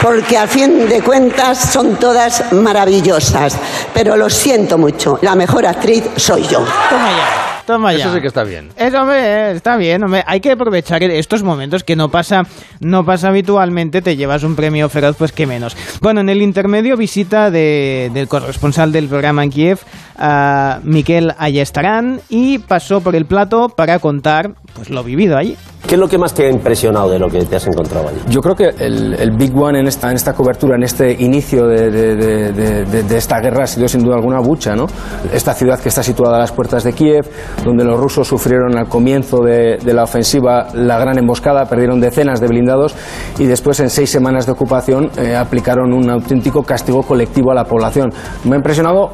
porque 0.03 0.37
a 0.37 0.45
fin 0.47 0.87
de 0.89 1.01
cuentas 1.01 1.71
son 1.71 1.95
todas 1.95 2.51
maravillosas, 2.51 3.57
pero 3.93 4.17
lo 4.17 4.29
siento 4.29 4.77
mucho. 4.77 5.17
La 5.21 5.33
mejor 5.35 5.65
actriz 5.65 6.03
soy 6.17 6.43
yo. 6.43 6.59
Toma 6.89 7.09
ya, 7.09 7.63
toma 7.65 7.93
ya. 7.93 7.99
Eso 7.99 8.13
sí 8.15 8.19
que 8.21 8.27
está 8.27 8.43
bien. 8.43 8.69
Eso, 8.75 8.99
hombre, 9.01 9.51
está 9.53 9.77
bien, 9.77 10.03
hombre. 10.03 10.21
Hay 10.27 10.41
que 10.41 10.51
aprovechar 10.51 11.01
estos 11.03 11.41
momentos 11.41 11.85
que 11.85 11.95
no 11.95 12.09
pasa, 12.09 12.43
no 12.81 13.05
pasa 13.05 13.29
habitualmente. 13.29 14.01
Te 14.01 14.17
llevas 14.17 14.43
un 14.43 14.55
premio 14.57 14.89
feroz, 14.89 15.15
pues 15.17 15.31
qué 15.31 15.47
menos. 15.47 15.77
Bueno, 16.01 16.19
en 16.19 16.27
el 16.27 16.41
intermedio 16.41 16.97
visita 16.97 17.49
de- 17.49 18.11
del 18.13 18.27
corresponsal 18.27 18.91
del 18.91 19.07
programa 19.07 19.43
en 19.45 19.51
Kiev, 19.51 19.79
a 20.17 20.79
Miquel 20.83 21.33
Ayestarán, 21.37 22.19
y 22.27 22.57
pasó 22.59 22.99
por 22.99 23.15
el 23.15 23.25
plato 23.25 23.69
para 23.69 23.99
contar 23.99 24.51
pues 24.75 24.89
lo 24.89 25.01
vivido 25.03 25.37
allí. 25.37 25.55
¿Qué 25.87 25.95
es 25.95 25.99
lo 25.99 26.07
que 26.07 26.17
más 26.17 26.33
te 26.33 26.45
ha 26.47 26.49
impresionado 26.49 27.09
de 27.11 27.19
lo 27.19 27.27
que 27.27 27.43
te 27.45 27.55
has 27.57 27.67
encontrado 27.67 28.07
allí? 28.07 28.17
Yo 28.29 28.41
creo 28.41 28.55
que 28.55 28.69
el, 28.83 29.13
el 29.13 29.31
Big 29.31 29.55
One 29.55 29.79
en 29.79 29.87
esta, 29.87 30.09
en 30.09 30.15
esta 30.15 30.33
cobertura, 30.33 30.75
en 30.75 30.83
este 30.83 31.11
inicio 31.11 31.67
de, 31.67 31.91
de- 31.91 32.15
de- 32.53 33.03
de- 33.03 33.17
esta 33.17 33.39
guerra 33.39 33.65
ha 33.65 33.67
sido 33.67 33.87
sin 33.87 34.01
duda 34.03 34.15
alguna 34.15 34.39
Bucha, 34.39 34.75
¿no? 34.75 34.87
Esta 35.33 35.53
ciudad 35.53 35.79
que 35.79 35.89
está 35.89 36.01
situada 36.01 36.37
a 36.37 36.39
las 36.39 36.51
puertas 36.51 36.83
de 36.83 36.93
Kiev, 36.93 37.29
donde 37.63 37.83
los 37.83 37.99
rusos 37.99 38.27
sufrieron 38.27 38.77
al 38.77 38.87
comienzo 38.87 39.41
de 39.43 39.77
la 39.93 40.03
ofensiva 40.03 40.67
la 40.73 40.97
gran 40.97 41.17
emboscada, 41.19 41.65
perdieron 41.65 41.99
decenas 41.99 42.39
de 42.39 42.47
blindados 42.47 42.95
y 43.37 43.45
después 43.45 43.79
en 43.81 43.89
seis 43.89 44.09
semanas 44.09 44.45
de 44.45 44.53
ocupación 44.53 45.11
eh, 45.17 45.35
aplicaron 45.35 45.93
un 45.93 46.09
auténtico 46.09 46.63
castigo 46.63 47.03
colectivo 47.03 47.51
a 47.51 47.55
la 47.55 47.65
población. 47.65 48.11
Me 48.45 48.53
ha 48.55 48.57
impresionado 48.57 49.11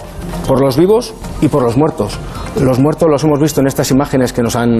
por 0.48 0.62
los 0.62 0.78
vivos 0.78 1.14
y 1.42 1.48
por 1.48 1.64
los 1.64 1.76
muertos. 1.78 2.18
Los 2.62 2.80
muertos 2.80 3.08
los 3.10 3.24
hemos 3.24 3.40
visto 3.40 3.60
en 3.62 3.68
estas 3.68 3.92
imágenes 3.92 4.34
que 4.34 4.42
nos 4.42 4.56
han, 4.56 4.78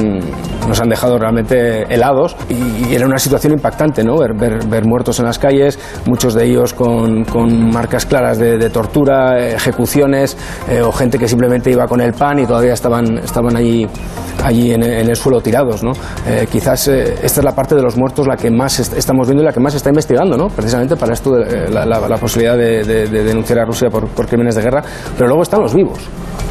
nos 0.68 0.80
han 0.80 0.90
dejado 0.90 1.18
realmente 1.20 1.79
helados 1.90 2.36
y, 2.50 2.94
era 2.94 3.06
una 3.06 3.20
situación 3.20 3.54
impactante, 3.54 4.04
¿no? 4.04 4.18
Ver, 4.18 4.34
ver- 4.34 4.66
ver 4.68 4.86
muertos 4.86 5.20
en 5.20 5.26
las 5.26 5.38
calles, 5.40 5.78
muchos 6.06 6.34
de 6.34 6.46
ellos 6.46 6.74
con, 6.74 7.24
con 7.26 7.70
marcas 7.72 8.06
claras 8.06 8.38
de, 8.38 8.58
tortura, 8.70 9.40
eh, 9.40 9.54
ejecuciones 9.56 10.38
eh, 10.70 10.82
o 10.82 10.92
gente 10.92 11.18
que 11.18 11.28
simplemente 11.28 11.70
iba 11.72 11.88
con 11.88 12.02
el 12.02 12.14
pan 12.14 12.40
y 12.40 12.46
todavía 12.46 12.74
estaban, 12.74 13.18
estaban 13.20 13.56
allí, 13.56 13.88
allí 14.44 14.72
en, 14.74 14.84
el 14.84 15.16
suelo 15.16 15.42
tirados, 15.42 15.84
¿no? 15.84 15.92
Eh, 16.28 16.48
quizás 16.52 16.88
eh, 16.88 17.16
esta 17.24 17.42
es 17.42 17.44
la 17.46 17.54
parte 17.56 17.76
de 17.76 17.82
los 17.82 17.96
muertos 17.98 18.28
la 18.28 18.36
que 18.36 18.50
más 18.52 18.80
est- 18.80 18.94
estamos 18.98 19.28
viendo 19.28 19.44
y 19.44 19.46
la 19.46 19.54
que 19.54 19.60
más 19.60 19.76
está 19.76 19.90
investigando, 19.90 20.38
¿no? 20.38 20.48
Precisamente 20.48 20.96
para 20.96 21.14
esto, 21.14 21.38
eh, 21.40 21.70
la, 21.70 22.18
posibilidad 22.18 22.58
de, 22.58 22.84
de- 22.84 23.08
de 23.08 23.24
denunciar 23.24 23.60
a 23.60 23.66
Rusia 23.66 23.90
por, 23.90 24.08
por 24.10 24.28
crímenes 24.28 24.56
de 24.56 24.62
guerra, 24.62 24.84
pero 25.18 25.28
luego 25.28 25.44
están 25.44 25.62
los 25.62 25.74
vivos, 25.74 26.00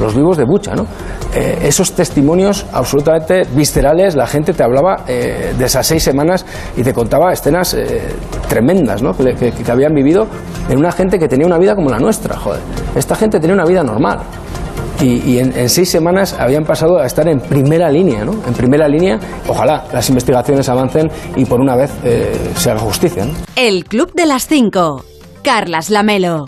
los 0.01 0.15
vivos 0.15 0.37
de 0.37 0.45
Bucha, 0.45 0.75
¿no? 0.75 0.87
Eh, 1.35 1.59
esos 1.63 1.93
testimonios 1.93 2.65
absolutamente 2.73 3.43
viscerales, 3.55 4.15
la 4.17 4.27
gente 4.27 4.53
te 4.55 4.63
hablaba 4.63 5.05
eh, 5.07 5.18
de 5.57 5.65
esas 5.65 5.87
seis 5.87 6.03
semanas 6.03 6.45
y 6.77 6.83
te 6.83 6.93
contaba 6.93 7.33
escenas 7.33 7.75
eh, 7.75 8.15
tremendas, 8.49 9.03
¿no? 9.03 9.17
Que, 9.17 9.53
habían 9.71 9.95
vivido 9.95 10.27
en 10.69 10.79
una 10.79 10.93
gente 10.93 11.19
que 11.19 11.29
tenía 11.29 11.47
una 11.47 11.59
vida 11.59 11.75
como 11.75 11.91
la 11.91 11.99
nuestra, 11.99 12.37
joder. 12.37 12.61
Esta 12.95 13.15
gente 13.15 13.39
tenía 13.39 13.55
una 13.55 13.65
vida 13.65 13.83
normal. 13.83 14.21
Y, 15.01 15.39
en, 15.39 15.69
seis 15.69 15.89
semanas 15.89 16.35
habían 16.41 16.65
pasado 16.65 16.99
a 16.99 17.07
estar 17.07 17.29
en 17.29 17.39
primera 17.39 17.89
línea, 17.89 18.25
¿no? 18.25 18.33
En 18.33 18.53
primera 18.53 18.89
línea, 18.89 19.19
ojalá 19.47 19.85
las 19.93 20.09
investigaciones 20.09 20.69
avancen 20.69 21.09
y 21.37 21.45
por 21.45 21.61
una 21.61 21.77
vez 21.77 21.93
eh, 22.03 22.37
se 22.57 22.71
haga 22.71 22.81
justicia. 22.81 23.25
El 23.55 23.85
Club 23.85 24.13
de 24.15 24.27
las 24.27 24.49
Cinco. 24.49 25.05
Carlas 25.43 25.89
Lamelo. 25.91 26.47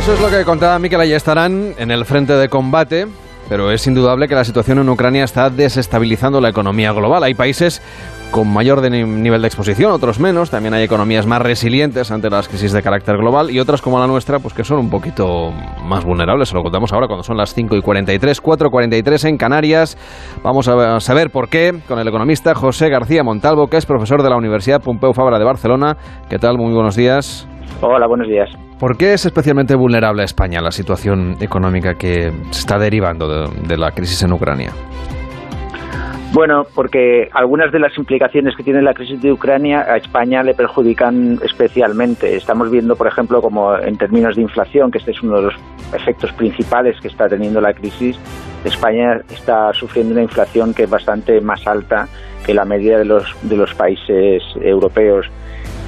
Eso 0.00 0.14
es 0.14 0.20
lo 0.22 0.30
que 0.30 0.46
contaba 0.46 0.78
Mikel 0.78 0.98
Ayestarán 0.98 1.74
en 1.76 1.90
el 1.90 2.06
frente 2.06 2.32
de 2.32 2.48
combate, 2.48 3.06
pero 3.50 3.70
es 3.70 3.86
indudable 3.86 4.28
que 4.28 4.34
la 4.34 4.44
situación 4.44 4.78
en 4.78 4.88
Ucrania 4.88 5.24
está 5.24 5.50
desestabilizando 5.50 6.40
la 6.40 6.48
economía 6.48 6.90
global. 6.92 7.22
Hay 7.22 7.34
países 7.34 7.82
con 8.30 8.50
mayor 8.50 8.80
nivel 8.90 9.42
de 9.42 9.46
exposición, 9.46 9.92
otros 9.92 10.18
menos. 10.18 10.48
También 10.48 10.72
hay 10.72 10.84
economías 10.84 11.26
más 11.26 11.42
resilientes 11.42 12.10
ante 12.10 12.30
las 12.30 12.48
crisis 12.48 12.72
de 12.72 12.82
carácter 12.82 13.18
global 13.18 13.50
y 13.50 13.60
otras 13.60 13.82
como 13.82 13.98
la 13.98 14.06
nuestra, 14.06 14.38
pues 14.38 14.54
que 14.54 14.64
son 14.64 14.78
un 14.78 14.88
poquito 14.88 15.52
más 15.84 16.02
vulnerables. 16.02 16.48
Se 16.48 16.54
lo 16.54 16.62
contamos 16.62 16.94
ahora 16.94 17.06
cuando 17.06 17.22
son 17.22 17.36
las 17.36 17.52
5 17.52 17.76
y 17.76 17.82
43, 17.82 18.40
4 18.40 18.68
y 18.68 18.70
43 18.70 19.24
en 19.26 19.36
Canarias. 19.36 19.98
Vamos 20.42 20.66
a 20.66 20.98
saber 21.00 21.28
por 21.28 21.50
qué 21.50 21.78
con 21.86 21.98
el 21.98 22.08
economista 22.08 22.54
José 22.54 22.88
García 22.88 23.22
Montalvo, 23.22 23.66
que 23.66 23.76
es 23.76 23.84
profesor 23.84 24.22
de 24.22 24.30
la 24.30 24.38
Universidad 24.38 24.80
Pompeu 24.80 25.12
Fabra 25.12 25.38
de 25.38 25.44
Barcelona. 25.44 25.98
¿Qué 26.30 26.38
tal? 26.38 26.56
Muy 26.56 26.72
buenos 26.72 26.96
días. 26.96 27.46
Hola, 27.82 28.06
buenos 28.06 28.26
días. 28.26 28.48
¿Por 28.80 28.96
qué 28.96 29.12
es 29.12 29.26
especialmente 29.26 29.74
vulnerable 29.74 30.22
a 30.22 30.24
España 30.24 30.62
la 30.62 30.70
situación 30.70 31.36
económica 31.38 31.96
que 31.96 32.32
se 32.50 32.60
está 32.60 32.78
derivando 32.78 33.28
de, 33.28 33.68
de 33.68 33.76
la 33.76 33.90
crisis 33.90 34.22
en 34.22 34.32
Ucrania? 34.32 34.72
Bueno, 36.32 36.64
porque 36.74 37.28
algunas 37.34 37.72
de 37.72 37.78
las 37.78 37.98
implicaciones 37.98 38.56
que 38.56 38.62
tiene 38.62 38.80
la 38.80 38.94
crisis 38.94 39.20
de 39.20 39.32
Ucrania 39.32 39.80
a 39.80 39.98
España 39.98 40.42
le 40.42 40.54
perjudican 40.54 41.38
especialmente. 41.44 42.36
Estamos 42.36 42.70
viendo, 42.70 42.96
por 42.96 43.06
ejemplo, 43.06 43.42
como 43.42 43.76
en 43.76 43.98
términos 43.98 44.36
de 44.36 44.42
inflación, 44.42 44.90
que 44.90 44.96
este 44.98 45.10
es 45.10 45.22
uno 45.22 45.36
de 45.36 45.42
los 45.42 45.54
efectos 45.92 46.32
principales 46.32 46.98
que 47.02 47.08
está 47.08 47.28
teniendo 47.28 47.60
la 47.60 47.74
crisis, 47.74 48.16
España 48.64 49.20
está 49.30 49.74
sufriendo 49.74 50.12
una 50.12 50.22
inflación 50.22 50.72
que 50.72 50.84
es 50.84 50.90
bastante 50.90 51.40
más 51.42 51.66
alta 51.66 52.08
que 52.46 52.54
la 52.54 52.64
media 52.64 52.96
de 52.98 53.04
los, 53.04 53.36
de 53.42 53.56
los 53.56 53.74
países 53.74 54.42
europeos 54.62 55.26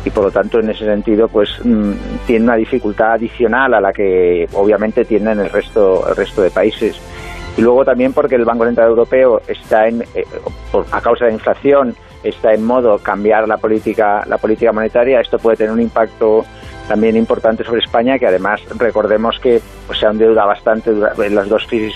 y 0.04 0.10
por 0.10 0.24
lo 0.24 0.30
tanto 0.30 0.58
en 0.58 0.70
ese 0.70 0.84
sentido 0.84 1.28
pues 1.28 1.58
mm, 1.64 1.92
tiene 2.26 2.44
una 2.44 2.56
dificultad 2.56 3.12
adicional 3.12 3.74
a 3.74 3.80
la 3.80 3.92
que 3.92 4.48
obviamente 4.52 5.04
tienen 5.04 5.40
el 5.40 5.50
resto 5.50 6.08
el 6.08 6.16
resto 6.16 6.42
de 6.42 6.50
países. 6.50 7.00
Y 7.56 7.60
luego 7.60 7.84
también 7.84 8.14
porque 8.14 8.36
el 8.36 8.46
Banco 8.46 8.64
Central 8.64 8.88
Europeo 8.88 9.42
está 9.46 9.86
en 9.86 10.02
eh, 10.14 10.24
a 10.90 11.00
causa 11.00 11.26
de 11.26 11.32
la 11.32 11.36
inflación 11.36 11.94
está 12.24 12.54
en 12.54 12.64
modo 12.64 12.98
cambiar 12.98 13.46
la 13.48 13.56
política 13.56 14.24
la 14.26 14.38
política 14.38 14.72
monetaria. 14.72 15.20
Esto 15.20 15.38
puede 15.38 15.56
tener 15.56 15.72
un 15.72 15.80
impacto 15.80 16.44
también 16.88 17.16
importante 17.16 17.64
sobre 17.64 17.80
España 17.80 18.18
que 18.18 18.26
además 18.26 18.60
recordemos 18.78 19.38
que 19.38 19.60
pues, 19.86 19.98
se 19.98 20.06
ha 20.06 20.10
endeudado 20.10 20.48
bastante 20.48 20.90
en 20.90 21.34
las 21.34 21.48
dos 21.48 21.66
crisis 21.66 21.94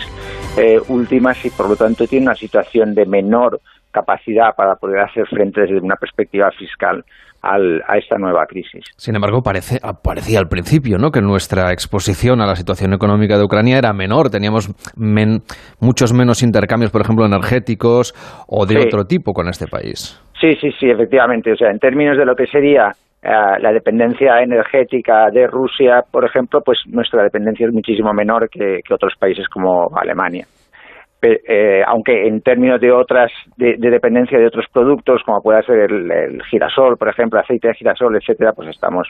eh, 0.57 0.81
últimas 0.89 1.45
y 1.45 1.51
por 1.51 1.69
lo 1.69 1.77
tanto 1.77 2.07
tiene 2.07 2.27
una 2.27 2.35
situación 2.35 2.95
de 2.95 3.05
menor 3.05 3.61
capacidad 4.01 4.55
para 4.57 4.75
poder 4.77 5.01
hacer 5.01 5.25
frente 5.29 5.63
desde 5.63 5.79
una 5.81 5.97
perspectiva 5.97 6.51
fiscal 6.59 7.03
al- 7.43 7.83
a 7.87 7.97
esta 7.99 8.17
nueva 8.19 8.45
crisis. 8.47 8.83
Sin 8.97 9.15
embargo, 9.15 9.41
parece, 9.43 9.79
parecía 10.03 10.39
al 10.41 10.49
principio 10.49 10.99
¿no? 10.99 11.11
que 11.11 11.21
nuestra 11.21 11.73
exposición 11.73 12.41
a 12.41 12.47
la 12.47 12.57
situación 12.57 12.93
económica 12.93 13.37
de 13.39 13.45
Ucrania 13.45 13.79
era 13.79 13.93
menor. 13.93 14.31
Teníamos 14.31 14.69
men- 14.97 15.43
muchos 15.81 16.13
menos 16.13 16.43
intercambios, 16.43 16.91
por 16.91 17.03
ejemplo, 17.03 17.25
energéticos 17.27 18.15
o 18.49 18.67
de 18.67 18.75
Sí. 18.75 18.87
otro 18.87 19.05
tipo 19.05 19.33
con 19.33 19.49
este 19.49 19.67
país. 19.67 20.21
Sí, 20.41 20.55
sí, 20.61 20.71
sí, 20.79 20.87
efectivamente. 20.91 21.53
O 21.53 21.57
sea, 21.57 21.71
en 21.71 21.79
términos 21.79 22.17
de 22.19 22.25
lo 22.27 22.35
que 22.35 22.47
sería 22.47 22.91
eh, 23.23 23.29
la 23.61 23.73
dependencia 23.73 24.41
energética 24.43 25.31
de 25.33 25.47
Rusia, 25.47 26.03
por 26.11 26.25
ejemplo, 26.25 26.61
pues 26.65 26.79
nuestra 26.87 27.23
dependencia 27.25 27.67
es 27.67 27.73
muchísimo 27.73 28.13
menor 28.13 28.49
que, 28.49 28.81
que 28.87 28.95
otros 28.95 29.15
países 29.19 29.47
como 29.49 29.89
Alemania. 29.97 30.47
Eh, 31.47 31.83
aunque 31.87 32.27
en 32.27 32.41
términos 32.41 32.81
de 32.81 32.93
otras 32.93 33.31
de, 33.57 33.77
de 33.79 33.91
dependencia 33.91 34.39
de 34.39 34.47
otros 34.47 34.66
productos, 34.72 35.22
como 35.24 35.43
pueda 35.43 35.62
ser 35.62 35.91
el, 35.91 36.43
girasol, 36.51 36.97
por 36.97 37.09
ejemplo, 37.09 37.39
aceite 37.41 37.68
de 37.68 37.74
girasol, 37.74 38.16
etcétera, 38.16 38.53
pues 38.53 38.68
estamos 38.68 39.09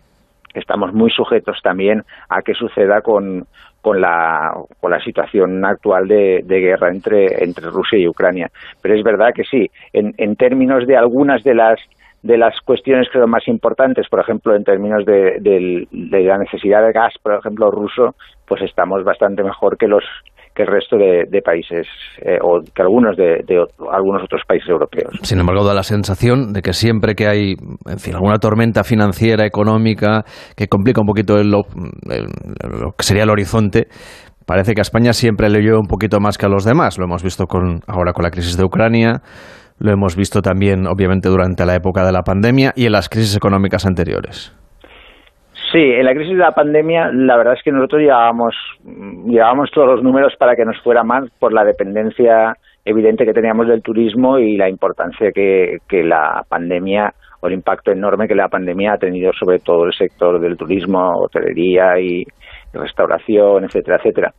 estamos 0.54 0.92
muy 0.94 1.10
sujetos 1.10 1.58
también 1.62 2.02
a 2.30 2.40
que 2.40 2.54
suceda 2.54 3.02
con, 3.02 3.44
con, 3.82 4.00
la, 4.00 4.52
con 4.80 4.90
la 4.90 5.00
situación 5.00 5.62
actual 5.66 6.08
de, 6.08 6.40
de 6.44 6.60
guerra 6.60 6.88
entre, 6.90 7.44
entre 7.44 7.66
Rusia 7.68 7.98
y 7.98 8.08
Ucrania. 8.08 8.48
Pero 8.80 8.94
es 8.94 9.02
verdad 9.04 9.34
que 9.34 9.44
sí, 9.44 9.68
en, 9.92 10.14
en 10.16 10.34
términos 10.36 10.86
de 10.86 10.96
algunas 10.96 11.42
de 11.44 11.54
las 11.54 11.78
de 12.22 12.38
las 12.38 12.58
cuestiones 12.62 13.06
son 13.12 13.30
más 13.30 13.46
importantes, 13.46 14.08
por 14.08 14.18
ejemplo, 14.18 14.56
en 14.56 14.64
términos 14.64 15.04
de, 15.04 15.36
del- 15.40 15.86
de 15.92 16.20
la 16.22 16.38
necesidad 16.38 16.84
de 16.84 16.92
gas, 16.92 17.12
por 17.22 17.34
ejemplo, 17.34 17.70
ruso, 17.70 18.16
pues 18.48 18.62
estamos 18.62 19.04
bastante 19.04 19.44
mejor 19.44 19.76
que 19.76 19.86
los 19.86 20.02
que 20.56 20.62
el 20.62 20.68
resto 20.68 20.96
de, 20.96 21.42
países 21.42 21.86
eh, 22.22 22.38
o 22.42 22.60
que 22.74 22.82
algunos 22.82 23.16
de, 23.16 23.44
algunos 23.92 24.22
otros 24.24 24.40
países 24.48 24.68
europeos. 24.68 25.12
Sin 25.22 25.38
embargo, 25.38 25.64
da 25.64 25.74
la 25.74 25.82
sensación 25.82 26.52
de 26.54 26.62
que 26.62 26.72
siempre 26.72 27.14
que 27.14 27.26
hay, 27.28 27.54
en 27.86 27.98
fin, 27.98 28.14
alguna 28.14 28.38
tormenta 28.38 28.82
financiera, 28.82 29.44
económica, 29.44 30.24
que 30.56 30.66
complica 30.66 31.00
un 31.02 31.06
poquito 31.06 31.36
el- 31.38 31.52
el- 32.10 32.80
lo 32.80 32.92
que 32.92 33.04
sería 33.04 33.24
el 33.24 33.30
horizonte, 33.30 33.86
parece 34.46 34.72
que 34.74 34.80
a 34.80 34.82
España 34.82 35.12
siempre 35.12 35.50
le 35.50 35.60
llueve 35.60 35.78
un 35.78 35.86
poquito 35.88 36.20
más 36.20 36.38
que 36.38 36.46
a 36.46 36.48
los 36.48 36.64
demás. 36.64 36.98
Lo 36.98 37.04
hemos 37.04 37.22
visto 37.22 37.46
con, 37.46 37.80
ahora 37.86 38.12
con 38.12 38.22
la 38.24 38.30
crisis 38.30 38.56
de 38.56 38.64
Ucrania, 38.64 39.20
lo 39.78 39.92
hemos 39.92 40.16
visto 40.16 40.40
también, 40.40 40.86
obviamente, 40.86 41.28
durante 41.28 41.66
la 41.66 41.74
época 41.74 42.04
de 42.06 42.12
la 42.12 42.22
pandemia 42.22 42.72
y 42.74 42.86
en 42.86 42.92
las 42.92 43.08
crisis 43.10 43.36
económicas 43.36 43.84
anteriores. 43.84 44.54
Sí, 45.76 45.82
en 45.82 46.06
la 46.06 46.14
crisis 46.14 46.32
de 46.32 46.42
la 46.42 46.52
pandemia, 46.52 47.10
la 47.12 47.36
verdad 47.36 47.52
es 47.52 47.62
que 47.62 47.70
nosotros 47.70 48.00
llevábamos, 48.00 48.54
mm, 48.82 49.28
llevábamos 49.28 49.70
todos 49.70 49.86
los 49.86 50.02
números 50.02 50.32
para 50.38 50.56
que 50.56 50.64
nos 50.64 50.80
fuera 50.80 51.04
mal 51.04 51.30
por 51.38 51.52
la 51.52 51.64
dependencia 51.64 52.56
evidente 52.82 53.26
que 53.26 53.34
teníamos 53.34 53.68
del 53.68 53.82
turismo 53.82 54.38
y 54.38 54.56
la 54.56 54.70
importancia 54.70 55.32
que, 55.32 55.76
que 55.86 56.02
la 56.02 56.42
pandemia 56.48 57.12
o 57.40 57.48
el 57.48 57.52
impacto 57.52 57.92
enorme 57.92 58.26
que 58.26 58.34
la 58.34 58.48
pandemia 58.48 58.94
ha 58.94 58.98
tenido 58.98 59.34
sobre 59.34 59.58
todo 59.58 59.84
el 59.84 59.92
sector 59.92 60.40
del 60.40 60.56
turismo, 60.56 61.12
hotelería 61.18 62.00
y 62.00 62.24
restauración, 62.72 63.64
etcétera, 63.64 63.98
etcétera. 63.98 64.32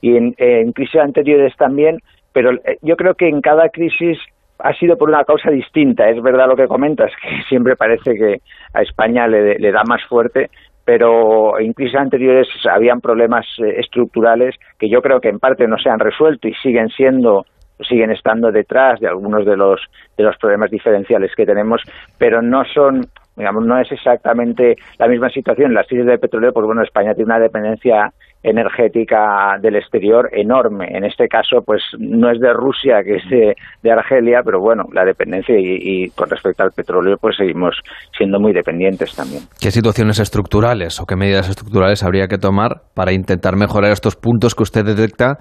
Y 0.00 0.16
en, 0.16 0.32
en 0.38 0.70
crisis 0.70 1.00
anteriores 1.00 1.56
también, 1.56 1.98
pero 2.32 2.52
eh, 2.52 2.78
yo 2.82 2.94
creo 2.94 3.14
que 3.14 3.26
en 3.26 3.40
cada 3.40 3.68
crisis 3.68 4.16
ha 4.60 4.72
sido 4.74 4.96
por 4.96 5.08
una 5.08 5.24
causa 5.24 5.50
distinta. 5.50 6.08
Es 6.08 6.22
verdad 6.22 6.46
lo 6.46 6.54
que 6.54 6.68
comentas, 6.68 7.10
que 7.20 7.42
siempre 7.48 7.74
parece 7.74 8.14
que 8.14 8.36
a 8.72 8.82
España 8.82 9.26
le, 9.26 9.58
le 9.58 9.72
da 9.72 9.82
más 9.88 10.04
fuerte, 10.08 10.50
pero 10.84 11.58
en 11.58 11.72
crisis 11.72 11.96
anteriores 11.96 12.48
habían 12.70 13.00
problemas 13.00 13.46
eh, 13.58 13.80
estructurales 13.80 14.54
que 14.78 14.88
yo 14.88 15.00
creo 15.00 15.20
que 15.20 15.28
en 15.28 15.38
parte 15.38 15.66
no 15.66 15.78
se 15.78 15.90
han 15.90 15.98
resuelto 15.98 16.48
y 16.48 16.54
siguen 16.54 16.88
siendo 16.90 17.44
siguen 17.88 18.10
estando 18.10 18.52
detrás 18.52 19.00
de 19.00 19.08
algunos 19.08 19.44
de 19.44 19.56
los 19.56 19.80
de 20.16 20.24
los 20.24 20.36
problemas 20.36 20.70
diferenciales 20.70 21.32
que 21.34 21.46
tenemos, 21.46 21.82
pero 22.18 22.40
no 22.40 22.64
son 22.64 23.02
digamos 23.36 23.66
no 23.66 23.78
es 23.78 23.90
exactamente 23.90 24.76
la 24.98 25.08
misma 25.08 25.28
situación. 25.30 25.74
Las 25.74 25.88
crisis 25.88 26.06
del 26.06 26.20
petróleo, 26.20 26.52
pues 26.52 26.66
bueno, 26.66 26.82
España 26.82 27.14
tiene 27.14 27.32
una 27.32 27.40
dependencia 27.40 28.12
energética 28.44 29.56
del 29.60 29.76
exterior 29.76 30.28
enorme. 30.32 30.86
En 30.90 31.04
este 31.04 31.26
caso, 31.26 31.62
pues 31.64 31.82
no 31.98 32.30
es 32.30 32.38
de 32.38 32.52
Rusia, 32.52 33.02
que 33.02 33.16
es 33.16 33.28
de, 33.30 33.54
de 33.82 33.90
Argelia, 33.90 34.42
pero 34.44 34.60
bueno, 34.60 34.84
la 34.92 35.04
dependencia 35.04 35.58
y, 35.58 36.04
y 36.04 36.10
con 36.10 36.28
respecto 36.28 36.62
al 36.62 36.70
petróleo, 36.70 37.16
pues 37.20 37.36
seguimos 37.36 37.74
siendo 38.16 38.38
muy 38.38 38.52
dependientes 38.52 39.16
también. 39.16 39.42
¿Qué 39.60 39.70
situaciones 39.70 40.20
estructurales 40.20 41.00
o 41.00 41.06
qué 41.06 41.16
medidas 41.16 41.48
estructurales 41.48 42.04
habría 42.04 42.28
que 42.28 42.38
tomar 42.38 42.82
para 42.94 43.12
intentar 43.12 43.56
mejorar 43.56 43.90
estos 43.90 44.14
puntos 44.14 44.54
que 44.54 44.62
usted 44.62 44.84
detecta 44.84 45.38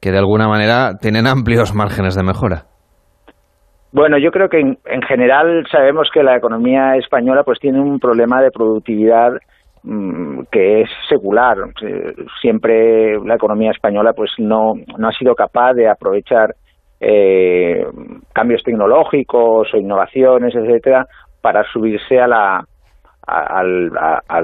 que 0.00 0.10
de 0.10 0.18
alguna 0.18 0.48
manera 0.48 0.96
tienen 1.00 1.26
amplios 1.26 1.74
márgenes 1.74 2.16
de 2.16 2.24
mejora? 2.24 2.64
Bueno, 3.92 4.18
yo 4.18 4.30
creo 4.30 4.48
que 4.48 4.60
en, 4.60 4.78
en 4.86 5.02
general 5.02 5.66
sabemos 5.70 6.08
que 6.14 6.22
la 6.22 6.36
economía 6.36 6.94
española 6.96 7.42
pues 7.44 7.58
tiene 7.58 7.80
un 7.80 7.98
problema 7.98 8.40
de 8.40 8.50
productividad 8.50 9.30
que 10.50 10.82
es 10.82 10.90
secular. 11.08 11.56
Eh, 11.82 12.14
Siempre 12.40 13.18
la 13.24 13.34
economía 13.36 13.70
española 13.70 14.12
pues 14.14 14.30
no, 14.38 14.72
no 14.98 15.08
ha 15.08 15.12
sido 15.12 15.34
capaz 15.34 15.74
de 15.74 15.88
aprovechar 15.88 16.54
eh, 17.00 17.84
cambios 18.34 18.62
tecnológicos 18.62 19.72
o 19.72 19.76
innovaciones, 19.76 20.54
etcétera, 20.54 21.06
para 21.40 21.64
subirse 21.72 22.20
a 22.20 22.26
la 22.26 22.64
a, 23.26 23.60
a- 23.62 24.42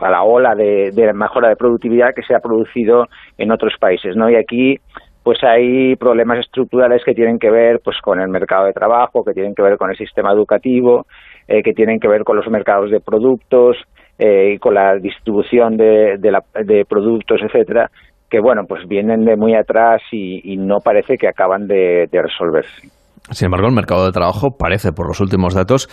a 0.00 0.10
la 0.10 0.22
ola 0.22 0.54
de, 0.54 0.90
de 0.92 1.12
mejora 1.12 1.48
de 1.48 1.56
productividad 1.56 2.14
que 2.14 2.22
se 2.22 2.32
ha 2.34 2.38
producido 2.40 3.06
en 3.36 3.50
otros 3.50 3.74
países, 3.80 4.14
¿no? 4.16 4.30
Y 4.30 4.36
aquí 4.36 4.76
pues 5.24 5.42
hay 5.42 5.96
problemas 5.96 6.38
estructurales 6.38 7.02
que 7.04 7.14
tienen 7.14 7.38
que 7.38 7.50
ver 7.50 7.80
pues 7.84 7.96
con 8.00 8.20
el 8.20 8.28
mercado 8.28 8.66
de 8.66 8.72
trabajo, 8.72 9.24
que 9.24 9.32
tienen 9.34 9.54
que 9.54 9.62
ver 9.62 9.76
con 9.76 9.90
el 9.90 9.96
sistema 9.96 10.32
educativo, 10.32 11.04
eh, 11.48 11.62
que 11.62 11.72
tienen 11.72 11.98
que 12.00 12.08
ver 12.08 12.22
con 12.24 12.36
los 12.36 12.48
mercados 12.48 12.90
de 12.90 13.00
productos 13.00 13.76
eh, 14.18 14.52
y 14.54 14.58
con 14.58 14.74
la 14.74 14.96
distribución 15.00 15.76
de, 15.76 16.16
de, 16.18 16.30
la- 16.30 16.42
de 16.64 16.84
productos, 16.88 17.40
etcétera, 17.42 17.88
que 18.30 18.40
bueno 18.40 18.62
pues 18.68 18.86
vienen 18.88 19.24
de 19.24 19.36
muy 19.36 19.54
atrás 19.54 20.02
y, 20.12 20.40
y 20.52 20.56
no 20.56 20.76
parece 20.84 21.16
que 21.16 21.28
acaban 21.28 21.66
de, 21.66 22.06
de 22.10 22.22
resolverse. 22.22 22.88
Sin 23.30 23.46
embargo, 23.46 23.66
el 23.68 23.74
mercado 23.74 24.06
de 24.06 24.12
trabajo 24.12 24.56
parece, 24.58 24.92
por 24.92 25.06
los 25.06 25.20
últimos 25.20 25.54
datos, 25.54 25.88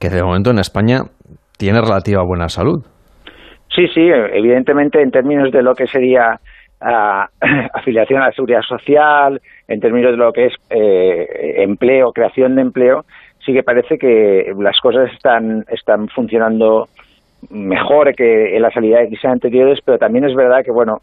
que 0.00 0.08
de 0.08 0.22
momento 0.22 0.50
en 0.50 0.58
España 0.58 1.00
tiene 1.58 1.80
relativa 1.80 2.22
buena 2.24 2.48
salud. 2.48 2.82
Sí, 3.74 3.86
sí, 3.94 4.00
evidentemente 4.32 5.02
en 5.02 5.10
términos 5.10 5.50
de 5.52 5.62
lo 5.62 5.74
que 5.74 5.86
sería 5.86 6.38
ah, 6.80 7.26
afiliación 7.74 8.22
a 8.22 8.26
la 8.26 8.32
seguridad 8.32 8.62
social, 8.62 9.40
en 9.68 9.80
términos 9.80 10.12
de 10.12 10.16
lo 10.16 10.32
que 10.32 10.46
es 10.46 10.54
eh, 10.70 11.62
empleo, 11.62 12.12
creación 12.14 12.54
de 12.56 12.62
empleo, 12.62 13.02
sí 13.44 13.52
que 13.52 13.62
parece 13.62 13.98
que 13.98 14.52
las 14.58 14.78
cosas 14.80 15.12
están, 15.12 15.64
están 15.68 16.08
funcionando 16.08 16.86
mejor 17.50 18.14
que 18.14 18.56
en 18.56 18.62
la 18.62 18.70
salida 18.70 18.98
de 18.98 19.08
crisis 19.08 19.24
anteriores, 19.24 19.80
pero 19.84 19.98
también 19.98 20.24
es 20.24 20.34
verdad 20.34 20.64
que, 20.64 20.72
bueno, 20.72 21.00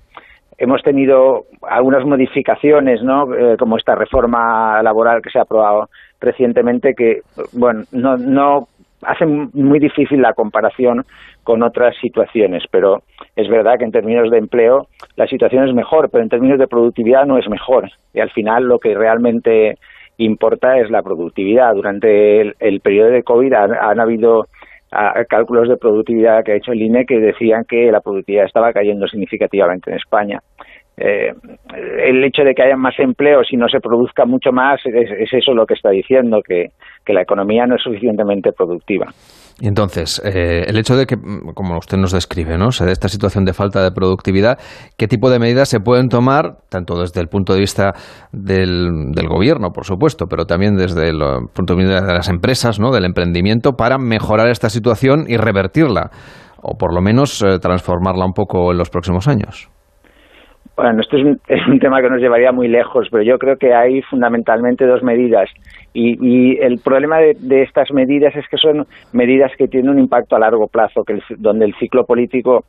hemos 0.57 0.81
tenido 0.83 1.45
algunas 1.61 2.05
modificaciones, 2.05 3.01
¿no? 3.03 3.33
Eh, 3.33 3.57
como 3.57 3.77
esta 3.77 3.95
reforma 3.95 4.81
laboral 4.83 5.21
que 5.21 5.29
se 5.29 5.39
ha 5.39 5.43
aprobado 5.43 5.89
recientemente, 6.19 6.93
que, 6.93 7.21
bueno, 7.53 7.83
no, 7.91 8.17
no 8.17 8.67
hace 9.01 9.25
muy 9.25 9.79
difícil 9.79 10.21
la 10.21 10.33
comparación 10.33 11.05
con 11.43 11.61
otras 11.61 11.95
situaciones, 12.01 12.63
pero 12.71 13.03
es 13.35 13.47
verdad 13.49 13.77
que 13.77 13.85
en 13.85 13.91
términos 13.91 14.31
de 14.31 14.37
empleo 14.37 14.87
la 15.15 15.27
situación 15.27 15.67
es 15.67 15.75
mejor, 15.75 16.09
pero 16.09 16.23
en 16.23 16.29
términos 16.29 16.57
de 16.57 16.67
productividad 16.67 17.25
no 17.25 17.37
es 17.37 17.47
mejor. 17.49 17.89
Y 18.13 18.19
al 18.19 18.31
final 18.31 18.63
lo 18.63 18.79
que 18.79 18.95
realmente 18.95 19.77
importa 20.17 20.79
es 20.79 20.89
la 20.89 21.03
productividad. 21.03 21.75
Durante 21.75 22.41
el, 22.41 22.55
el 22.59 22.79
periodo 22.79 23.09
de 23.11 23.23
COVID 23.23 23.53
han 23.53 23.99
habido 23.99 24.47
ah, 24.91 25.13
cálculos 25.27 25.67
de 25.69 25.77
productividad 25.77 26.43
que 26.43 26.53
ha 26.53 26.55
hecho 26.55 26.71
el 26.71 26.81
INE 26.81 27.05
que 27.05 27.19
decían 27.19 27.65
que 27.67 27.91
la 27.91 28.01
productividad 28.01 28.45
estaba 28.45 28.73
cayendo 28.73 29.07
significativamente 29.07 29.91
en 29.91 29.97
España. 29.97 30.39
eh, 30.97 31.33
el 32.05 32.23
hecho 32.23 32.43
de 32.43 32.53
que 32.53 32.63
haya 32.63 32.77
más 32.77 32.97
empleos 32.99 33.47
y 33.51 33.57
no 33.57 33.67
se 33.67 33.81
produzca 33.81 34.25
mucho 34.25 34.51
más 34.51 34.79
es, 34.85 35.11
es 35.11 35.33
eso 35.33 35.53
lo 35.53 35.65
que 35.65 35.73
está 35.73 35.89
diciendo, 35.89 36.41
que 36.41 36.71
la 37.07 37.21
economía 37.21 37.67
no 37.67 37.75
es 37.75 37.81
suficientemente 37.81 38.53
productiva. 38.53 39.07
Entonces, 39.61 40.21
eh, 40.25 40.65
el 40.67 40.77
hecho 40.77 40.97
de 40.97 41.05
que, 41.05 41.15
mm, 41.15 41.53
como 41.53 41.77
usted 41.77 41.97
nos 41.97 42.11
describe, 42.11 42.57
¿no? 42.57 42.71
se 42.71 42.85
dé 42.85 42.91
esta 42.91 43.07
situación 43.07 43.45
de 43.45 43.53
falta 43.53 43.81
de 43.81 43.91
productividad, 43.91 44.59
¿qué 44.97 45.07
tipo 45.07 45.29
de 45.29 45.39
medidas 45.39 45.69
se 45.69 45.79
pueden 45.79 46.09
tomar, 46.09 46.57
tanto 46.69 46.99
desde 46.99 47.21
el 47.21 47.27
punto 47.27 47.53
de 47.53 47.59
vista 47.59 47.93
del, 48.33 49.11
del 49.13 49.27
gobierno, 49.29 49.69
por 49.71 49.85
supuesto, 49.85 50.25
pero 50.29 50.45
también 50.45 50.75
desde 50.75 51.09
el 51.09 51.21
eh, 51.21 51.47
punto 51.53 51.75
de 51.75 51.83
vista 51.83 52.05
de 52.05 52.13
las 52.13 52.27
empresas, 52.27 52.79
¿no? 52.79 52.91
del 52.91 53.05
emprendimiento, 53.05 53.73
para 53.73 53.97
mejorar 53.97 54.49
esta 54.49 54.69
situación 54.69 55.25
y 55.27 55.37
revertirla, 55.37 56.11
o 56.61 56.77
por 56.77 56.93
lo 56.93 57.01
menos 57.01 57.41
eh, 57.41 57.57
transformarla 57.59 58.25
un 58.25 58.33
poco 58.33 58.71
en 58.73 58.77
los 58.77 58.89
próximos 58.89 59.27
años? 59.29 59.69
Bueno, 60.75 61.01
esto 61.01 61.17
es 61.17 61.23
un, 61.23 61.39
es 61.47 61.67
un 61.67 61.79
tema 61.79 62.01
que 62.01 62.09
nos 62.09 62.19
llevaría 62.21 62.51
muy 62.51 62.67
lejos, 62.67 63.07
pero 63.09 63.23
yo 63.23 63.37
creo 63.37 63.57
que 63.57 63.73
hay 63.73 64.01
fundamentalmente 64.03 64.85
dos 64.85 65.03
medidas. 65.03 65.49
Y, 65.93 66.17
y 66.21 66.57
el 66.59 66.79
problema 66.79 67.19
de, 67.19 67.35
de, 67.39 67.63
estas 67.63 67.91
medidas 67.91 68.35
es 68.35 68.47
que 68.49 68.57
son 68.57 68.85
medidas 69.13 69.51
que 69.57 69.67
tienen 69.67 69.89
un 69.89 69.99
impacto 69.99 70.35
a 70.35 70.39
largo 70.39 70.67
plazo, 70.67 71.03
que 71.03 71.13
el, 71.13 71.23
donde 71.37 71.65
el 71.65 71.75
ciclo 71.75 72.05
político, 72.05 72.65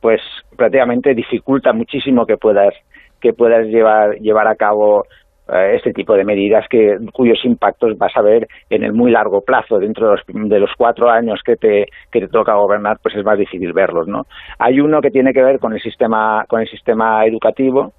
pues 0.00 0.20
prácticamente 0.56 1.14
dificulta 1.14 1.72
muchísimo 1.72 2.26
que 2.26 2.36
puedas 2.36 2.74
que 3.20 3.32
puedas 3.32 3.66
llevar 3.66 4.16
llevar 4.16 4.46
a 4.46 4.56
cabo 4.56 5.04
este 5.48 5.92
tipo 5.92 6.14
de 6.14 6.24
medidas 6.24 6.66
que 6.68 6.96
cuyos 7.12 7.44
impactos 7.44 7.96
vas 7.96 8.16
a 8.16 8.22
ver 8.22 8.48
en 8.68 8.82
el 8.82 8.92
muy 8.92 9.12
largo 9.12 9.42
plazo. 9.42 9.78
Dentro 9.78 10.08
de 10.08 10.16
los, 10.16 10.48
de 10.48 10.58
los 10.58 10.70
cuatro 10.76 11.08
años 11.08 11.40
que 11.44 11.56
te 11.56 11.86
que 12.10 12.20
te 12.20 12.28
toca 12.28 12.54
gobernar 12.54 12.98
pues 13.02 13.14
es 13.14 13.24
más 13.24 13.38
difícil 13.38 13.72
verlos 13.72 14.08
no 14.08 14.26
hay 14.58 14.80
uno 14.80 15.00
que 15.00 15.10
tiene 15.10 15.32
que 15.32 15.42
ver 15.42 15.58
con 15.58 15.72
el 15.72 15.80
sistema 15.80 16.44
con 16.48 16.60
el 16.60 16.68
sistema 16.68 17.24
educativo. 17.24 17.92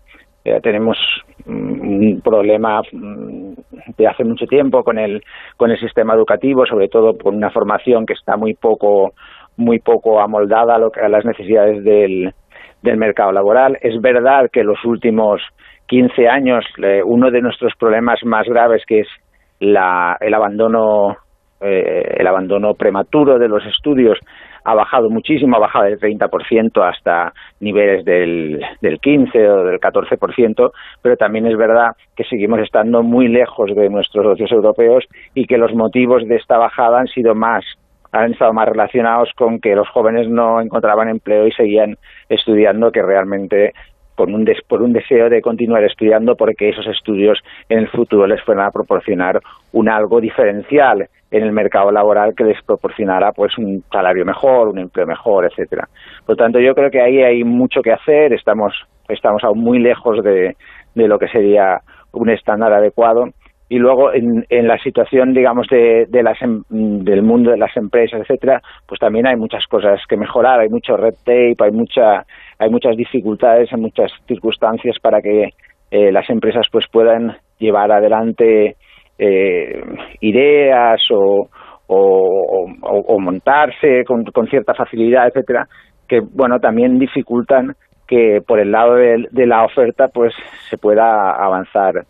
Eh, 0.43 0.59
tenemos 0.61 0.97
un 1.45 2.21
problema 2.23 2.81
mm, 2.91 3.53
de 3.97 4.07
hace 4.07 4.23
mucho 4.23 4.45
tiempo 4.45 4.83
con 4.83 4.97
el 4.97 5.21
con 5.57 5.71
el 5.71 5.79
sistema 5.79 6.13
educativo 6.13 6.65
sobre 6.65 6.87
todo 6.87 7.17
por 7.17 7.33
una 7.33 7.49
formación 7.49 8.05
que 8.05 8.13
está 8.13 8.37
muy 8.37 8.53
poco 8.53 9.13
muy 9.57 9.79
poco 9.79 10.19
amoldada 10.21 10.75
a, 10.75 10.77
lo 10.79 10.91
a 11.01 11.09
las 11.09 11.25
necesidades 11.25 11.83
del 11.83 12.33
del 12.81 12.97
mercado 12.97 13.31
laboral. 13.31 13.77
Es 13.81 13.99
verdad 14.01 14.49
que 14.51 14.63
los 14.63 14.83
últimos 14.85 15.41
15 15.87 16.27
años 16.27 16.65
eh, 16.83 17.01
uno 17.03 17.31
de 17.31 17.41
nuestros 17.41 17.73
problemas 17.79 18.19
más 18.23 18.47
graves 18.47 18.83
que 18.85 19.01
es 19.01 19.07
la, 19.59 20.17
el 20.19 20.33
abandono 20.33 21.17
eh, 21.59 22.15
el 22.17 22.27
abandono 22.27 22.75
prematuro 22.75 23.39
de 23.39 23.47
los 23.47 23.65
estudios 23.65 24.19
ha 24.63 24.75
bajado 24.75 25.09
muchísimo, 25.09 25.55
ha 25.55 25.59
bajado 25.59 25.85
del 25.85 25.99
30% 25.99 26.87
hasta 26.87 27.33
niveles 27.61 28.03
del, 28.03 28.61
del 28.81 28.99
15 28.99 29.49
o 29.49 29.63
del 29.63 29.79
14%, 29.79 30.71
pero 31.01 31.15
también 31.15 31.47
es 31.47 31.57
verdad 31.57 31.93
que 32.15 32.25
seguimos 32.25 32.59
estando 32.59 33.01
muy 33.01 33.29
lejos 33.29 33.73
de 33.73 33.89
nuestros 33.89 34.25
socios 34.25 34.51
europeos 34.51 35.05
y 35.33 35.45
que 35.47 35.57
los 35.57 35.73
motivos 35.73 36.27
de 36.27 36.35
esta 36.35 36.57
bajada 36.57 36.99
han 36.99 37.07
sido 37.07 37.33
más 37.33 37.63
han 38.11 38.31
estado 38.31 38.53
más 38.53 38.67
relacionados 38.67 39.29
con 39.35 39.59
que 39.59 39.75
los 39.75 39.87
jóvenes 39.89 40.29
no 40.29 40.61
encontraban 40.61 41.09
empleo 41.09 41.47
y 41.47 41.51
seguían 41.51 41.97
estudiando 42.29 42.91
que 42.91 43.01
realmente 43.01 43.73
con 44.17 44.33
un 44.33 44.43
des, 44.43 44.57
por 44.67 44.81
un 44.81 44.93
deseo 44.93 45.29
de 45.29 45.41
continuar 45.41 45.83
estudiando 45.83 46.35
porque 46.35 46.69
esos 46.69 46.87
estudios 46.87 47.39
en 47.69 47.77
el 47.77 47.87
futuro 47.87 48.25
les 48.25 48.41
fueran 48.41 48.65
a 48.65 48.71
proporcionar 48.71 49.39
un 49.73 49.87
algo 49.87 50.19
diferencial 50.19 51.07
en 51.29 51.43
el 51.43 51.51
mercado 51.51 51.91
laboral 51.91 52.33
que 52.35 52.43
les 52.43 52.59
proporcionara 52.63 53.31
pues 53.31 53.55
un 53.59 53.83
salario 53.91 54.25
mejor, 54.25 54.69
un 54.69 54.79
empleo 54.79 55.05
mejor, 55.05 55.45
etcétera. 55.45 55.87
Por 56.25 56.35
tanto, 56.35 56.59
yo 56.59 56.73
creo 56.73 56.89
que 56.89 56.99
ahí 56.99 57.21
hay 57.21 57.43
mucho 57.43 57.81
que 57.81 57.91
hacer, 57.91 58.33
estamos 58.33 58.73
estamos 59.07 59.43
aún 59.43 59.59
muy 59.59 59.77
lejos 59.79 60.23
de, 60.23 60.55
de 60.95 61.07
lo 61.07 61.19
que 61.19 61.27
sería 61.27 61.79
un 62.11 62.29
estándar 62.31 62.73
adecuado 62.73 63.29
y 63.69 63.77
luego 63.77 64.13
en, 64.13 64.45
en 64.49 64.67
la 64.67 64.77
situación 64.77 65.33
digamos 65.33 65.67
de, 65.67 66.05
de 66.07 66.23
las 66.23 66.41
em, 66.41 66.63
del 66.69 67.21
mundo 67.21 67.51
de 67.51 67.57
las 67.57 67.75
empresas 67.75 68.21
etcétera 68.21 68.61
pues 68.87 68.99
también 68.99 69.27
hay 69.27 69.35
muchas 69.35 69.65
cosas 69.67 69.99
que 70.07 70.17
mejorar 70.17 70.59
hay 70.59 70.69
mucho 70.69 70.95
red 70.95 71.15
tape 71.25 71.55
hay 71.59 71.71
mucha 71.71 72.25
hay 72.59 72.69
muchas 72.69 72.95
dificultades 72.95 73.69
hay 73.73 73.81
muchas 73.81 74.11
circunstancias 74.27 74.97
para 75.01 75.21
que 75.21 75.49
eh, 75.91 76.11
las 76.11 76.29
empresas 76.29 76.67
pues 76.71 76.85
puedan 76.91 77.37
llevar 77.59 77.91
adelante 77.91 78.75
eh, 79.19 79.81
ideas 80.21 81.01
o, 81.11 81.49
o, 81.87 83.19
montarse 83.19 84.03
con, 84.05 84.23
con, 84.25 84.47
cierta 84.47 84.73
facilidad 84.73 85.27
etcétera 85.27 85.67
que 86.07 86.19
bueno 86.19 86.59
también 86.59 86.99
dificultan 86.99 87.73
que 88.07 88.39
por 88.45 88.59
el 88.59 88.71
lado 88.71 88.95
de, 88.95 89.27
de 89.31 89.45
la 89.45 89.65
oferta 89.65 90.07
pues 90.13 90.33
se 90.69 90.77
pueda 90.77 91.31
avanzar 91.31 92.05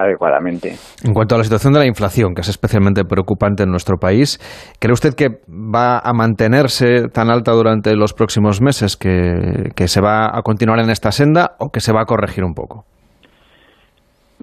adecuadamente. 0.00 0.72
En 1.04 1.12
cuanto 1.12 1.34
a 1.34 1.38
la 1.38 1.44
situación 1.44 1.72
de 1.72 1.80
la 1.80 1.86
inflación, 1.86 2.34
que 2.34 2.40
es 2.40 2.48
especialmente 2.48 3.04
preocupante 3.04 3.62
en 3.62 3.70
nuestro 3.70 3.96
país, 3.96 4.38
¿cree 4.80 4.92
usted 4.92 5.14
que 5.14 5.40
va 5.48 5.98
a 5.98 6.12
mantenerse 6.12 7.08
tan 7.12 7.30
alta 7.30 7.52
durante 7.52 7.94
los 7.94 8.12
próximos 8.12 8.60
meses, 8.60 8.96
que, 8.96 9.70
que 9.74 9.88
se 9.88 10.00
va 10.00 10.26
a 10.36 10.42
continuar 10.42 10.78
en 10.80 10.90
esta 10.90 11.10
senda 11.10 11.52
o 11.58 11.70
que 11.70 11.80
se 11.80 11.92
va 11.92 12.02
a 12.02 12.04
corregir 12.04 12.44
un 12.44 12.54
poco? 12.54 12.84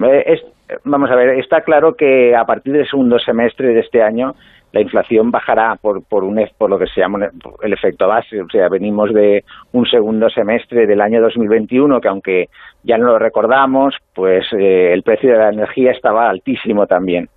Eh, 0.02 0.24
es, 0.34 0.42
vamos 0.86 1.10
a 1.12 1.16
ver, 1.16 1.40
está 1.40 1.62
claro 1.62 1.94
que 1.98 2.36
a 2.36 2.46
partir 2.46 2.74
del 2.74 2.88
segundo 2.88 3.18
semestre 3.20 3.70
de 3.70 3.80
este 3.80 4.02
año 4.02 4.34
la 4.78 4.84
inflación 4.84 5.32
bajará 5.32 5.76
por, 5.82 6.04
por, 6.04 6.24
un, 6.24 6.40
por 6.56 6.70
lo 6.70 6.78
que 6.78 6.86
se 6.86 7.02
llama 7.02 7.30
el 7.64 7.74
efecto 7.74 8.08
base. 8.08 8.40
O 8.40 8.48
sea, 8.48 8.70
venimos 8.70 9.12
de 9.12 9.44
un 9.72 9.88
segundo 9.88 10.30
semestre 10.30 10.86
del 10.86 11.02
año 11.02 11.20
2021 11.20 12.00
que 12.00 12.08
aunque 12.08 12.50
ya 12.84 13.00
no 13.00 13.08
lo 13.08 13.18
recordamos, 13.18 13.96
pues 14.14 14.46
eh, 14.54 14.94
el 14.94 15.02
precio 15.02 15.32
de 15.32 15.40
la 15.40 15.50
energía 15.50 15.92
estaba 15.92 16.30
altísimo 16.30 16.86
también. 16.86 17.28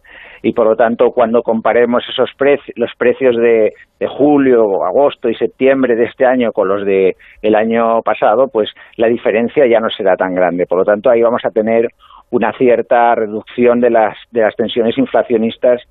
Y 0.42 0.52
por 0.52 0.66
lo 0.66 0.76
tanto, 0.76 1.12
cuando 1.12 1.42
comparemos 1.42 2.02
esos 2.10 2.30
precios, 2.36 2.76
los 2.76 2.90
precios 2.98 3.36
de, 3.36 3.72
de 3.98 4.06
julio, 4.06 4.84
agosto 4.84 5.30
y 5.30 5.34
septiembre 5.34 5.96
de 5.96 6.04
este 6.04 6.26
año 6.26 6.52
con 6.52 6.68
los 6.68 6.84
de 6.84 7.16
el 7.40 7.54
año 7.54 8.02
pasado, 8.02 8.48
pues 8.48 8.70
la 8.96 9.08
diferencia 9.08 9.66
ya 9.66 9.80
no 9.80 9.88
será 9.88 10.16
tan 10.16 10.34
grande. 10.34 10.66
Por 10.66 10.78
lo 10.78 10.84
tanto, 10.84 11.08
ahí 11.08 11.22
vamos 11.22 11.44
a 11.44 11.50
tener 11.50 11.88
una 12.30 12.52
cierta 12.52 13.14
reducción 13.14 13.80
de 13.80 13.90
las, 13.90 14.16
de 14.30 14.42
las 14.42 14.54
tensiones 14.56 14.96
inflacionistas 14.98 15.82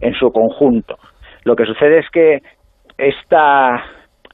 en 0.00 0.14
su 0.14 0.30
conjunto. 0.30 0.96
Lo 1.44 1.56
que 1.56 1.64
sucede 1.64 1.98
es 1.98 2.10
que 2.10 2.40
esta, 2.98 3.84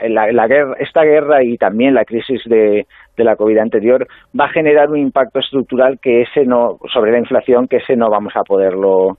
la, 0.01 0.47
guerra, 0.47 0.75
esta 0.79 1.03
guerra 1.03 1.45
y 1.45 1.57
también 1.57 1.95
la 1.95 2.05
crisis 2.05 2.41
de, 2.47 2.87
de 3.17 3.25
la 3.25 3.37
COVID 3.37 3.59
anterior 3.59 4.07
va 4.39 4.47
a 4.47 4.53
generar 4.53 4.91
un 4.91 4.99
impacto 4.99 5.41
estructural 5.41 5.99
que 6.01 6.23
ese 6.23 6.45
no 6.45 6.79
sobre 6.93 7.13
la 7.13 7.19
inflación 7.19 7.69
que 7.69 7.77
ese 7.77 7.97
no 7.97 8.11
vamos 8.11 8.33
a 8.37 8.43
poderlo 8.43 9.19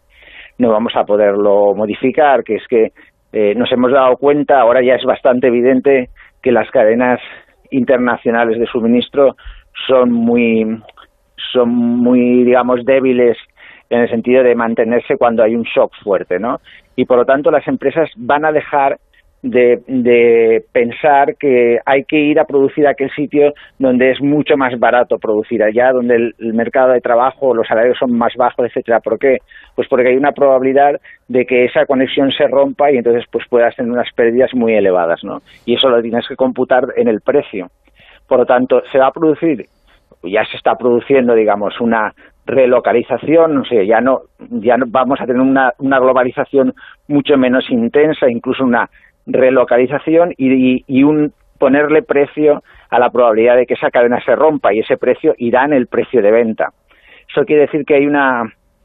no 0.57 0.69
vamos 0.69 0.95
a 0.95 1.03
poderlo 1.03 1.73
modificar, 1.75 2.43
que 2.43 2.55
es 2.55 2.67
que 2.67 2.91
eh, 3.31 3.55
nos 3.55 3.71
hemos 3.71 3.91
dado 3.91 4.15
cuenta, 4.17 4.59
ahora 4.59 4.83
ya 4.83 4.93
es 4.95 5.03
bastante 5.03 5.47
evidente 5.47 6.09
que 6.41 6.51
las 6.51 6.69
cadenas 6.69 7.19
internacionales 7.71 8.59
de 8.59 8.67
suministro 8.67 9.35
son 9.87 10.11
muy 10.11 10.79
son 11.51 11.69
muy 11.69 12.43
digamos 12.43 12.85
débiles 12.85 13.37
en 13.93 14.01
el 14.01 14.09
sentido 14.09 14.43
de 14.43 14.55
mantenerse 14.55 15.17
cuando 15.17 15.43
hay 15.43 15.55
un 15.55 15.63
shock 15.63 15.91
fuerte, 16.03 16.39
¿no? 16.39 16.59
Y 16.95 17.05
por 17.05 17.17
lo 17.17 17.25
tanto 17.25 17.51
las 17.51 17.67
empresas 17.67 18.09
van 18.15 18.45
a 18.45 18.51
dejar 18.51 18.97
de, 19.43 19.81
de, 19.87 20.63
pensar 20.71 21.35
que 21.37 21.77
hay 21.85 22.05
que 22.05 22.17
ir 22.17 22.39
a 22.39 22.45
producir 22.45 22.87
a 22.87 22.91
aquel 22.91 23.11
sitio 23.11 23.53
donde 23.77 24.11
es 24.11 24.21
mucho 24.21 24.55
más 24.55 24.79
barato 24.79 25.17
producir 25.17 25.61
allá, 25.61 25.91
donde 25.91 26.15
el, 26.15 26.35
el, 26.39 26.53
mercado 26.53 26.93
de 26.93 27.01
trabajo, 27.01 27.53
los 27.53 27.67
salarios 27.67 27.97
son 27.99 28.17
más 28.17 28.33
bajos, 28.37 28.65
etcétera. 28.65 29.01
¿Por 29.01 29.19
qué? 29.19 29.39
Pues 29.75 29.89
porque 29.89 30.09
hay 30.09 30.15
una 30.15 30.31
probabilidad 30.31 30.93
de 31.27 31.45
que 31.45 31.65
esa 31.65 31.85
conexión 31.85 32.31
se 32.31 32.47
rompa 32.47 32.89
y 32.89 32.97
entonces 32.97 33.25
pues 33.29 33.45
puedas 33.49 33.75
tener 33.75 33.91
unas 33.91 34.07
pérdidas 34.15 34.53
muy 34.53 34.75
elevadas, 34.75 35.21
¿no? 35.25 35.41
Y 35.65 35.75
eso 35.75 35.89
lo 35.89 36.01
tienes 36.01 36.25
que 36.25 36.37
computar 36.37 36.85
en 36.95 37.09
el 37.09 37.19
precio. 37.19 37.67
Por 38.27 38.39
lo 38.39 38.45
tanto, 38.45 38.81
se 38.93 38.97
va 38.97 39.07
a 39.07 39.11
producir, 39.11 39.65
ya 40.23 40.45
se 40.45 40.55
está 40.55 40.75
produciendo, 40.75 41.35
digamos, 41.35 41.81
una 41.81 42.13
relocalización, 42.45 43.57
o 43.57 43.65
sea, 43.65 43.83
ya 43.83 44.01
no, 44.01 44.23
ya 44.39 44.77
no 44.77 44.85
vamos 44.87 45.21
a 45.21 45.25
tener 45.25 45.41
una, 45.41 45.73
una 45.77 45.99
globalización 45.99 46.73
mucho 47.07 47.37
menos 47.37 47.69
intensa, 47.69 48.29
incluso 48.29 48.63
una 48.63 48.89
relocalización 49.25 50.33
y, 50.37 51.03
un 51.03 51.33
ponerle 51.57 52.01
precio 52.03 52.61
a 52.89 52.99
la 52.99 53.09
probabilidad 53.09 53.55
de 53.55 53.65
que 53.65 53.75
esa 53.75 53.89
cadena 53.89 54.19
se 54.25 54.35
rompa 54.35 54.73
y 54.73 54.79
ese 54.79 54.97
precio 54.97 55.33
irá 55.37 55.63
en 55.63 55.73
el 55.73 55.87
precio 55.87 56.21
de 56.21 56.31
venta. 56.31 56.73
Eso 57.29 57.45
quiere 57.45 57.63
decir 57.63 57.85
que 57.85 57.95
hay 57.95 58.05
una 58.05 58.43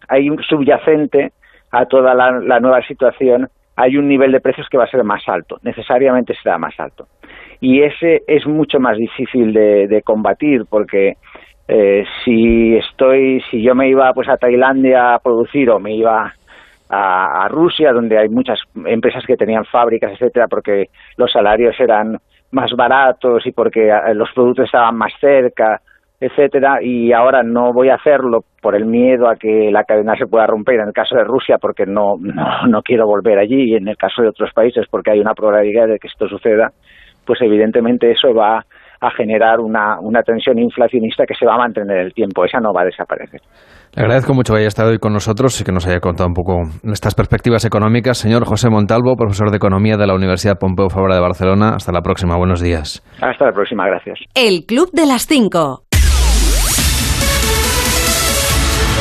hay 0.08 0.30
un 0.30 0.40
subyacente 0.42 1.32
a 1.70 1.86
toda 1.86 2.14
la, 2.14 2.30
la 2.30 2.60
nueva 2.60 2.80
situación, 2.82 3.48
hay 3.76 3.96
un 3.96 4.08
nivel 4.08 4.32
de 4.32 4.40
precios 4.40 4.68
que 4.70 4.78
va 4.78 4.84
a 4.84 4.90
ser 4.90 5.04
más 5.04 5.28
alto, 5.28 5.58
necesariamente 5.62 6.34
será 6.34 6.56
más 6.56 6.78
alto. 6.78 7.08
Y 7.60 7.82
ese 7.82 8.22
es 8.26 8.46
mucho 8.46 8.78
más 8.80 8.96
difícil 8.96 9.52
de, 9.52 9.88
de 9.88 10.02
combatir 10.02 10.64
porque 10.70 11.16
eh, 11.68 12.04
si 12.24 12.76
estoy, 12.76 13.42
si 13.50 13.62
yo 13.62 13.74
me 13.74 13.88
iba 13.88 14.10
pues 14.14 14.28
a 14.28 14.38
Tailandia 14.38 15.14
a 15.14 15.18
producir 15.18 15.70
o 15.70 15.78
me 15.78 15.94
iba 15.94 16.32
a, 16.88 17.44
a, 17.44 17.48
Rusia, 17.48 17.92
donde 17.92 18.18
hay 18.18 18.30
muchas 18.30 18.58
empresas 18.86 19.22
que 19.26 19.36
tenían 19.36 19.66
fábricas, 19.66 20.12
etcétera, 20.12 20.46
porque 20.48 20.86
los 21.18 21.30
salarios 21.30 21.78
eran 21.78 22.16
más 22.52 22.72
baratos 22.72 23.46
y 23.46 23.52
porque 23.52 23.90
los 24.14 24.30
productos 24.32 24.64
estaban 24.64 24.96
más 24.96 25.12
cerca, 25.20 25.82
etcétera, 26.18 26.82
y 26.82 27.12
ahora 27.12 27.42
no 27.42 27.72
voy 27.74 27.90
a 27.90 27.96
hacerlo 27.96 28.40
por 28.62 28.74
el 28.74 28.86
miedo 28.86 29.28
a 29.28 29.36
que 29.36 29.70
la 29.70 29.84
cadena 29.84 30.16
se 30.16 30.26
pueda 30.26 30.46
romper 30.46 30.76
en 30.80 30.88
el 30.88 30.92
caso 30.94 31.16
de 31.16 31.24
Rusia, 31.24 31.58
porque 31.60 31.84
no, 31.84 32.14
no, 32.18 32.66
no 32.66 32.82
quiero 32.82 33.06
volver 33.06 33.38
allí, 33.38 33.72
y 33.72 33.74
en 33.74 33.88
el 33.88 33.96
caso 33.96 34.22
de 34.22 34.28
otros 34.28 34.52
países, 34.54 34.86
porque 34.90 35.10
hay 35.10 35.20
una 35.20 35.34
probabilidad 35.34 35.86
de 35.86 35.98
que 35.98 36.08
esto 36.08 36.26
suceda, 36.26 36.70
pues 37.26 37.42
evidentemente 37.42 38.10
eso 38.10 38.32
va 38.32 38.64
a 39.00 39.10
generar 39.10 39.60
una, 39.60 39.98
una 40.00 40.22
tensión 40.22 40.58
inflacionista 40.58 41.24
que 41.24 41.34
se 41.34 41.46
va 41.46 41.54
a 41.54 41.58
mantener 41.58 41.98
el 41.98 42.12
tiempo, 42.12 42.44
esa 42.44 42.58
no 42.58 42.72
va 42.72 42.82
a 42.82 42.84
desaparecer. 42.86 43.40
Le 43.94 44.02
agradezco 44.02 44.34
mucho 44.34 44.52
que 44.52 44.60
haya 44.60 44.68
estado 44.68 44.90
hoy 44.90 44.98
con 44.98 45.12
nosotros 45.12 45.60
y 45.60 45.64
que 45.64 45.72
nos 45.72 45.86
haya 45.86 46.00
contado 46.00 46.28
un 46.28 46.34
poco 46.34 46.62
estas 46.84 47.14
perspectivas 47.14 47.64
económicas. 47.64 48.18
Señor 48.18 48.44
José 48.44 48.68
Montalvo, 48.70 49.16
profesor 49.16 49.50
de 49.50 49.56
Economía 49.56 49.96
de 49.96 50.06
la 50.06 50.14
Universidad 50.14 50.58
Pompeu 50.58 50.88
Fabra 50.90 51.14
de 51.14 51.20
Barcelona. 51.20 51.70
Hasta 51.74 51.92
la 51.92 52.02
próxima. 52.02 52.36
Buenos 52.36 52.60
días. 52.60 53.02
Hasta 53.20 53.46
la 53.46 53.52
próxima. 53.52 53.86
Gracias. 53.86 54.18
El 54.34 54.66
Club 54.66 54.90
de 54.92 55.06
las 55.06 55.26
Cinco. 55.26 55.87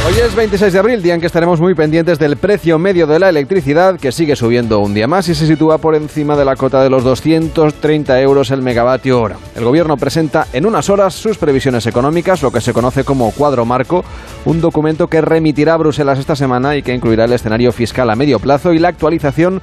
Hoy 0.08 0.14
es 0.26 0.34
26 0.36 0.72
de 0.72 0.80
abril, 0.80 1.04
día 1.04 1.16
en 1.16 1.20
que 1.20 1.28
estaremos 1.28 1.60
muy 1.60 1.76
pendientes 1.76 2.18
del 2.18 2.38
precio 2.38 2.80
medio 2.80 3.08
de 3.08 3.20
la 3.20 3.28
electricidad, 3.28 4.00
que 4.00 4.14
sigue 4.14 4.38
subiendo 4.38 4.80
un 4.80 4.94
día 4.94 5.06
más 5.06 5.28
y 5.28 5.36
se 5.36 5.46
sitúa 5.46 5.80
por 5.80 5.96
encima 5.96 6.38
de 6.38 6.46
la 6.46 6.56
cota 6.56 6.82
de 6.82 6.90
los 6.90 7.04
230 7.04 8.22
euros 8.22 8.50
el 8.52 8.62
megavatio 8.62 9.20
hora. 9.20 9.36
El 9.54 9.66
gobierno 9.66 9.98
presenta 9.98 10.48
en 10.54 10.66
unas 10.66 10.90
horas 10.90 11.14
sus 11.14 11.38
previsiones 11.38 11.88
económicas, 11.88 12.42
lo 12.42 12.52
que 12.52 12.62
se 12.62 12.72
conoce 12.72 13.04
como 13.04 13.32
cuadro 13.32 13.66
marco, 13.66 14.06
un 14.46 14.62
documento 14.62 15.08
que 15.08 15.20
remitirá 15.20 15.74
a 15.74 15.78
Bruselas 15.78 16.20
esta 16.20 16.38
semana 16.38 16.78
y 16.78 16.84
que 16.84 16.94
incluirá 16.94 17.26
el 17.26 17.34
escenario 17.34 17.74
fiscal 17.74 18.10
a 18.10 18.16
medio 18.16 18.40
plazo 18.40 18.72
y 18.72 18.80
la 18.80 18.88
actualización 18.88 19.60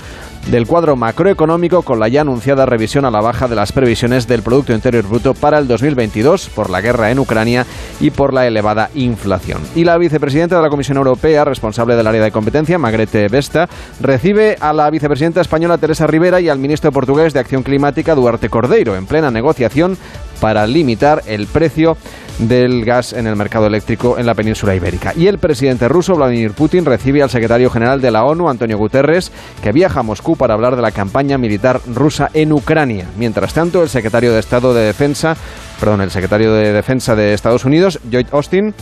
del 0.51 0.67
cuadro 0.67 0.95
macroeconómico 0.95 1.81
con 1.81 1.99
la 1.99 2.09
ya 2.09 2.21
anunciada 2.21 2.67
revisión 2.67 3.07
a 3.07 3.11
la 3.11 3.23
baja 3.23 3.49
de 3.49 3.55
las 3.55 3.73
previsiones 3.73 4.29
del 4.29 4.43
Producto 4.43 4.75
Interior 4.75 5.09
Bruto 5.09 5.33
para 5.33 5.59
el 5.59 5.67
2022 5.67 6.51
por 6.51 6.69
la 6.69 6.83
guerra 6.83 7.11
en 7.11 7.19
Ucrania 7.19 7.65
y 7.99 8.11
por 8.11 8.35
la 8.35 8.47
elevada 8.47 8.91
inflación. 8.95 9.63
Y 9.75 9.85
la 9.85 9.97
vicepresidenta 9.97 10.34
de 10.35 10.61
la 10.61 10.69
Comisión 10.69 10.97
Europea, 10.97 11.45
responsable 11.45 11.95
del 11.95 12.09
área 12.09 12.25
de 12.25 12.33
competencia, 12.33 12.77
Magrete 12.77 13.29
Vesta, 13.29 13.69
recibe 14.01 14.57
a 14.59 14.73
la 14.73 14.91
vicepresidenta 14.91 15.41
española 15.41 15.79
Teresa 15.79 16.09
Rivera 16.09 16.41
y 16.41 16.49
al 16.49 16.59
ministro 16.59 16.91
portugués 16.91 17.33
de 17.33 17.39
Acción 17.39 17.63
Climática, 17.63 18.17
Duarte 18.17 18.49
Cordeiro, 18.49 18.97
en 18.97 19.07
plena 19.07 19.31
negociación 19.31 19.97
para 20.41 20.67
limitar 20.67 21.23
el 21.27 21.47
precio 21.47 21.97
del 22.41 22.85
gas 22.85 23.13
en 23.13 23.29
el 23.29 23.37
mercado 23.37 23.69
eléctrico 23.69 24.19
en 24.19 24.27
la 24.27 24.35
península 24.35 24.75
ibérica. 24.75 25.13
Y 25.17 25.29
el 25.29 25.39
presidente 25.39 25.87
ruso, 25.87 26.17
Vladimir 26.17 26.51
Putin, 26.51 26.85
recibe 26.85 27.23
al 27.23 27.31
secretario 27.31 27.71
general 27.71 28.01
de 28.01 28.11
la 28.11 28.25
ONU, 28.25 28.49
Antonio 28.49 28.77
Guterres, 28.77 29.31
que 29.63 29.71
viaja 29.71 30.01
a 30.01 30.03
Moscú 30.03 30.37
para 30.37 30.55
hablar 30.55 30.75
de 30.75 30.83
la 30.83 30.91
campaña 30.91 31.39
militar 31.39 31.81
rusa 31.87 32.29
en 32.35 32.53
Ucrania. 32.53 33.07
Mientras 33.17 33.55
tanto, 33.55 33.85
el 33.85 33.89
secretario 33.89 34.33
de 34.33 34.41
Estado 34.41 34.75
de 34.75 34.83
Defensa, 34.83 35.37
perdón, 35.79 36.01
el 36.01 36.11
secretario 36.11 36.53
de 36.53 36.73
Defensa 36.73 37.15
de 37.15 37.35
Estados 37.35 37.65
Unidos, 37.65 38.01
Lloyd 38.11 38.27
Austin, 38.33 38.75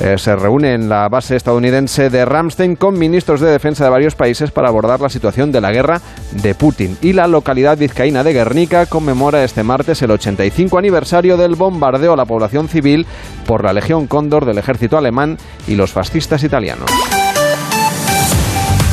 eh, 0.00 0.16
se 0.18 0.36
reúne 0.36 0.74
en 0.74 0.88
la 0.88 1.08
base 1.08 1.36
estadounidense 1.36 2.10
de 2.10 2.24
Ramstein 2.24 2.76
con 2.76 2.98
ministros 2.98 3.40
de 3.40 3.50
defensa 3.50 3.84
de 3.84 3.90
varios 3.90 4.14
países 4.14 4.50
para 4.50 4.68
abordar 4.68 5.00
la 5.00 5.08
situación 5.08 5.52
de 5.52 5.60
la 5.60 5.72
guerra 5.72 6.00
de 6.32 6.54
Putin. 6.54 6.96
Y 7.02 7.12
la 7.12 7.26
localidad 7.26 7.78
vizcaína 7.78 8.22
de 8.22 8.32
Guernica 8.32 8.86
conmemora 8.86 9.44
este 9.44 9.62
martes 9.62 10.02
el 10.02 10.10
85 10.10 10.78
aniversario 10.78 11.36
del 11.36 11.54
bombardeo 11.54 12.12
a 12.12 12.16
la 12.16 12.24
población 12.24 12.68
civil 12.68 13.06
por 13.46 13.64
la 13.64 13.72
Legión 13.72 14.06
Cóndor 14.06 14.44
del 14.44 14.58
ejército 14.58 14.98
alemán 14.98 15.38
y 15.66 15.74
los 15.74 15.92
fascistas 15.92 16.44
italianos. 16.44 16.90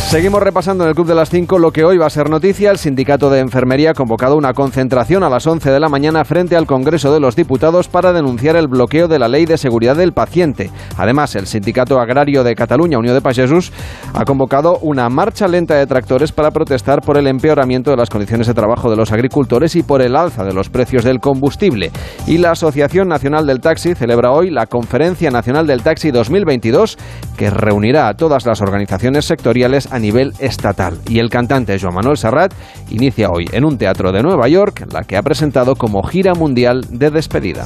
Seguimos 0.08 0.42
repasando 0.44 0.84
en 0.84 0.90
el 0.90 0.96
Club 0.96 1.08
de 1.08 1.16
las 1.16 1.32
5 1.32 1.58
lo 1.58 1.72
que 1.72 1.84
hoy 1.84 1.98
va 1.98 2.06
a 2.06 2.12
ser 2.12 2.30
noticia. 2.30 2.70
El 2.70 2.78
sindicato 2.78 3.32
de 3.32 3.40
enfermería 3.40 3.90
ha 3.90 3.94
convocado 3.96 4.38
una 4.38 4.54
concentración 4.54 5.24
a 5.24 5.30
las 5.30 5.48
11 5.48 5.72
de 5.72 5.80
la 5.80 5.90
mañana 5.90 6.24
frente 6.24 6.56
al 6.56 6.68
Congreso 6.68 7.12
de 7.12 7.20
los 7.20 7.36
Diputados 7.36 7.88
para 7.88 8.14
denunciar 8.14 8.56
el 8.56 8.68
bloqueo 8.68 9.08
de 9.08 9.18
la 9.18 9.28
Ley 9.28 9.48
de 9.48 9.58
Seguridad 9.58 9.96
del 9.96 10.14
Paciente. 10.14 10.70
Además, 10.96 11.36
el 11.36 11.48
sindicato 11.48 12.00
agrario 12.00 12.44
de 12.44 12.54
Cataluña, 12.54 13.00
Unión 13.00 13.16
de 13.16 13.22
Pagesos, 13.22 13.74
ha 14.14 14.24
convocado 14.26 14.78
una 14.84 15.10
marcha 15.10 15.48
lenta 15.48 15.74
de 15.74 15.88
tractores 15.88 16.32
para 16.32 16.52
protestar 16.52 17.02
por 17.02 17.18
el 17.18 17.26
empeoramiento 17.26 17.90
de 17.90 17.98
las 17.98 18.12
condiciones 18.12 18.46
de 18.46 18.54
trabajo 18.54 18.92
de 18.92 18.98
los 18.98 19.12
agricultores 19.12 19.76
y 19.76 19.82
por 19.82 20.04
el 20.04 20.16
alza 20.16 20.44
de 20.44 20.54
los 20.54 20.70
precios 20.70 21.04
del 21.04 21.20
combustible. 21.20 21.92
Y 22.28 22.38
la 22.38 22.52
Asociación 22.52 23.08
Nacional 23.08 23.48
del 23.48 23.60
Taxi 23.60 23.96
celebra 23.96 24.32
hoy 24.32 24.52
la 24.52 24.68
Conferencia 24.68 25.32
Nacional 25.32 25.66
del 25.66 25.82
Taxi 25.82 26.12
2022, 26.12 26.96
que 27.36 27.50
reunirá 27.50 28.08
a 28.08 28.14
todas 28.14 28.46
las 28.46 28.62
organizaciones 28.62 29.26
sectoriales 29.26 29.92
a 29.96 30.00
nivel 30.00 30.34
estatal. 30.40 31.00
Y 31.08 31.20
el 31.20 31.30
cantante 31.30 31.80
Joan 31.80 31.96
Manuel 31.96 32.18
Serrat 32.18 32.54
inicia 32.90 33.30
hoy 33.30 33.48
en 33.52 33.64
un 33.64 33.78
teatro 33.78 34.12
de 34.12 34.22
Nueva 34.22 34.48
York 34.48 34.88
la 34.92 35.04
que 35.04 35.18
ha 35.18 35.24
presentado 35.24 35.76
como 35.76 36.04
gira 36.04 36.34
mundial 36.34 36.86
de 36.90 37.10
despedida. 37.10 37.66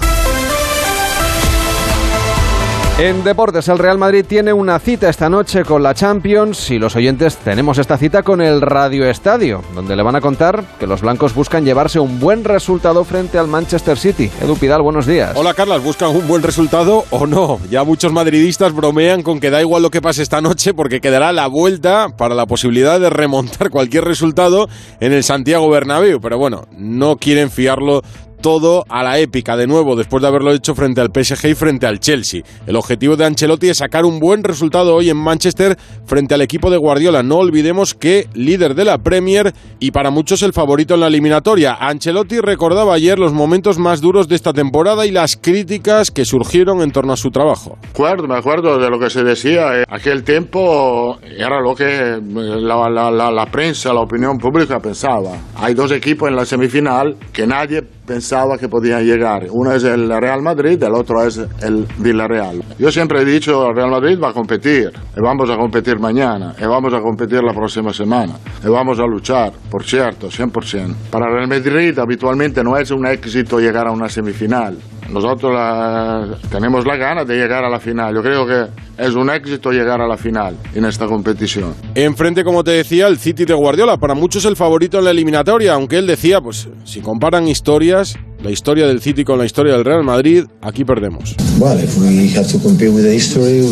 En 2.99 3.23
deportes, 3.23 3.69
el 3.69 3.79
Real 3.79 3.97
Madrid 3.97 4.25
tiene 4.27 4.51
una 4.51 4.77
cita 4.77 5.07
esta 5.07 5.29
noche 5.29 5.63
con 5.63 5.81
la 5.81 5.93
Champions 5.93 6.69
y 6.69 6.79
los 6.79 6.97
oyentes 6.97 7.37
tenemos 7.37 7.77
esta 7.77 7.97
cita 7.97 8.23
con 8.23 8.41
el 8.41 8.59
Radio 8.59 9.09
Estadio, 9.09 9.63
donde 9.73 9.95
le 9.95 10.03
van 10.03 10.17
a 10.17 10.21
contar 10.21 10.65
que 10.77 10.85
los 10.85 10.99
blancos 10.99 11.33
buscan 11.33 11.63
llevarse 11.63 12.01
un 12.01 12.19
buen 12.19 12.43
resultado 12.43 13.05
frente 13.05 13.37
al 13.37 13.47
Manchester 13.47 13.97
City. 13.97 14.29
Edu 14.41 14.57
Pidal, 14.57 14.81
buenos 14.81 15.05
días. 15.05 15.31
Hola 15.35 15.53
Carlas, 15.53 15.81
¿buscan 15.81 16.13
un 16.13 16.27
buen 16.27 16.43
resultado 16.43 17.05
o 17.09 17.25
no? 17.25 17.61
Ya 17.69 17.85
muchos 17.85 18.11
madridistas 18.11 18.73
bromean 18.73 19.23
con 19.23 19.39
que 19.39 19.49
da 19.49 19.61
igual 19.61 19.81
lo 19.81 19.91
que 19.91 20.01
pase 20.01 20.21
esta 20.21 20.41
noche 20.41 20.73
porque 20.73 20.99
quedará 20.99 21.31
la 21.31 21.47
vuelta 21.47 22.09
para 22.17 22.35
la 22.35 22.47
posibilidad 22.47 22.99
de 22.99 23.09
remontar 23.09 23.69
cualquier 23.69 24.03
resultado 24.03 24.67
en 24.99 25.13
el 25.13 25.23
Santiago 25.23 25.69
Bernabéu, 25.69 26.19
pero 26.19 26.37
bueno, 26.37 26.67
no 26.75 27.15
quieren 27.15 27.49
fiarlo 27.49 28.01
todo 28.41 28.85
a 28.89 29.03
la 29.03 29.19
épica 29.19 29.55
de 29.55 29.67
nuevo 29.67 29.95
después 29.95 30.21
de 30.21 30.27
haberlo 30.27 30.51
hecho 30.51 30.75
frente 30.75 31.01
al 31.01 31.11
PSG 31.13 31.49
y 31.49 31.55
frente 31.55 31.85
al 31.85 31.99
Chelsea. 31.99 32.41
El 32.65 32.75
objetivo 32.75 33.15
de 33.15 33.25
Ancelotti 33.25 33.69
es 33.69 33.77
sacar 33.77 34.05
un 34.05 34.19
buen 34.19 34.43
resultado 34.43 34.95
hoy 34.95 35.09
en 35.09 35.17
Manchester 35.17 35.77
frente 36.05 36.33
al 36.33 36.41
equipo 36.41 36.69
de 36.69 36.77
Guardiola. 36.77 37.23
No 37.23 37.37
olvidemos 37.37 37.93
que 37.93 38.27
líder 38.33 38.75
de 38.75 38.85
la 38.85 38.97
Premier 38.97 39.53
y 39.79 39.91
para 39.91 40.09
muchos 40.09 40.41
el 40.43 40.53
favorito 40.53 40.93
en 40.93 41.01
la 41.01 41.07
eliminatoria. 41.07 41.73
Ancelotti 41.79 42.39
recordaba 42.39 42.93
ayer 42.93 43.19
los 43.19 43.33
momentos 43.33 43.77
más 43.77 44.01
duros 44.01 44.27
de 44.27 44.35
esta 44.35 44.53
temporada 44.53 45.05
y 45.05 45.11
las 45.11 45.37
críticas 45.37 46.11
que 46.11 46.25
surgieron 46.25 46.81
en 46.81 46.91
torno 46.91 47.13
a 47.13 47.17
su 47.17 47.29
trabajo. 47.29 47.77
acuerdo, 47.91 48.27
me 48.27 48.37
acuerdo 48.37 48.77
de 48.79 48.89
lo 48.89 48.99
que 48.99 49.09
se 49.09 49.23
decía. 49.23 49.83
Aquel 49.87 50.23
tiempo 50.23 51.19
era 51.23 51.59
lo 51.61 51.75
que 51.75 52.19
la, 52.21 52.89
la, 52.89 53.11
la, 53.11 53.31
la 53.31 53.45
prensa, 53.45 53.93
la 53.93 54.01
opinión 54.01 54.37
pública 54.37 54.79
pensaba. 54.79 55.31
Hay 55.55 55.73
dos 55.73 55.91
equipos 55.91 56.29
en 56.29 56.35
la 56.35 56.45
semifinal 56.45 57.15
que 57.33 57.45
nadie 57.45 57.83
pensaba 58.09 58.57
que 58.57 58.67
podían 58.67 59.05
llegar. 59.05 59.45
Uno 59.51 59.71
es 59.71 59.83
el 59.83 60.09
Real 60.09 60.41
Madrid, 60.41 60.81
el 60.81 60.95
otro 60.95 61.23
es 61.23 61.37
el 61.61 61.85
Villarreal. 61.99 62.63
Yo 62.79 62.91
siempre 62.91 63.21
he 63.21 63.25
dicho, 63.25 63.67
el 63.67 63.75
Real 63.75 63.91
Madrid 63.91 64.17
va 64.19 64.29
a 64.29 64.33
competir, 64.33 64.89
y 65.15 65.21
vamos 65.21 65.47
a 65.47 65.55
competir 65.55 65.99
mañana, 65.99 66.55
y 66.59 66.65
vamos 66.65 66.91
a 66.91 67.01
competir 67.01 67.43
la 67.43 67.53
próxima 67.53 67.93
semana, 67.93 68.33
y 68.65 68.67
vamos 68.67 68.99
a 68.99 69.05
luchar, 69.05 69.53
por 69.69 69.83
cierto, 69.83 70.27
100%. 70.27 70.95
Para 71.11 71.27
el 71.27 71.33
Real 71.35 71.47
Madrid 71.47 71.99
habitualmente 71.99 72.63
no 72.63 72.75
es 72.77 72.89
un 72.89 73.05
éxito 73.05 73.59
llegar 73.59 73.87
a 73.87 73.91
una 73.91 74.09
semifinal. 74.09 74.75
Nosotros 75.11 75.51
la, 75.53 76.37
tenemos 76.51 76.85
la 76.85 76.95
gana 76.97 77.25
de 77.25 77.35
llegar 77.35 77.63
a 77.63 77.69
la 77.69 77.79
final. 77.79 78.13
Yo 78.13 78.21
creo 78.21 78.45
que 78.45 78.67
es 79.03 79.15
un 79.15 79.29
éxito 79.29 79.71
llegar 79.71 80.01
a 80.01 80.07
la 80.07 80.17
final 80.17 80.55
en 80.75 80.85
esta 80.85 81.05
competición. 81.07 81.73
Enfrente, 81.95 82.43
como 82.43 82.63
te 82.63 82.71
decía, 82.71 83.07
el 83.07 83.17
City 83.17 83.45
de 83.45 83.53
Guardiola. 83.53 83.97
Para 83.97 84.13
muchos 84.13 84.45
el 84.45 84.55
favorito 84.55 84.99
en 84.99 85.05
la 85.05 85.11
eliminatoria, 85.11 85.73
aunque 85.73 85.97
él 85.97 86.07
decía, 86.07 86.41
pues 86.41 86.67
si 86.83 87.01
comparan 87.01 87.47
historias, 87.47 88.17
la 88.43 88.51
historia 88.51 88.87
del 88.87 89.01
City 89.01 89.23
con 89.23 89.37
la 89.37 89.45
historia 89.45 89.73
del 89.73 89.85
Real 89.85 90.03
Madrid, 90.03 90.45
aquí 90.61 90.85
perdemos. 90.85 91.35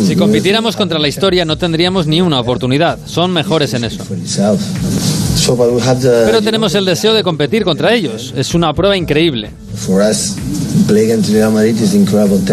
Si 0.06 0.16
compitiéramos 0.16 0.76
contra 0.76 0.98
la 0.98 1.08
historia 1.08 1.44
no 1.44 1.56
tendríamos 1.56 2.06
ni 2.06 2.20
una 2.20 2.40
oportunidad. 2.40 2.98
Son 3.06 3.32
mejores 3.32 3.74
en 3.74 3.84
eso. 3.84 4.04
Pero 6.26 6.42
tenemos 6.42 6.74
el 6.74 6.84
deseo 6.84 7.14
de 7.14 7.22
competir 7.22 7.64
contra 7.64 7.94
ellos. 7.94 8.32
Es 8.36 8.54
una 8.54 8.72
prueba 8.74 8.96
increíble. 8.96 9.50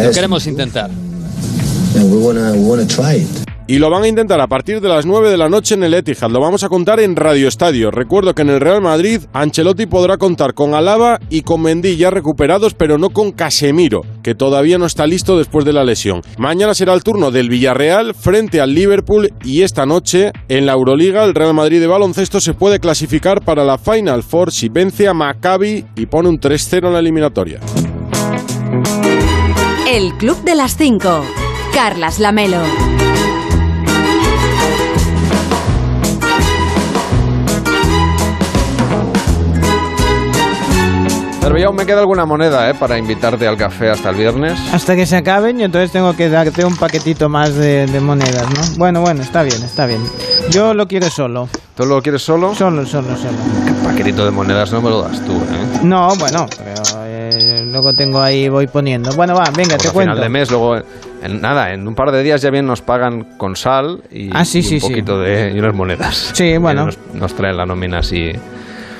Lo 0.07 0.11
queremos 0.11 0.45
intentar. 0.47 0.89
Y 3.67 3.79
lo 3.79 3.89
van 3.89 4.03
a 4.03 4.07
intentar 4.07 4.39
a 4.41 4.47
partir 4.47 4.79
de 4.79 4.89
las 4.89 5.07
9 5.07 5.29
de 5.29 5.37
la 5.37 5.49
noche 5.49 5.73
en 5.73 5.83
el 5.83 5.95
Etihad. 5.95 6.29
Lo 6.29 6.39
vamos 6.39 6.63
a 6.63 6.69
contar 6.69 6.99
en 6.99 7.15
Radio 7.15 7.47
Estadio. 7.47 7.89
Recuerdo 7.89 8.35
que 8.35 8.43
en 8.43 8.49
el 8.49 8.59
Real 8.59 8.79
Madrid 8.79 9.21
Ancelotti 9.33 9.87
podrá 9.87 10.17
contar 10.17 10.53
con 10.53 10.75
Alaba 10.75 11.19
y 11.31 11.41
con 11.41 11.63
Mendy 11.63 11.97
ya 11.97 12.11
recuperados, 12.11 12.75
pero 12.75 12.99
no 12.99 13.09
con 13.09 13.31
Casemiro, 13.31 14.01
que 14.21 14.35
todavía 14.35 14.77
no 14.77 14.85
está 14.85 15.07
listo 15.07 15.35
después 15.35 15.65
de 15.65 15.73
la 15.73 15.83
lesión. 15.83 16.21
Mañana 16.37 16.75
será 16.75 16.93
el 16.93 17.03
turno 17.03 17.31
del 17.31 17.49
Villarreal 17.49 18.13
frente 18.13 18.61
al 18.61 18.75
Liverpool 18.75 19.33
y 19.43 19.63
esta 19.63 19.87
noche 19.87 20.31
en 20.47 20.67
la 20.67 20.73
Euroliga 20.73 21.23
el 21.23 21.33
Real 21.33 21.55
Madrid 21.55 21.79
de 21.79 21.87
baloncesto 21.87 22.39
se 22.39 22.53
puede 22.53 22.79
clasificar 22.79 23.43
para 23.43 23.65
la 23.65 23.79
Final 23.79 24.21
Four 24.21 24.51
si 24.51 24.69
vence 24.69 25.07
a 25.07 25.15
Maccabi 25.15 25.85
y 25.95 26.05
pone 26.05 26.29
un 26.29 26.39
3-0 26.39 26.85
en 26.85 26.93
la 26.93 26.99
eliminatoria. 26.99 27.59
El 29.89 30.13
Club 30.17 30.43
de 30.43 30.53
las 30.53 30.77
5. 30.77 31.23
Carlas 31.73 32.19
Lamelo. 32.19 32.59
Aún 41.45 41.75
me 41.77 41.85
queda 41.85 41.99
alguna 42.01 42.25
moneda, 42.25 42.69
¿eh? 42.69 42.73
Para 42.73 42.97
invitarte 42.97 43.47
al 43.47 43.55
café 43.57 43.89
hasta 43.89 44.09
el 44.09 44.15
viernes. 44.17 44.59
Hasta 44.73 44.95
que 44.95 45.05
se 45.05 45.15
acaben 45.17 45.59
y 45.59 45.63
entonces 45.63 45.91
tengo 45.91 46.15
que 46.15 46.27
darte 46.29 46.65
un 46.65 46.75
paquetito 46.75 47.27
más 47.29 47.55
de, 47.55 47.87
de 47.87 47.99
monedas, 48.01 48.43
¿no? 48.49 48.77
Bueno, 48.77 49.01
bueno, 49.01 49.21
está 49.23 49.41
bien, 49.43 49.61
está 49.63 49.85
bien. 49.85 50.01
Yo 50.51 50.73
lo 50.73 50.87
quiero 50.87 51.09
solo. 51.09 51.47
¿Tú 51.75 51.85
lo 51.85 52.01
quieres 52.01 52.21
solo? 52.23 52.53
Solo, 52.53 52.85
solo, 52.85 53.15
solo. 53.17 53.37
¿Qué 53.65 53.71
paquetito 53.87 54.25
de 54.25 54.31
monedas 54.31 54.71
no 54.73 54.81
me 54.81 54.89
lo 54.89 55.01
das 55.03 55.23
tú, 55.25 55.33
eh? 55.33 55.79
No, 55.83 56.15
bueno, 56.17 56.45
pero 56.57 57.03
eh, 57.05 57.63
luego 57.71 57.93
tengo 57.93 58.21
ahí, 58.21 58.47
voy 58.49 58.67
poniendo. 58.67 59.11
Bueno, 59.15 59.33
va, 59.35 59.45
venga, 59.55 59.77
te 59.77 59.87
a 59.87 59.91
cuento. 59.91 60.11
final 60.13 60.19
de 60.23 60.29
mes, 60.29 60.49
luego, 60.51 60.75
en, 61.23 61.41
nada, 61.41 61.73
en 61.73 61.87
un 61.87 61.95
par 61.95 62.11
de 62.11 62.21
días 62.21 62.41
ya 62.41 62.49
bien 62.51 62.67
nos 62.67 62.81
pagan 62.81 63.37
con 63.37 63.55
sal 63.55 64.03
y, 64.11 64.29
Ah, 64.33 64.45
sí, 64.45 64.59
y 64.59 64.63
sí, 64.63 64.75
un 64.75 64.81
sí. 64.81 64.87
poquito 64.89 65.19
de 65.19 65.51
y 65.55 65.59
unas 65.59 65.73
monedas. 65.73 66.31
Sí, 66.33 66.57
bueno. 66.59 66.85
Nos, 66.87 66.97
nos 67.13 67.33
traen 67.33 67.57
la 67.57 67.65
nómina 67.65 67.99
así, 67.99 68.31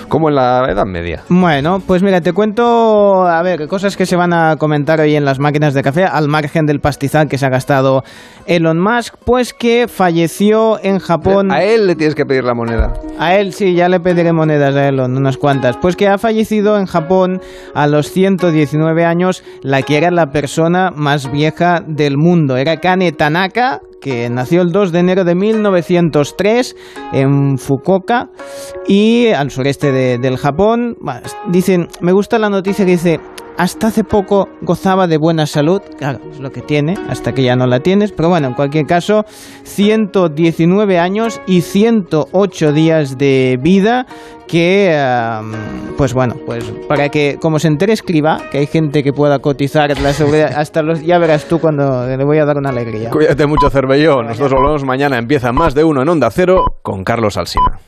como 0.07 0.29
en 0.29 0.35
la 0.35 0.65
Edad 0.69 0.85
Media. 0.85 1.23
Bueno, 1.29 1.81
pues 1.85 2.03
mira, 2.03 2.21
te 2.21 2.33
cuento, 2.33 3.25
a 3.27 3.41
ver, 3.41 3.67
cosas 3.67 3.97
que 3.97 4.05
se 4.05 4.15
van 4.15 4.33
a 4.33 4.55
comentar 4.57 4.99
hoy 4.99 5.15
en 5.15 5.25
las 5.25 5.39
máquinas 5.39 5.73
de 5.73 5.83
café, 5.83 6.05
al 6.05 6.27
margen 6.27 6.65
del 6.65 6.79
pastizal 6.79 7.27
que 7.27 7.37
se 7.37 7.45
ha 7.45 7.49
gastado 7.49 8.03
Elon 8.45 8.79
Musk, 8.79 9.15
pues 9.25 9.53
que 9.53 9.87
falleció 9.87 10.79
en 10.83 10.99
Japón. 10.99 11.51
A 11.51 11.63
él 11.63 11.87
le 11.87 11.95
tienes 11.95 12.15
que 12.15 12.25
pedir 12.25 12.43
la 12.43 12.53
moneda. 12.53 12.93
A 13.19 13.35
él 13.35 13.53
sí, 13.53 13.75
ya 13.75 13.89
le 13.89 13.99
pediré 13.99 14.33
monedas 14.33 14.75
a 14.75 14.87
Elon, 14.87 15.15
unas 15.17 15.37
cuantas. 15.37 15.77
Pues 15.77 15.95
que 15.95 16.07
ha 16.07 16.17
fallecido 16.17 16.77
en 16.77 16.85
Japón 16.85 17.41
a 17.73 17.87
los 17.87 18.11
119 18.11 19.05
años 19.05 19.43
la 19.61 19.81
que 19.81 19.97
era 19.97 20.11
la 20.11 20.27
persona 20.27 20.91
más 20.91 21.31
vieja 21.31 21.81
del 21.85 22.17
mundo. 22.17 22.57
Era 22.57 22.77
Kane 22.77 23.11
Tanaka, 23.11 23.81
que 24.05 24.29
nació 24.29 24.61
el 24.61 24.69
2 24.71 24.91
de 24.91 24.99
enero 24.99 25.23
de 25.23 25.33
1903 25.33 26.75
en 27.13 27.57
Fukuoka 27.57 28.29
y 28.87 29.29
al 29.29 29.49
sureste 29.49 29.91
de- 29.91 30.19
del 30.19 30.37
Japón. 30.37 30.95
Dicen, 31.49 31.87
me 32.01 32.11
gusta 32.11 32.37
la 32.37 32.51
noticia 32.51 32.85
que 32.85 32.91
dice, 32.91 33.19
hasta 33.57 33.87
hace 33.87 34.03
poco 34.03 34.49
gozaba 34.61 35.07
de 35.07 35.17
buena 35.17 35.45
salud, 35.45 35.81
claro, 35.97 36.19
es 36.31 36.39
lo 36.39 36.51
que 36.51 36.61
tiene, 36.61 36.95
hasta 37.09 37.33
que 37.33 37.43
ya 37.43 37.55
no 37.55 37.67
la 37.67 37.79
tienes, 37.79 38.11
pero 38.11 38.29
bueno, 38.29 38.47
en 38.47 38.53
cualquier 38.53 38.85
caso, 38.85 39.25
119 39.63 40.99
años 40.99 41.41
y 41.47 41.61
108 41.61 42.73
días 42.73 43.17
de 43.17 43.57
vida 43.61 44.05
que, 44.47 44.95
pues 45.97 46.13
bueno, 46.13 46.35
pues 46.45 46.71
para 46.87 47.09
que, 47.09 47.37
como 47.41 47.59
se 47.59 47.67
entere 47.67 47.93
escriba, 47.93 48.41
que 48.51 48.59
hay 48.59 48.67
gente 48.67 49.03
que 49.03 49.11
pueda 49.11 49.39
cotizar 49.39 49.97
la 49.99 50.13
seguridad, 50.13 50.53
hasta 50.55 50.81
los, 50.81 51.01
ya 51.01 51.17
verás 51.17 51.45
tú 51.45 51.59
cuando 51.59 52.05
le 52.05 52.23
voy 52.23 52.37
a 52.37 52.45
dar 52.45 52.57
una 52.57 52.69
alegría. 52.69 53.09
Cuídate 53.09 53.47
mucho, 53.47 53.69
Cervelló. 53.69 54.21
Nosotros 54.21 54.53
volvemos 54.53 54.83
mañana. 54.83 55.17
Empieza 55.17 55.51
más 55.51 55.73
de 55.73 55.83
uno 55.83 56.01
en 56.01 56.09
Onda 56.09 56.29
Cero 56.29 56.63
con 56.83 57.03
Carlos 57.03 57.37
Alsina. 57.37 57.79